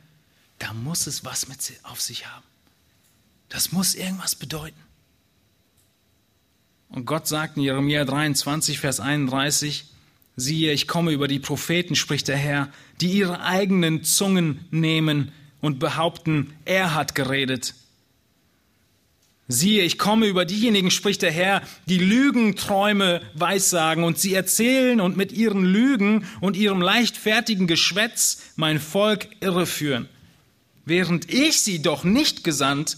da 0.60 0.72
muss 0.74 1.08
es 1.08 1.26
was 1.26 1.48
mit 1.48 1.60
auf 1.84 2.00
sich 2.00 2.28
haben. 2.28 2.46
Das 3.50 3.72
muss 3.72 3.96
irgendwas 3.96 4.36
bedeuten. 4.36 4.80
Und 6.90 7.06
Gott 7.06 7.28
sagt 7.28 7.58
in 7.58 7.64
Jeremia 7.64 8.06
23, 8.06 8.80
Vers 8.80 9.00
31, 9.00 9.86
siehe, 10.36 10.72
ich 10.72 10.88
komme 10.88 11.12
über 11.12 11.28
die 11.28 11.40
Propheten, 11.40 11.96
spricht 11.96 12.28
der 12.28 12.38
Herr, 12.38 12.70
die 13.02 13.12
ihre 13.12 13.44
eigenen 13.44 14.04
Zungen 14.04 14.66
nehmen 14.70 15.32
und 15.60 15.80
behaupten, 15.80 16.54
er 16.66 16.94
hat 16.94 17.16
geredet. 17.16 17.74
Siehe, 19.50 19.84
ich 19.84 19.98
komme 19.98 20.28
über 20.28 20.46
diejenigen, 20.46 20.90
spricht 20.90 21.22
der 21.22 21.32
Herr, 21.32 21.62
die 21.86 21.98
Lügenträume 21.98 23.22
weissagen 23.34 24.06
und 24.06 24.18
sie 24.18 24.34
erzählen 24.34 25.02
und 25.02 25.18
mit 25.18 25.34
ihren 25.34 25.66
Lügen 25.66 26.26
und 26.40 26.56
ihrem 26.56 26.82
leichtfertigen 26.82 27.68
Geschwätz 27.68 28.42
mein 28.56 28.80
Volk 28.80 29.28
irreführen, 29.42 30.08
während 30.86 31.32
ich 31.32 31.62
sie 31.62 31.82
doch 31.82 32.06
nicht 32.06 32.46
gesandt 32.46 32.98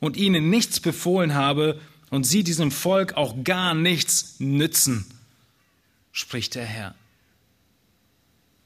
und 0.00 0.16
ihnen 0.16 0.50
nichts 0.50 0.80
befohlen 0.80 1.34
habe 1.34 1.80
und 2.10 2.24
sie 2.24 2.42
diesem 2.42 2.72
Volk 2.72 3.14
auch 3.14 3.44
gar 3.44 3.72
nichts 3.74 4.36
nützen, 4.40 5.06
spricht 6.10 6.56
der 6.56 6.66
Herr. 6.66 6.94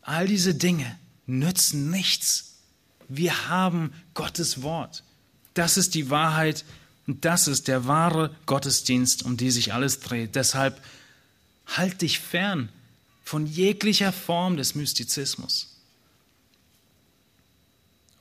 All 0.00 0.26
diese 0.26 0.54
Dinge 0.54 0.98
nützen 1.26 1.90
nichts. 1.90 2.56
Wir 3.08 3.48
haben 3.48 3.92
Gottes 4.14 4.62
Wort. 4.62 5.04
Das 5.52 5.76
ist 5.76 5.94
die 5.94 6.08
Wahrheit, 6.08 6.64
und 7.08 7.24
das 7.24 7.48
ist 7.48 7.68
der 7.68 7.86
wahre 7.86 8.36
Gottesdienst, 8.44 9.24
um 9.24 9.38
die 9.38 9.50
sich 9.50 9.72
alles 9.72 10.00
dreht. 10.00 10.34
Deshalb 10.34 10.80
halt 11.66 12.02
dich 12.02 12.20
fern 12.20 12.68
von 13.24 13.46
jeglicher 13.46 14.12
Form 14.12 14.58
des 14.58 14.74
Mystizismus 14.74 15.74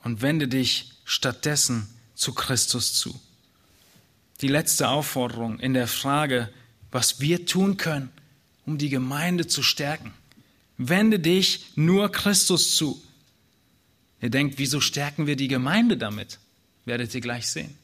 und 0.04 0.22
wende 0.22 0.48
dich 0.48 0.92
stattdessen 1.04 1.86
zu 2.14 2.32
Christus 2.32 2.94
zu. 2.94 3.20
Die 4.40 4.48
letzte 4.48 4.88
Aufforderung 4.88 5.60
in 5.60 5.74
der 5.74 5.86
Frage, 5.86 6.48
was 6.90 7.20
wir 7.20 7.44
tun 7.44 7.76
können, 7.76 8.08
um 8.64 8.78
die 8.78 8.88
Gemeinde 8.88 9.46
zu 9.46 9.62
stärken. 9.62 10.14
Wende 10.78 11.18
dich 11.18 11.72
nur 11.74 12.10
Christus 12.10 12.74
zu. 12.74 13.02
Ihr 14.22 14.30
denkt, 14.30 14.58
wieso 14.58 14.80
stärken 14.80 15.26
wir 15.26 15.36
die 15.36 15.48
Gemeinde 15.48 15.98
damit? 15.98 16.38
Werdet 16.86 17.14
ihr 17.14 17.20
gleich 17.20 17.48
sehen. 17.48 17.76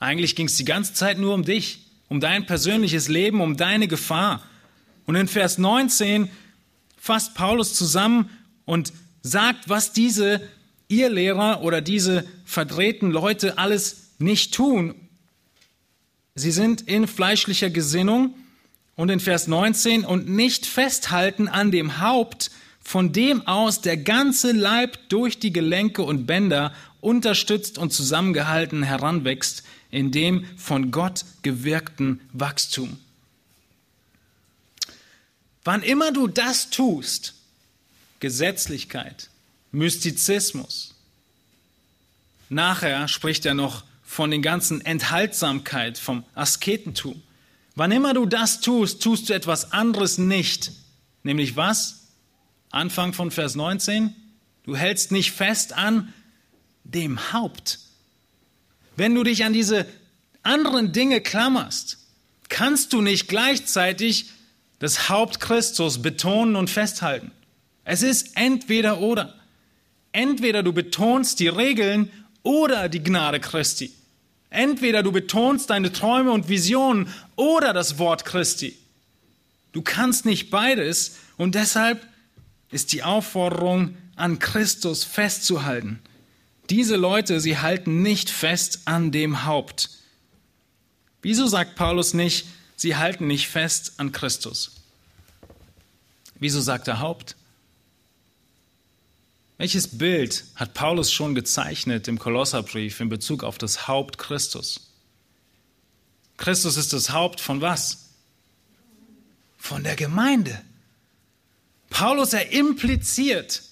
Eigentlich 0.00 0.36
ging 0.36 0.46
es 0.46 0.56
die 0.56 0.64
ganze 0.64 0.94
Zeit 0.94 1.18
nur 1.18 1.34
um 1.34 1.44
dich, 1.44 1.80
um 2.08 2.20
dein 2.20 2.46
persönliches 2.46 3.08
Leben, 3.08 3.40
um 3.40 3.56
deine 3.56 3.88
Gefahr. 3.88 4.42
Und 5.06 5.16
in 5.16 5.28
Vers 5.28 5.58
19 5.58 6.30
fasst 6.98 7.34
Paulus 7.34 7.74
zusammen 7.74 8.30
und 8.64 8.92
sagt, 9.22 9.68
was 9.68 9.92
diese 9.92 10.40
Irrlehrer 10.88 11.62
oder 11.62 11.80
diese 11.80 12.24
verdrehten 12.44 13.10
Leute 13.10 13.58
alles 13.58 14.10
nicht 14.18 14.54
tun. 14.54 14.94
Sie 16.34 16.50
sind 16.50 16.82
in 16.82 17.06
fleischlicher 17.06 17.70
Gesinnung 17.70 18.34
und 18.94 19.10
in 19.10 19.20
Vers 19.20 19.48
19 19.48 20.04
und 20.04 20.28
nicht 20.28 20.66
festhalten 20.66 21.48
an 21.48 21.70
dem 21.70 22.00
Haupt, 22.00 22.50
von 22.80 23.12
dem 23.12 23.46
aus 23.46 23.80
der 23.80 23.96
ganze 23.96 24.52
Leib 24.52 24.98
durch 25.08 25.38
die 25.38 25.52
Gelenke 25.52 26.02
und 26.02 26.26
Bänder 26.26 26.72
unterstützt 27.00 27.76
und 27.76 27.92
zusammengehalten 27.92 28.82
heranwächst 28.82 29.62
in 29.90 30.10
dem 30.10 30.44
von 30.56 30.90
Gott 30.90 31.24
gewirkten 31.42 32.20
Wachstum. 32.32 32.98
Wann 35.64 35.82
immer 35.82 36.12
du 36.12 36.28
das 36.28 36.70
tust, 36.70 37.34
Gesetzlichkeit, 38.20 39.30
Mystizismus, 39.70 40.94
nachher 42.48 43.08
spricht 43.08 43.44
er 43.46 43.54
noch 43.54 43.84
von 44.02 44.30
den 44.30 44.40
ganzen 44.40 44.80
Enthaltsamkeit, 44.80 45.98
vom 45.98 46.24
Asketentum. 46.34 47.22
Wann 47.74 47.92
immer 47.92 48.14
du 48.14 48.24
das 48.24 48.60
tust, 48.60 49.02
tust 49.02 49.28
du 49.28 49.34
etwas 49.34 49.72
anderes 49.72 50.16
nicht. 50.16 50.72
Nämlich 51.22 51.56
was? 51.56 52.06
Anfang 52.70 53.12
von 53.12 53.30
Vers 53.30 53.54
19. 53.54 54.14
Du 54.64 54.76
hältst 54.76 55.12
nicht 55.12 55.32
fest 55.32 55.74
an 55.74 56.12
dem 56.84 57.32
Haupt, 57.32 57.80
wenn 58.98 59.14
du 59.14 59.22
dich 59.22 59.44
an 59.44 59.52
diese 59.52 59.86
anderen 60.42 60.92
Dinge 60.92 61.20
klammerst, 61.20 61.98
kannst 62.48 62.92
du 62.92 63.00
nicht 63.00 63.28
gleichzeitig 63.28 64.30
das 64.78 65.08
Haupt 65.08 65.40
Christus 65.40 66.02
betonen 66.02 66.56
und 66.56 66.70
festhalten. 66.70 67.30
Es 67.84 68.02
ist 68.02 68.36
entweder 68.36 69.00
oder. 69.00 69.34
Entweder 70.12 70.62
du 70.62 70.72
betonst 70.72 71.40
die 71.40 71.48
Regeln 71.48 72.10
oder 72.42 72.88
die 72.88 73.02
Gnade 73.02 73.40
Christi. 73.40 73.92
Entweder 74.50 75.02
du 75.02 75.12
betonst 75.12 75.70
deine 75.70 75.92
Träume 75.92 76.32
und 76.32 76.48
Visionen 76.48 77.12
oder 77.36 77.72
das 77.72 77.98
Wort 77.98 78.24
Christi. 78.24 78.76
Du 79.72 79.82
kannst 79.82 80.24
nicht 80.24 80.50
beides 80.50 81.16
und 81.36 81.54
deshalb 81.54 82.06
ist 82.70 82.92
die 82.92 83.02
Aufforderung, 83.02 83.96
an 84.16 84.40
Christus 84.40 85.04
festzuhalten. 85.04 86.00
Diese 86.70 86.96
Leute, 86.96 87.40
sie 87.40 87.58
halten 87.58 88.02
nicht 88.02 88.30
fest 88.30 88.82
an 88.84 89.10
dem 89.10 89.44
Haupt. 89.44 89.90
Wieso 91.22 91.46
sagt 91.46 91.76
Paulus 91.76 92.14
nicht, 92.14 92.46
sie 92.76 92.96
halten 92.96 93.26
nicht 93.26 93.48
fest 93.48 93.94
an 93.96 94.12
Christus? 94.12 94.72
Wieso 96.38 96.60
sagt 96.60 96.88
er 96.88 97.00
Haupt? 97.00 97.36
Welches 99.56 99.98
Bild 99.98 100.44
hat 100.54 100.74
Paulus 100.74 101.10
schon 101.10 101.34
gezeichnet 101.34 102.06
im 102.06 102.18
Kolosserbrief 102.18 103.00
in 103.00 103.08
Bezug 103.08 103.42
auf 103.42 103.58
das 103.58 103.88
Haupt 103.88 104.18
Christus? 104.18 104.92
Christus 106.36 106.76
ist 106.76 106.92
das 106.92 107.10
Haupt 107.10 107.40
von 107.40 107.60
was? 107.60 108.10
Von 109.56 109.82
der 109.82 109.96
Gemeinde. 109.96 110.62
Paulus, 111.90 112.32
er 112.32 112.52
impliziert, 112.52 113.62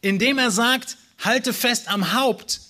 indem 0.00 0.38
er 0.38 0.52
sagt, 0.52 0.96
halte 1.20 1.52
fest 1.52 1.88
am 1.88 2.12
Haupt, 2.14 2.60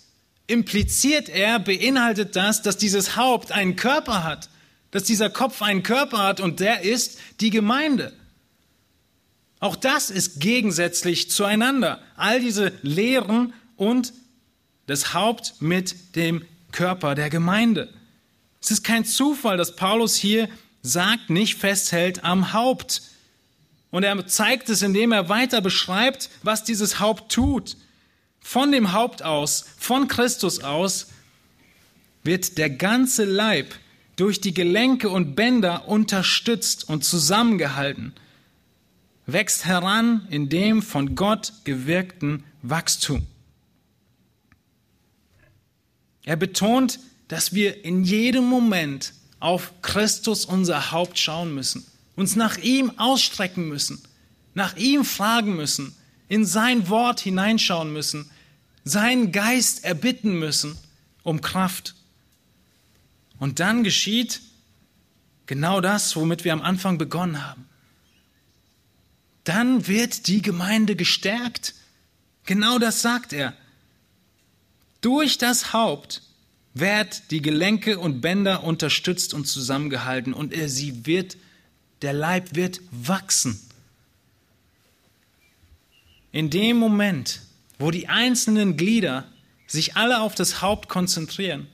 impliziert 0.46 1.28
er, 1.28 1.58
beinhaltet 1.58 2.36
das, 2.36 2.62
dass 2.62 2.76
dieses 2.76 3.16
Haupt 3.16 3.52
einen 3.52 3.76
Körper 3.76 4.24
hat, 4.24 4.50
dass 4.90 5.04
dieser 5.04 5.30
Kopf 5.30 5.62
einen 5.62 5.82
Körper 5.82 6.18
hat 6.18 6.40
und 6.40 6.60
der 6.60 6.82
ist 6.82 7.18
die 7.40 7.50
Gemeinde. 7.50 8.12
Auch 9.60 9.76
das 9.76 10.10
ist 10.10 10.40
gegensätzlich 10.40 11.30
zueinander. 11.30 12.00
All 12.16 12.40
diese 12.40 12.72
Lehren 12.82 13.52
und 13.76 14.12
das 14.86 15.14
Haupt 15.14 15.54
mit 15.60 16.16
dem 16.16 16.44
Körper 16.72 17.14
der 17.14 17.30
Gemeinde. 17.30 17.92
Es 18.60 18.70
ist 18.70 18.82
kein 18.82 19.04
Zufall, 19.04 19.56
dass 19.56 19.76
Paulus 19.76 20.16
hier 20.16 20.48
sagt, 20.82 21.30
nicht 21.30 21.58
festhält 21.58 22.24
am 22.24 22.52
Haupt. 22.52 23.02
Und 23.90 24.02
er 24.02 24.26
zeigt 24.26 24.68
es, 24.68 24.82
indem 24.82 25.12
er 25.12 25.28
weiter 25.28 25.60
beschreibt, 25.60 26.30
was 26.42 26.64
dieses 26.64 26.98
Haupt 26.98 27.30
tut. 27.30 27.76
Von 28.40 28.72
dem 28.72 28.92
Haupt 28.92 29.22
aus, 29.22 29.64
von 29.78 30.08
Christus 30.08 30.60
aus, 30.60 31.08
wird 32.22 32.58
der 32.58 32.70
ganze 32.70 33.24
Leib 33.24 33.74
durch 34.16 34.40
die 34.40 34.52
Gelenke 34.52 35.08
und 35.08 35.34
Bänder 35.34 35.88
unterstützt 35.88 36.88
und 36.88 37.04
zusammengehalten, 37.04 38.12
wächst 39.26 39.64
heran 39.64 40.26
in 40.30 40.48
dem 40.48 40.82
von 40.82 41.14
Gott 41.14 41.52
gewirkten 41.64 42.44
Wachstum. 42.62 43.26
Er 46.24 46.36
betont, 46.36 47.00
dass 47.28 47.54
wir 47.54 47.84
in 47.84 48.04
jedem 48.04 48.44
Moment 48.44 49.14
auf 49.38 49.72
Christus, 49.80 50.44
unser 50.44 50.90
Haupt, 50.92 51.18
schauen 51.18 51.54
müssen, 51.54 51.86
uns 52.16 52.36
nach 52.36 52.58
ihm 52.58 52.98
ausstrecken 52.98 53.68
müssen, 53.68 54.02
nach 54.54 54.76
ihm 54.76 55.04
fragen 55.04 55.56
müssen, 55.56 55.96
in 56.30 56.46
sein 56.46 56.88
Wort 56.88 57.20
hineinschauen 57.20 57.92
müssen, 57.92 58.30
seinen 58.84 59.32
Geist 59.32 59.84
erbitten 59.84 60.38
müssen 60.38 60.78
um 61.24 61.40
Kraft. 61.40 61.96
Und 63.40 63.58
dann 63.58 63.82
geschieht 63.82 64.40
genau 65.46 65.80
das, 65.80 66.14
womit 66.14 66.44
wir 66.44 66.52
am 66.52 66.62
Anfang 66.62 66.98
begonnen 66.98 67.44
haben. 67.44 67.68
Dann 69.42 69.88
wird 69.88 70.28
die 70.28 70.40
Gemeinde 70.40 70.94
gestärkt. 70.94 71.74
Genau 72.44 72.78
das 72.78 73.02
sagt 73.02 73.32
er. 73.32 73.52
Durch 75.00 75.36
das 75.36 75.72
Haupt 75.72 76.22
wird 76.74 77.32
die 77.32 77.42
Gelenke 77.42 77.98
und 77.98 78.20
Bänder 78.20 78.62
unterstützt 78.62 79.34
und 79.34 79.46
zusammengehalten 79.46 80.32
und 80.32 80.52
er, 80.52 80.68
sie 80.68 81.06
wird, 81.06 81.36
der 82.02 82.12
Leib 82.12 82.54
wird 82.54 82.80
wachsen. 82.92 83.60
In 86.32 86.50
dem 86.50 86.76
Moment, 86.76 87.42
wo 87.78 87.90
die 87.90 88.08
einzelnen 88.08 88.76
Glieder 88.76 89.26
sich 89.66 89.96
alle 89.96 90.20
auf 90.20 90.34
das 90.34 90.62
Haupt 90.62 90.88
konzentrieren, 90.88 91.68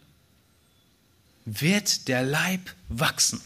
wird 1.44 2.08
der 2.08 2.22
Leib 2.22 2.74
wachsen, 2.88 3.40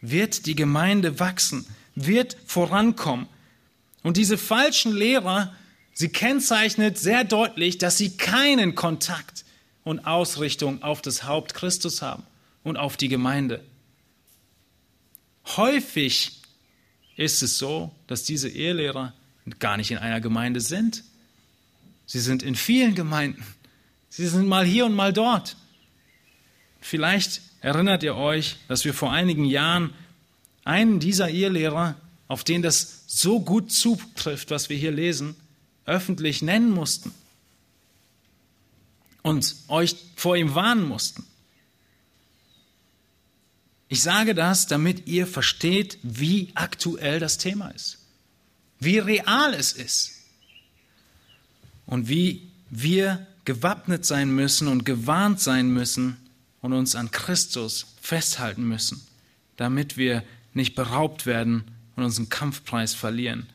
wird 0.00 0.46
die 0.46 0.54
Gemeinde 0.54 1.20
wachsen, 1.20 1.66
wird 1.94 2.36
vorankommen. 2.46 3.26
Und 4.02 4.16
diese 4.16 4.38
falschen 4.38 4.92
Lehrer, 4.92 5.54
sie 5.92 6.08
kennzeichnet 6.08 6.98
sehr 6.98 7.24
deutlich, 7.24 7.78
dass 7.78 7.98
sie 7.98 8.16
keinen 8.16 8.74
Kontakt 8.74 9.44
und 9.84 10.00
Ausrichtung 10.06 10.82
auf 10.82 11.00
das 11.00 11.24
Haupt 11.24 11.54
Christus 11.54 12.02
haben 12.02 12.24
und 12.62 12.76
auf 12.76 12.96
die 12.96 13.08
Gemeinde. 13.08 13.64
Häufig 15.56 16.42
ist 17.16 17.42
es 17.42 17.58
so, 17.58 17.94
dass 18.06 18.24
diese 18.24 18.48
Ehelehrer 18.48 19.14
gar 19.58 19.76
nicht 19.76 19.90
in 19.90 19.98
einer 19.98 20.20
Gemeinde 20.20 20.60
sind. 20.60 21.04
Sie 22.06 22.20
sind 22.20 22.42
in 22.42 22.54
vielen 22.54 22.94
Gemeinden. 22.94 23.44
Sie 24.08 24.26
sind 24.26 24.46
mal 24.46 24.64
hier 24.64 24.86
und 24.86 24.94
mal 24.94 25.12
dort. 25.12 25.56
Vielleicht 26.80 27.42
erinnert 27.60 28.02
ihr 28.02 28.14
euch, 28.14 28.56
dass 28.68 28.84
wir 28.84 28.94
vor 28.94 29.12
einigen 29.12 29.44
Jahren 29.44 29.92
einen 30.64 31.00
dieser 31.00 31.28
Ehelehrer, 31.28 31.96
auf 32.28 32.44
den 32.44 32.62
das 32.62 33.04
so 33.06 33.40
gut 33.40 33.72
zutrifft, 33.72 34.50
was 34.50 34.68
wir 34.68 34.76
hier 34.76 34.92
lesen, 34.92 35.36
öffentlich 35.84 36.42
nennen 36.42 36.70
mussten 36.70 37.12
und 39.22 39.56
euch 39.68 39.96
vor 40.14 40.36
ihm 40.36 40.54
warnen 40.54 40.86
mussten. 40.86 41.24
Ich 43.88 44.02
sage 44.02 44.34
das, 44.34 44.66
damit 44.66 45.06
ihr 45.06 45.26
versteht, 45.26 45.98
wie 46.02 46.50
aktuell 46.54 47.20
das 47.20 47.38
Thema 47.38 47.68
ist, 47.70 47.98
wie 48.78 48.98
real 48.98 49.54
es 49.54 49.72
ist 49.72 50.22
und 51.86 52.08
wie 52.08 52.48
wir 52.70 53.26
gewappnet 53.44 54.04
sein 54.04 54.30
müssen 54.30 54.68
und 54.68 54.84
gewarnt 54.84 55.40
sein 55.40 55.70
müssen 55.70 56.16
und 56.60 56.72
uns 56.72 56.94
an 56.96 57.10
Christus 57.10 57.94
festhalten 58.00 58.66
müssen, 58.66 59.06
damit 59.56 59.96
wir 59.96 60.22
nicht 60.52 60.74
beraubt 60.74 61.26
werden 61.26 61.64
und 61.94 62.04
unseren 62.04 62.28
Kampfpreis 62.28 62.94
verlieren. 62.94 63.46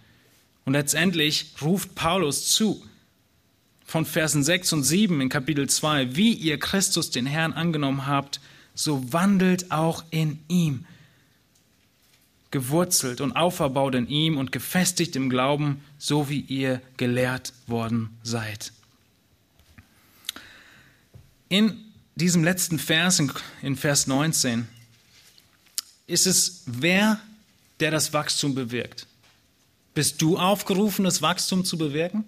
Und 0.66 0.74
letztendlich 0.74 1.54
ruft 1.62 1.96
Paulus 1.96 2.52
zu, 2.54 2.84
von 3.86 4.06
Versen 4.06 4.44
6 4.44 4.74
und 4.74 4.84
7 4.84 5.20
in 5.20 5.28
Kapitel 5.28 5.70
2, 5.70 6.16
wie 6.16 6.34
ihr 6.34 6.58
Christus 6.58 7.12
den 7.12 7.26
Herrn 7.26 7.52
angenommen 7.52 8.08
habt, 8.08 8.40
so 8.74 9.12
wandelt 9.12 9.72
auch 9.72 10.06
in 10.12 10.40
ihm, 10.48 10.86
gewurzelt 12.52 13.22
und 13.22 13.32
auferbaut 13.32 13.96
in 13.96 14.08
ihm 14.08 14.38
und 14.38 14.52
gefestigt 14.52 15.16
im 15.16 15.30
Glauben, 15.30 15.84
so 15.98 16.30
wie 16.30 16.42
ihr 16.42 16.82
gelehrt 16.98 17.54
worden 17.66 18.10
seid. 18.24 18.74
In 21.48 21.78
diesem 22.16 22.44
letzten 22.44 22.78
Vers, 22.78 23.22
in 23.62 23.76
Vers 23.76 24.08
19, 24.08 24.68
ist 26.08 26.28
es 26.28 26.64
wer, 26.66 27.20
der 27.80 27.92
das 27.92 28.14
Wachstum 28.14 28.54
bewirkt. 28.54 29.08
Bist 29.94 30.22
du 30.22 30.38
aufgerufen, 30.38 31.04
das 31.04 31.22
Wachstum 31.22 31.66
zu 31.66 31.78
bewirken? 31.78 32.26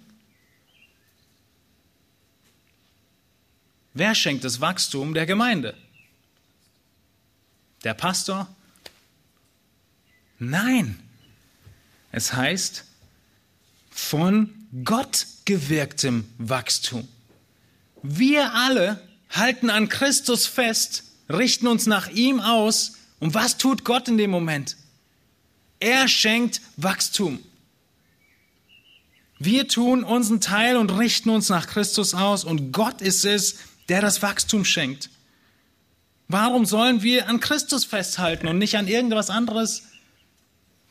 Wer 3.94 4.14
schenkt 4.14 4.44
das 4.44 4.60
Wachstum 4.60 5.14
der 5.14 5.24
Gemeinde? 5.24 5.74
Der 7.84 7.94
Pastor? 7.94 8.53
Nein. 10.38 10.98
Es 12.12 12.32
heißt 12.32 12.84
von 13.90 14.50
Gott 14.84 15.26
gewirktem 15.44 16.28
Wachstum. 16.38 17.06
Wir 18.02 18.52
alle 18.54 19.00
halten 19.30 19.70
an 19.70 19.88
Christus 19.88 20.46
fest, 20.46 21.04
richten 21.28 21.66
uns 21.66 21.86
nach 21.86 22.08
ihm 22.08 22.40
aus. 22.40 22.96
Und 23.20 23.34
was 23.34 23.56
tut 23.56 23.84
Gott 23.84 24.08
in 24.08 24.18
dem 24.18 24.30
Moment? 24.30 24.76
Er 25.80 26.08
schenkt 26.08 26.60
Wachstum. 26.76 27.38
Wir 29.38 29.68
tun 29.68 30.04
unseren 30.04 30.40
Teil 30.40 30.76
und 30.76 30.90
richten 30.90 31.30
uns 31.30 31.48
nach 31.48 31.66
Christus 31.66 32.14
aus 32.14 32.44
und 32.44 32.72
Gott 32.72 33.02
ist 33.02 33.24
es, 33.24 33.56
der 33.88 34.00
das 34.00 34.22
Wachstum 34.22 34.64
schenkt. 34.64 35.10
Warum 36.28 36.64
sollen 36.64 37.02
wir 37.02 37.28
an 37.28 37.40
Christus 37.40 37.84
festhalten 37.84 38.46
und 38.46 38.58
nicht 38.58 38.76
an 38.76 38.88
irgendwas 38.88 39.30
anderes? 39.30 39.82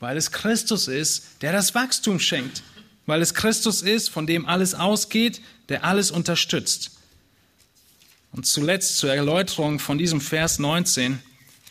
Weil 0.00 0.16
es 0.16 0.32
Christus 0.32 0.88
ist, 0.88 1.42
der 1.42 1.52
das 1.52 1.74
Wachstum 1.74 2.20
schenkt. 2.20 2.62
Weil 3.06 3.22
es 3.22 3.34
Christus 3.34 3.82
ist, 3.82 4.10
von 4.10 4.26
dem 4.26 4.46
alles 4.46 4.74
ausgeht, 4.74 5.40
der 5.68 5.84
alles 5.84 6.10
unterstützt. 6.10 6.92
Und 8.32 8.46
zuletzt 8.46 8.98
zur 8.98 9.14
Erläuterung 9.14 9.78
von 9.78 9.98
diesem 9.98 10.20
Vers 10.20 10.58
19 10.58 11.20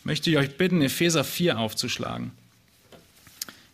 möchte 0.04 0.30
ich 0.30 0.38
euch 0.38 0.58
bitten, 0.58 0.82
Epheser 0.82 1.24
4 1.24 1.60
aufzuschlagen. 1.60 2.32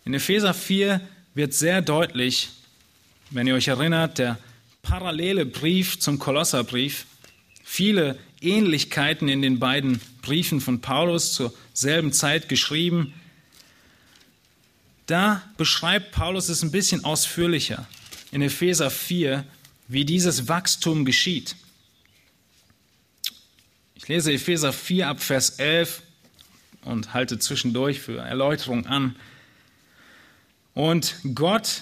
In 0.05 0.13
Epheser 0.13 0.53
4 0.53 1.01
wird 1.35 1.53
sehr 1.53 1.81
deutlich, 1.81 2.49
wenn 3.29 3.45
ihr 3.45 3.55
euch 3.55 3.67
erinnert, 3.67 4.17
der 4.17 4.39
parallele 4.81 5.45
Brief 5.45 5.99
zum 5.99 6.17
Kolosserbrief, 6.17 7.05
viele 7.63 8.17
Ähnlichkeiten 8.41 9.27
in 9.29 9.41
den 9.41 9.59
beiden 9.59 10.01
Briefen 10.21 10.61
von 10.61 10.81
Paulus 10.81 11.33
zur 11.33 11.53
selben 11.73 12.11
Zeit 12.11 12.49
geschrieben. 12.49 13.13
Da 15.09 15.41
beschreibt 15.57 16.11
Paulus 16.11 16.49
es 16.49 16.61
ein 16.61 16.69
bisschen 16.69 17.03
ausführlicher 17.03 17.87
in 18.31 18.43
Epheser 18.43 18.91
4, 18.91 19.43
wie 19.87 20.05
dieses 20.05 20.47
Wachstum 20.47 21.03
geschieht. 21.03 21.55
Ich 23.95 24.07
lese 24.07 24.31
Epheser 24.31 24.71
4 24.71 25.07
ab 25.07 25.19
Vers 25.19 25.57
11 25.57 26.03
und 26.85 27.15
halte 27.15 27.39
zwischendurch 27.39 27.99
für 27.99 28.19
Erläuterung 28.19 28.85
an. 28.85 29.15
Und 30.75 31.15
Gott 31.33 31.81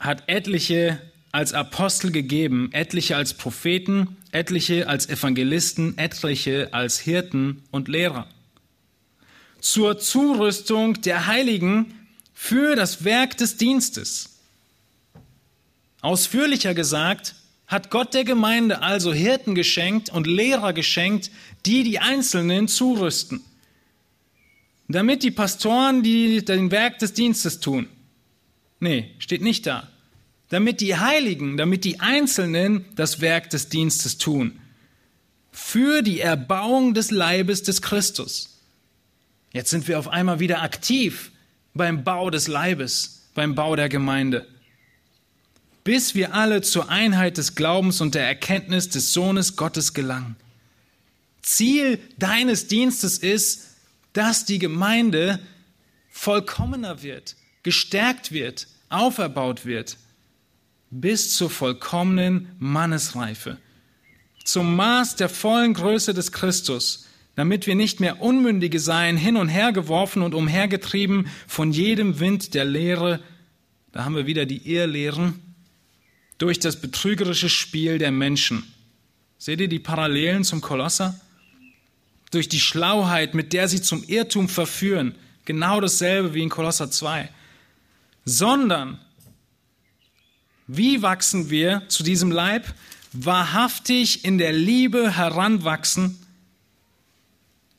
hat 0.00 0.24
etliche 0.26 1.00
als 1.30 1.52
Apostel 1.52 2.10
gegeben, 2.10 2.70
etliche 2.72 3.16
als 3.16 3.34
Propheten, 3.34 4.16
etliche 4.32 4.88
als 4.88 5.08
Evangelisten, 5.08 5.96
etliche 5.96 6.74
als 6.74 6.98
Hirten 6.98 7.62
und 7.70 7.86
Lehrer. 7.86 8.26
Zur 9.64 9.98
Zurüstung 9.98 11.00
der 11.00 11.26
Heiligen 11.26 11.94
für 12.34 12.76
das 12.76 13.04
Werk 13.04 13.36
des 13.38 13.56
Dienstes. 13.56 14.40
Ausführlicher 16.02 16.74
gesagt, 16.74 17.34
hat 17.66 17.90
Gott 17.90 18.12
der 18.12 18.24
Gemeinde 18.24 18.82
also 18.82 19.14
Hirten 19.14 19.54
geschenkt 19.54 20.10
und 20.10 20.26
Lehrer 20.26 20.74
geschenkt, 20.74 21.30
die 21.64 21.82
die 21.82 21.98
Einzelnen 21.98 22.68
zurüsten, 22.68 23.40
damit 24.86 25.22
die 25.22 25.30
Pastoren 25.30 26.02
die 26.02 26.44
den 26.44 26.70
Werk 26.70 26.98
des 26.98 27.14
Dienstes 27.14 27.60
tun. 27.60 27.88
Nee, 28.80 29.14
steht 29.18 29.40
nicht 29.40 29.66
da 29.66 29.88
damit 30.54 30.80
die 30.80 30.96
Heiligen, 30.96 31.56
damit 31.56 31.84
die 31.84 31.98
Einzelnen 31.98 32.84
das 32.94 33.20
Werk 33.20 33.50
des 33.50 33.70
Dienstes 33.70 34.18
tun. 34.18 34.60
Für 35.50 36.00
die 36.00 36.20
Erbauung 36.20 36.94
des 36.94 37.10
Leibes 37.10 37.64
des 37.64 37.82
Christus. 37.82 38.53
Jetzt 39.54 39.70
sind 39.70 39.88
wir 39.88 40.00
auf 40.00 40.08
einmal 40.08 40.40
wieder 40.40 40.62
aktiv 40.62 41.30
beim 41.74 42.02
Bau 42.02 42.28
des 42.28 42.48
Leibes, 42.48 43.22
beim 43.34 43.54
Bau 43.54 43.76
der 43.76 43.88
Gemeinde. 43.88 44.46
Bis 45.84 46.16
wir 46.16 46.34
alle 46.34 46.60
zur 46.60 46.88
Einheit 46.88 47.38
des 47.38 47.54
Glaubens 47.54 48.00
und 48.00 48.16
der 48.16 48.26
Erkenntnis 48.26 48.88
des 48.88 49.12
Sohnes 49.12 49.54
Gottes 49.54 49.94
gelangen. 49.94 50.34
Ziel 51.40 52.00
deines 52.18 52.66
Dienstes 52.66 53.18
ist, 53.18 53.76
dass 54.12 54.44
die 54.44 54.58
Gemeinde 54.58 55.38
vollkommener 56.10 57.02
wird, 57.02 57.36
gestärkt 57.62 58.32
wird, 58.32 58.66
auferbaut 58.88 59.64
wird 59.64 59.98
bis 60.90 61.36
zur 61.36 61.50
vollkommenen 61.50 62.54
Mannesreife, 62.58 63.58
zum 64.44 64.76
Maß 64.76 65.16
der 65.16 65.28
vollen 65.28 65.74
Größe 65.74 66.14
des 66.14 66.30
Christus, 66.30 67.03
damit 67.36 67.66
wir 67.66 67.74
nicht 67.74 68.00
mehr 68.00 68.20
Unmündige 68.20 68.78
seien, 68.78 69.16
hin 69.16 69.36
und 69.36 69.48
her 69.48 69.72
geworfen 69.72 70.22
und 70.22 70.34
umhergetrieben 70.34 71.28
von 71.46 71.72
jedem 71.72 72.20
Wind 72.20 72.54
der 72.54 72.64
Lehre, 72.64 73.20
da 73.92 74.04
haben 74.04 74.16
wir 74.16 74.26
wieder 74.26 74.46
die 74.46 74.68
Irrlehren, 74.72 75.40
durch 76.38 76.58
das 76.58 76.80
betrügerische 76.80 77.48
Spiel 77.48 77.98
der 77.98 78.10
Menschen. 78.10 78.64
Seht 79.38 79.60
ihr 79.60 79.68
die 79.68 79.78
Parallelen 79.78 80.44
zum 80.44 80.60
Kolosser? 80.60 81.20
Durch 82.30 82.48
die 82.48 82.60
Schlauheit, 82.60 83.34
mit 83.34 83.52
der 83.52 83.68
sie 83.68 83.80
zum 83.80 84.02
Irrtum 84.04 84.48
verführen, 84.48 85.14
genau 85.44 85.80
dasselbe 85.80 86.34
wie 86.34 86.42
in 86.42 86.48
Kolosser 86.48 86.90
2, 86.90 87.28
sondern 88.24 88.98
wie 90.66 91.02
wachsen 91.02 91.50
wir 91.50 91.82
zu 91.88 92.02
diesem 92.02 92.30
Leib? 92.30 92.66
Wahrhaftig 93.12 94.24
in 94.24 94.38
der 94.38 94.52
Liebe 94.52 95.16
heranwachsen. 95.16 96.18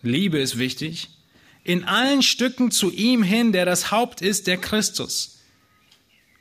Liebe 0.06 0.40
ist 0.40 0.58
wichtig. 0.58 1.10
In 1.64 1.84
allen 1.84 2.22
Stücken 2.22 2.72
zu 2.72 2.92
ihm 2.92 3.24
hin, 3.24 3.52
der 3.52 3.66
das 3.66 3.92
Haupt 3.92 4.22
ist, 4.22 4.48
der 4.48 4.58
Christus. 4.58 5.40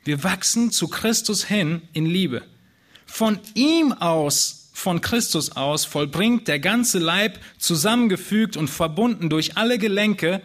Wir 0.03 0.23
wachsen 0.23 0.71
zu 0.71 0.87
Christus 0.87 1.45
hin 1.45 1.81
in 1.93 2.05
Liebe. 2.05 2.43
Von 3.05 3.39
ihm 3.55 3.91
aus, 3.91 4.69
von 4.73 5.01
Christus 5.01 5.53
aus, 5.53 5.85
vollbringt 5.85 6.47
der 6.47 6.59
ganze 6.59 6.99
Leib, 6.99 7.39
zusammengefügt 7.57 8.55
und 8.55 8.69
verbunden 8.69 9.29
durch 9.29 9.57
alle 9.57 9.79
Gelenke, 9.79 10.41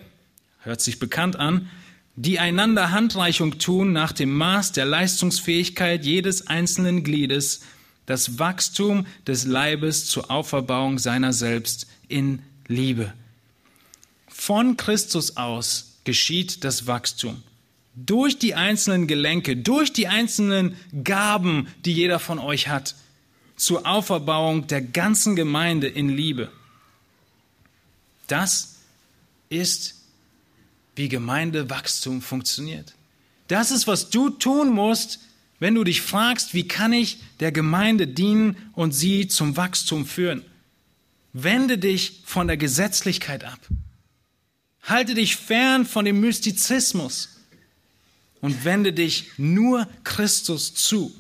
hört 0.61 0.81
sich 0.81 0.99
bekannt 0.99 1.37
an, 1.37 1.69
die 2.17 2.39
einander 2.39 2.91
Handreichung 2.91 3.59
tun 3.59 3.93
nach 3.93 4.13
dem 4.13 4.35
Maß 4.35 4.73
der 4.73 4.85
Leistungsfähigkeit 4.85 6.05
jedes 6.05 6.47
einzelnen 6.47 7.05
Gliedes, 7.05 7.63
das 8.07 8.39
Wachstum 8.39 9.07
des 9.27 9.45
Leibes 9.45 10.07
zur 10.07 10.31
Auferbauung 10.31 10.99
seiner 10.99 11.33
selbst 11.33 11.87
in 12.09 12.43
Liebe. 12.71 13.13
Von 14.29 14.77
Christus 14.77 15.37
aus 15.37 15.99
geschieht 16.05 16.65
das 16.65 16.87
Wachstum. 16.87 17.43
Durch 17.97 18.39
die 18.39 18.55
einzelnen 18.55 19.09
Gelenke, 19.09 19.57
durch 19.57 19.93
die 19.93 20.07
einzelnen 20.07 20.77
Gaben, 21.05 21.67
die 21.85 21.93
jeder 21.93 22.21
von 22.21 22.39
euch 22.39 22.69
hat, 22.69 22.95
zur 23.57 23.87
Auferbauung 23.87 24.69
der 24.69 24.81
ganzen 24.81 25.37
Gemeinde 25.37 25.89
in 25.89 26.09
Liebe. 26.09 26.51
Das 28.29 28.77
ist 29.49 29.97
wie 30.95 31.09
Gemeindewachstum 31.09 32.23
funktioniert. 32.23 32.95
Das 33.49 33.73
ist, 33.73 33.87
was 33.87 34.11
du 34.11 34.31
tun 34.31 34.71
musst, 34.71 35.19
wenn 35.59 35.75
du 35.75 35.83
dich 35.83 36.01
fragst, 36.01 36.55
wie 36.55 36.69
kann 36.69 36.93
ich 36.93 37.19
der 37.41 37.51
Gemeinde 37.51 38.07
dienen 38.07 38.57
und 38.75 38.93
sie 38.93 39.27
zum 39.27 39.57
Wachstum 39.57 40.07
führen. 40.07 40.45
Wende 41.33 41.79
dich 41.79 42.23
von 42.25 42.47
der 42.47 42.57
Gesetzlichkeit 42.57 43.45
ab. 43.45 43.61
Halte 44.83 45.15
dich 45.15 45.37
fern 45.37 45.87
von 45.87 46.05
dem 46.05 46.21
Mystizismus 46.21 47.41
und 48.41 48.65
wende 48.65 48.93
dich 48.93 49.31
nur 49.37 49.87
Christus 50.05 50.75
zu. 50.75 51.15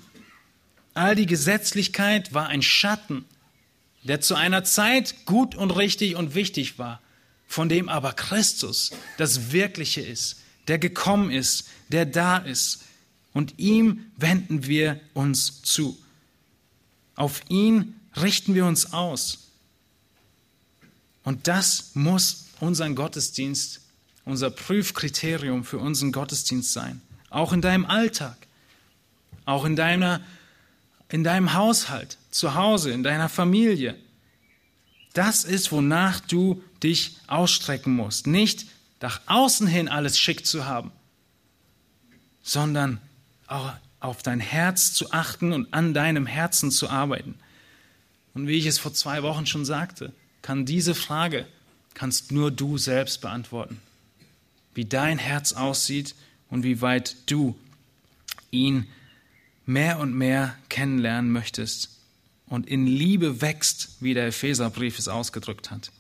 All 0.95 1.15
die 1.15 1.27
Gesetzlichkeit 1.27 2.35
war 2.35 2.49
ein 2.49 2.63
Schatten, 2.63 3.25
der 4.03 4.21
zu 4.21 4.35
einer 4.35 4.65
Zeit 4.65 5.27
gut 5.27 5.55
und 5.55 5.71
richtig 5.71 6.17
und 6.17 6.35
wichtig 6.35 6.79
war 6.79 7.01
von 7.51 7.69
dem 7.69 7.89
aber 7.89 8.13
Christus 8.13 8.93
das 9.17 9.51
Wirkliche 9.51 10.01
ist, 10.01 10.37
der 10.69 10.79
gekommen 10.79 11.33
ist, 11.33 11.67
der 11.89 12.07
da 12.07 12.39
ist. 12.39 12.85
Und 13.33 13.59
ihm 13.59 14.07
wenden 14.17 14.67
wir 14.67 15.01
uns 15.15 15.61
zu. 15.63 15.99
Auf 17.17 17.43
ihn 17.49 17.97
richten 18.17 18.55
wir 18.55 18.67
uns 18.67 18.93
aus. 18.93 19.50
Und 21.31 21.47
das 21.47 21.93
muss 21.95 22.47
unseren 22.59 22.97
Gottesdienst, 22.97 23.83
unser 24.25 24.51
Prüfkriterium 24.51 25.63
für 25.63 25.79
unseren 25.79 26.11
Gottesdienst 26.11 26.73
sein. 26.73 27.01
Auch 27.29 27.53
in 27.53 27.61
deinem 27.61 27.87
Alltag, 27.87 28.37
auch 29.45 29.65
in, 29.65 29.77
deiner, 29.77 30.23
in 31.09 31.23
deinem 31.23 31.55
Haushalt, 31.55 32.19
zu 32.33 32.57
Hause, 32.57 32.91
in 32.91 33.05
deiner 33.05 33.29
Familie. 33.29 33.97
Das 35.13 35.45
ist, 35.45 35.71
wonach 35.71 36.19
du 36.19 36.65
dich 36.83 37.17
ausstrecken 37.29 37.95
musst. 37.95 38.27
Nicht 38.27 38.67
nach 39.01 39.21
außen 39.27 39.69
hin 39.69 39.89
alles 39.89 40.19
schick 40.19 40.45
zu 40.45 40.67
haben, 40.67 40.91
sondern 42.43 43.01
auch 43.47 43.73
auf 44.01 44.25
dein 44.25 44.41
Herz 44.41 44.95
zu 44.95 45.13
achten 45.13 45.53
und 45.53 45.73
an 45.73 45.95
deinem 45.95 46.27
Herzen 46.27 46.73
zu 46.73 46.91
arbeiten. 46.91 47.37
Und 48.35 48.49
wie 48.49 48.59
ich 48.59 48.67
es 48.67 48.81
vor 48.81 48.93
zwei 48.93 49.23
Wochen 49.23 49.47
schon 49.47 49.65
sagte, 49.65 50.13
kann 50.43 50.67
diese 50.67 50.95
Frage, 50.95 51.47
kannst 51.95 52.33
nur 52.33 52.51
du 52.51 52.79
selbst 52.79 53.21
beantworten. 53.21 53.81
Wie 54.75 54.85
dein 54.85 55.19
Herz 55.19 55.53
aussieht 55.53 56.15
und 56.49 56.63
wie 56.63 56.81
weit 56.81 57.17
du 57.27 57.57
ihn 58.51 58.87
mehr 59.67 59.99
und 59.99 60.15
mehr 60.15 60.57
kennenlernen 60.69 61.31
möchtest 61.31 61.91
und 62.47 62.69
in 62.69 62.87
Liebe 62.87 63.41
wächst, 63.41 63.97
wie 64.01 64.15
der 64.15 64.27
Epheserbrief 64.27 64.99
es 64.99 65.09
ausgedrückt 65.09 65.71
hat. 65.71 65.93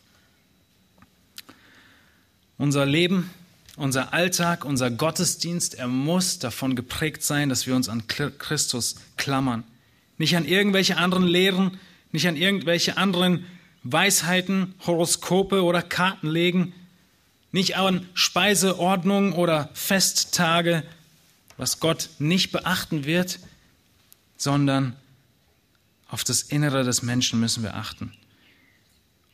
Unser 2.59 2.84
Leben, 2.84 3.30
unser 3.76 4.12
Alltag, 4.12 4.64
unser 4.64 4.91
Gottesdienst, 4.91 5.74
er 5.74 5.88
muss 5.88 6.38
davon 6.38 6.74
geprägt 6.74 7.22
sein, 7.22 7.49
dass 7.49 7.66
wir 7.66 7.74
uns 7.74 7.88
an 7.88 8.07
Christus 8.09 8.97
klammern. 9.16 9.64
Nicht 10.18 10.36
an 10.36 10.45
irgendwelche 10.45 10.97
anderen 10.97 11.26
Lehren, 11.26 11.78
nicht 12.12 12.26
an 12.28 12.36
irgendwelche 12.36 12.97
anderen 12.97 13.47
Weisheiten, 13.83 14.74
Horoskope 14.87 15.62
oder 15.62 15.83
Karten 15.83 16.28
legen, 16.28 16.74
nicht 17.53 17.76
an 17.76 18.09
Speiseordnung 18.14 19.33
oder 19.33 19.70
Festtage, 19.74 20.85
was 21.57 21.81
Gott 21.81 22.11
nicht 22.18 22.53
beachten 22.53 23.05
wird, 23.05 23.39
sondern 24.37 24.97
auf 26.09 26.24
das 26.24 26.43
Innere 26.43 26.85
des 26.85 27.03
Menschen 27.03 27.41
müssen 27.41 27.62
wir 27.62 27.74
achten. 27.74 28.12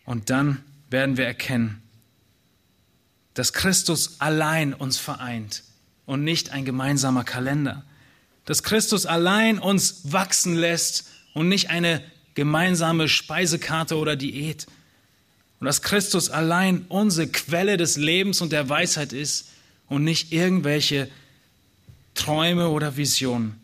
Und 0.05 0.30
dann 0.30 0.62
werden 0.90 1.16
wir 1.16 1.26
erkennen, 1.26 1.82
dass 3.34 3.53
Christus 3.53 4.20
allein 4.20 4.72
uns 4.72 4.97
vereint 4.97 5.62
und 6.07 6.24
nicht 6.24 6.51
ein 6.51 6.64
gemeinsamer 6.64 7.24
Kalender. 7.24 7.84
Dass 8.44 8.62
Christus 8.62 9.05
allein 9.05 9.59
uns 9.59 10.12
wachsen 10.12 10.55
lässt 10.55 11.09
und 11.34 11.49
nicht 11.49 11.68
eine 11.68 12.03
gemeinsame 12.37 13.09
Speisekarte 13.09 13.97
oder 13.97 14.14
Diät. 14.14 14.68
Und 15.59 15.64
dass 15.64 15.82
Christus 15.82 16.30
allein 16.30 16.84
unsere 16.89 17.26
Quelle 17.26 17.76
des 17.76 17.97
Lebens 17.97 18.41
und 18.41 18.53
der 18.53 18.68
Weisheit 18.68 19.12
ist 19.12 19.49
und 19.89 20.05
nicht 20.05 20.32
irgendwelche 20.32 21.11
Träume 22.14 22.68
oder 22.68 22.97
Visionen 22.97 23.61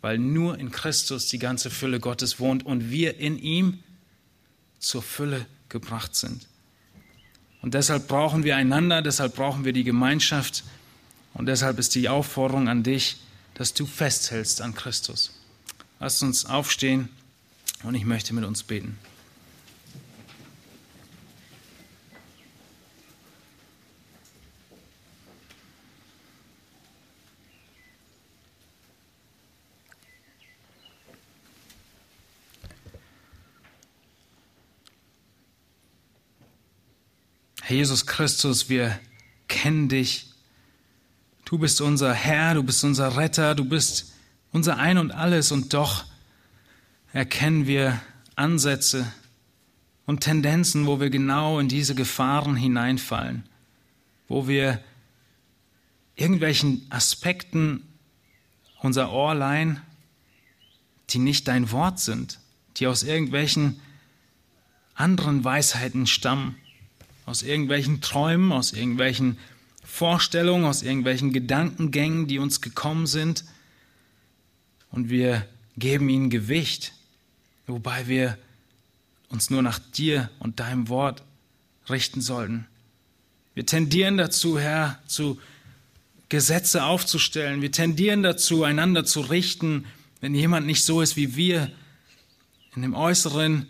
weil 0.00 0.18
nur 0.18 0.58
in 0.58 0.70
Christus 0.70 1.26
die 1.26 1.38
ganze 1.38 1.70
Fülle 1.70 2.00
Gottes 2.00 2.38
wohnt 2.38 2.64
und 2.64 2.90
wir 2.90 3.18
in 3.18 3.38
ihm 3.38 3.80
zur 4.78 5.02
Fülle 5.02 5.46
gebracht 5.68 6.14
sind. 6.14 6.46
Und 7.62 7.74
deshalb 7.74 8.06
brauchen 8.06 8.44
wir 8.44 8.56
einander, 8.56 9.02
deshalb 9.02 9.34
brauchen 9.34 9.64
wir 9.64 9.72
die 9.72 9.84
Gemeinschaft 9.84 10.62
und 11.34 11.46
deshalb 11.46 11.78
ist 11.78 11.94
die 11.94 12.08
Aufforderung 12.08 12.68
an 12.68 12.84
dich, 12.84 13.16
dass 13.54 13.74
du 13.74 13.86
festhältst 13.86 14.60
an 14.60 14.74
Christus. 14.74 15.32
Lasst 15.98 16.22
uns 16.22 16.46
aufstehen 16.46 17.08
und 17.82 17.94
ich 17.94 18.04
möchte 18.04 18.34
mit 18.34 18.44
uns 18.44 18.62
beten. 18.62 18.98
Herr 37.68 37.76
Jesus 37.76 38.06
Christus, 38.06 38.70
wir 38.70 38.98
kennen 39.46 39.90
dich. 39.90 40.32
Du 41.44 41.58
bist 41.58 41.82
unser 41.82 42.14
Herr, 42.14 42.54
du 42.54 42.62
bist 42.62 42.82
unser 42.82 43.18
Retter, 43.18 43.54
du 43.54 43.66
bist 43.66 44.14
unser 44.52 44.78
Ein 44.78 44.96
und 44.96 45.10
alles 45.10 45.52
und 45.52 45.74
doch 45.74 46.06
erkennen 47.12 47.66
wir 47.66 48.00
Ansätze 48.36 49.12
und 50.06 50.20
Tendenzen, 50.20 50.86
wo 50.86 51.00
wir 51.00 51.10
genau 51.10 51.58
in 51.58 51.68
diese 51.68 51.94
Gefahren 51.94 52.56
hineinfallen, 52.56 53.44
wo 54.28 54.48
wir 54.48 54.82
irgendwelchen 56.16 56.86
Aspekten 56.90 57.82
unser 58.80 59.12
Ohr 59.12 59.34
leihen, 59.34 59.80
die 61.10 61.18
nicht 61.18 61.48
dein 61.48 61.70
Wort 61.72 62.00
sind, 62.00 62.38
die 62.76 62.86
aus 62.86 63.02
irgendwelchen 63.02 63.80
anderen 64.94 65.44
Weisheiten 65.44 66.06
stammen 66.06 66.56
aus 67.28 67.42
irgendwelchen 67.42 68.00
Träumen, 68.00 68.52
aus 68.52 68.72
irgendwelchen 68.72 69.38
Vorstellungen, 69.84 70.64
aus 70.64 70.82
irgendwelchen 70.82 71.32
Gedankengängen, 71.32 72.26
die 72.26 72.38
uns 72.38 72.62
gekommen 72.62 73.06
sind. 73.06 73.44
Und 74.90 75.10
wir 75.10 75.46
geben 75.76 76.08
ihnen 76.08 76.30
Gewicht, 76.30 76.94
wobei 77.68 78.08
wir 78.08 78.38
uns 79.28 79.50
nur 79.50 79.62
nach 79.62 79.78
dir 79.78 80.30
und 80.38 80.60
deinem 80.60 80.88
Wort 80.88 81.22
richten 81.88 82.20
sollten. 82.20 82.66
Wir 83.54 83.66
tendieren 83.66 84.16
dazu, 84.16 84.58
Herr, 84.58 84.98
zu 85.06 85.38
Gesetze 86.28 86.84
aufzustellen. 86.84 87.62
Wir 87.62 87.72
tendieren 87.72 88.22
dazu, 88.22 88.64
einander 88.64 89.04
zu 89.04 89.20
richten, 89.20 89.86
wenn 90.20 90.34
jemand 90.34 90.66
nicht 90.66 90.84
so 90.84 91.00
ist 91.00 91.16
wie 91.16 91.36
wir, 91.36 91.70
in 92.74 92.82
dem 92.82 92.94
Äußeren, 92.94 93.66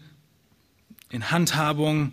in 1.11 1.30
Handhabung, 1.30 2.12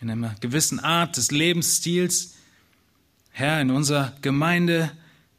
in 0.00 0.10
einer 0.10 0.34
gewissen 0.40 0.78
Art 0.80 1.16
des 1.16 1.30
Lebensstils. 1.30 2.34
Herr, 3.30 3.60
in 3.60 3.70
unserer 3.70 4.14
Gemeinde, 4.22 4.90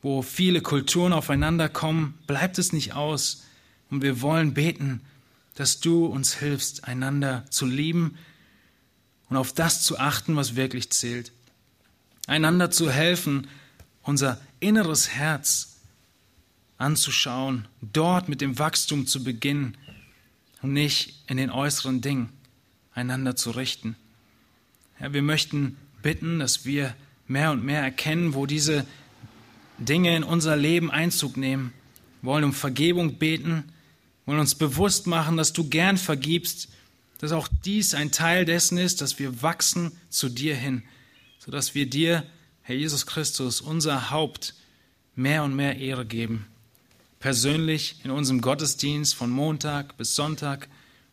wo 0.01 0.21
viele 0.21 0.61
Kulturen 0.61 1.13
aufeinander 1.13 1.69
kommen, 1.69 2.17
bleibt 2.27 2.57
es 2.57 2.73
nicht 2.73 2.93
aus. 2.93 3.45
Und 3.89 4.01
wir 4.01 4.21
wollen 4.21 4.53
beten, 4.53 5.01
dass 5.55 5.79
du 5.79 6.05
uns 6.05 6.35
hilfst, 6.35 6.85
einander 6.85 7.45
zu 7.49 7.65
lieben 7.65 8.17
und 9.29 9.37
auf 9.37 9.53
das 9.53 9.83
zu 9.83 9.99
achten, 9.99 10.35
was 10.35 10.55
wirklich 10.55 10.89
zählt. 10.91 11.31
Einander 12.27 12.71
zu 12.71 12.91
helfen, 12.91 13.47
unser 14.03 14.39
inneres 14.59 15.09
Herz 15.09 15.77
anzuschauen, 16.77 17.67
dort 17.81 18.29
mit 18.29 18.41
dem 18.41 18.57
Wachstum 18.57 19.05
zu 19.05 19.23
beginnen 19.23 19.77
und 20.61 20.73
nicht 20.73 21.23
in 21.27 21.37
den 21.37 21.51
äußeren 21.51 22.01
Dingen 22.01 22.29
einander 22.93 23.35
zu 23.35 23.51
richten. 23.51 23.95
Ja, 24.99 25.13
wir 25.13 25.21
möchten 25.21 25.77
bitten, 26.01 26.39
dass 26.39 26.65
wir 26.65 26.95
mehr 27.27 27.51
und 27.51 27.63
mehr 27.63 27.81
erkennen, 27.81 28.33
wo 28.33 28.45
diese 28.45 28.85
Dinge 29.77 30.15
in 30.15 30.23
unser 30.23 30.57
Leben 30.57 30.91
Einzug 30.91 31.37
nehmen. 31.37 31.73
Wir 32.21 32.31
wollen 32.31 32.43
um 32.45 32.53
Vergebung 32.53 33.17
beten, 33.17 33.71
wollen 34.29 34.41
uns 34.41 34.53
bewusst 34.53 35.07
machen, 35.07 35.37
dass 35.37 35.53
du 35.53 35.67
gern 35.67 35.97
vergibst, 35.97 36.69
dass 37.17 37.31
auch 37.31 37.47
dies 37.65 37.95
ein 37.95 38.11
Teil 38.11 38.45
dessen 38.45 38.77
ist, 38.77 39.01
dass 39.01 39.17
wir 39.17 39.41
wachsen 39.41 39.91
zu 40.11 40.29
dir 40.29 40.55
hin, 40.55 40.83
sodass 41.39 41.73
wir 41.73 41.89
dir, 41.89 42.23
Herr 42.61 42.75
Jesus 42.75 43.07
Christus, 43.07 43.59
unser 43.59 44.11
Haupt, 44.11 44.53
mehr 45.15 45.43
und 45.43 45.55
mehr 45.55 45.77
Ehre 45.79 46.05
geben. 46.05 46.45
Persönlich 47.19 47.95
in 48.03 48.11
unserem 48.11 48.41
Gottesdienst 48.41 49.15
von 49.15 49.31
Montag 49.31 49.97
bis 49.97 50.15
Sonntag 50.15 50.69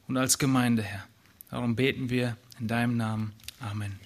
und 0.08 0.18
als 0.18 0.36
Gemeinde, 0.36 0.82
Herr. 0.82 1.06
Darum 1.50 1.74
beten 1.74 2.10
wir 2.10 2.36
in 2.60 2.68
deinem 2.68 2.98
Namen. 2.98 3.32
Amen. 3.60 4.05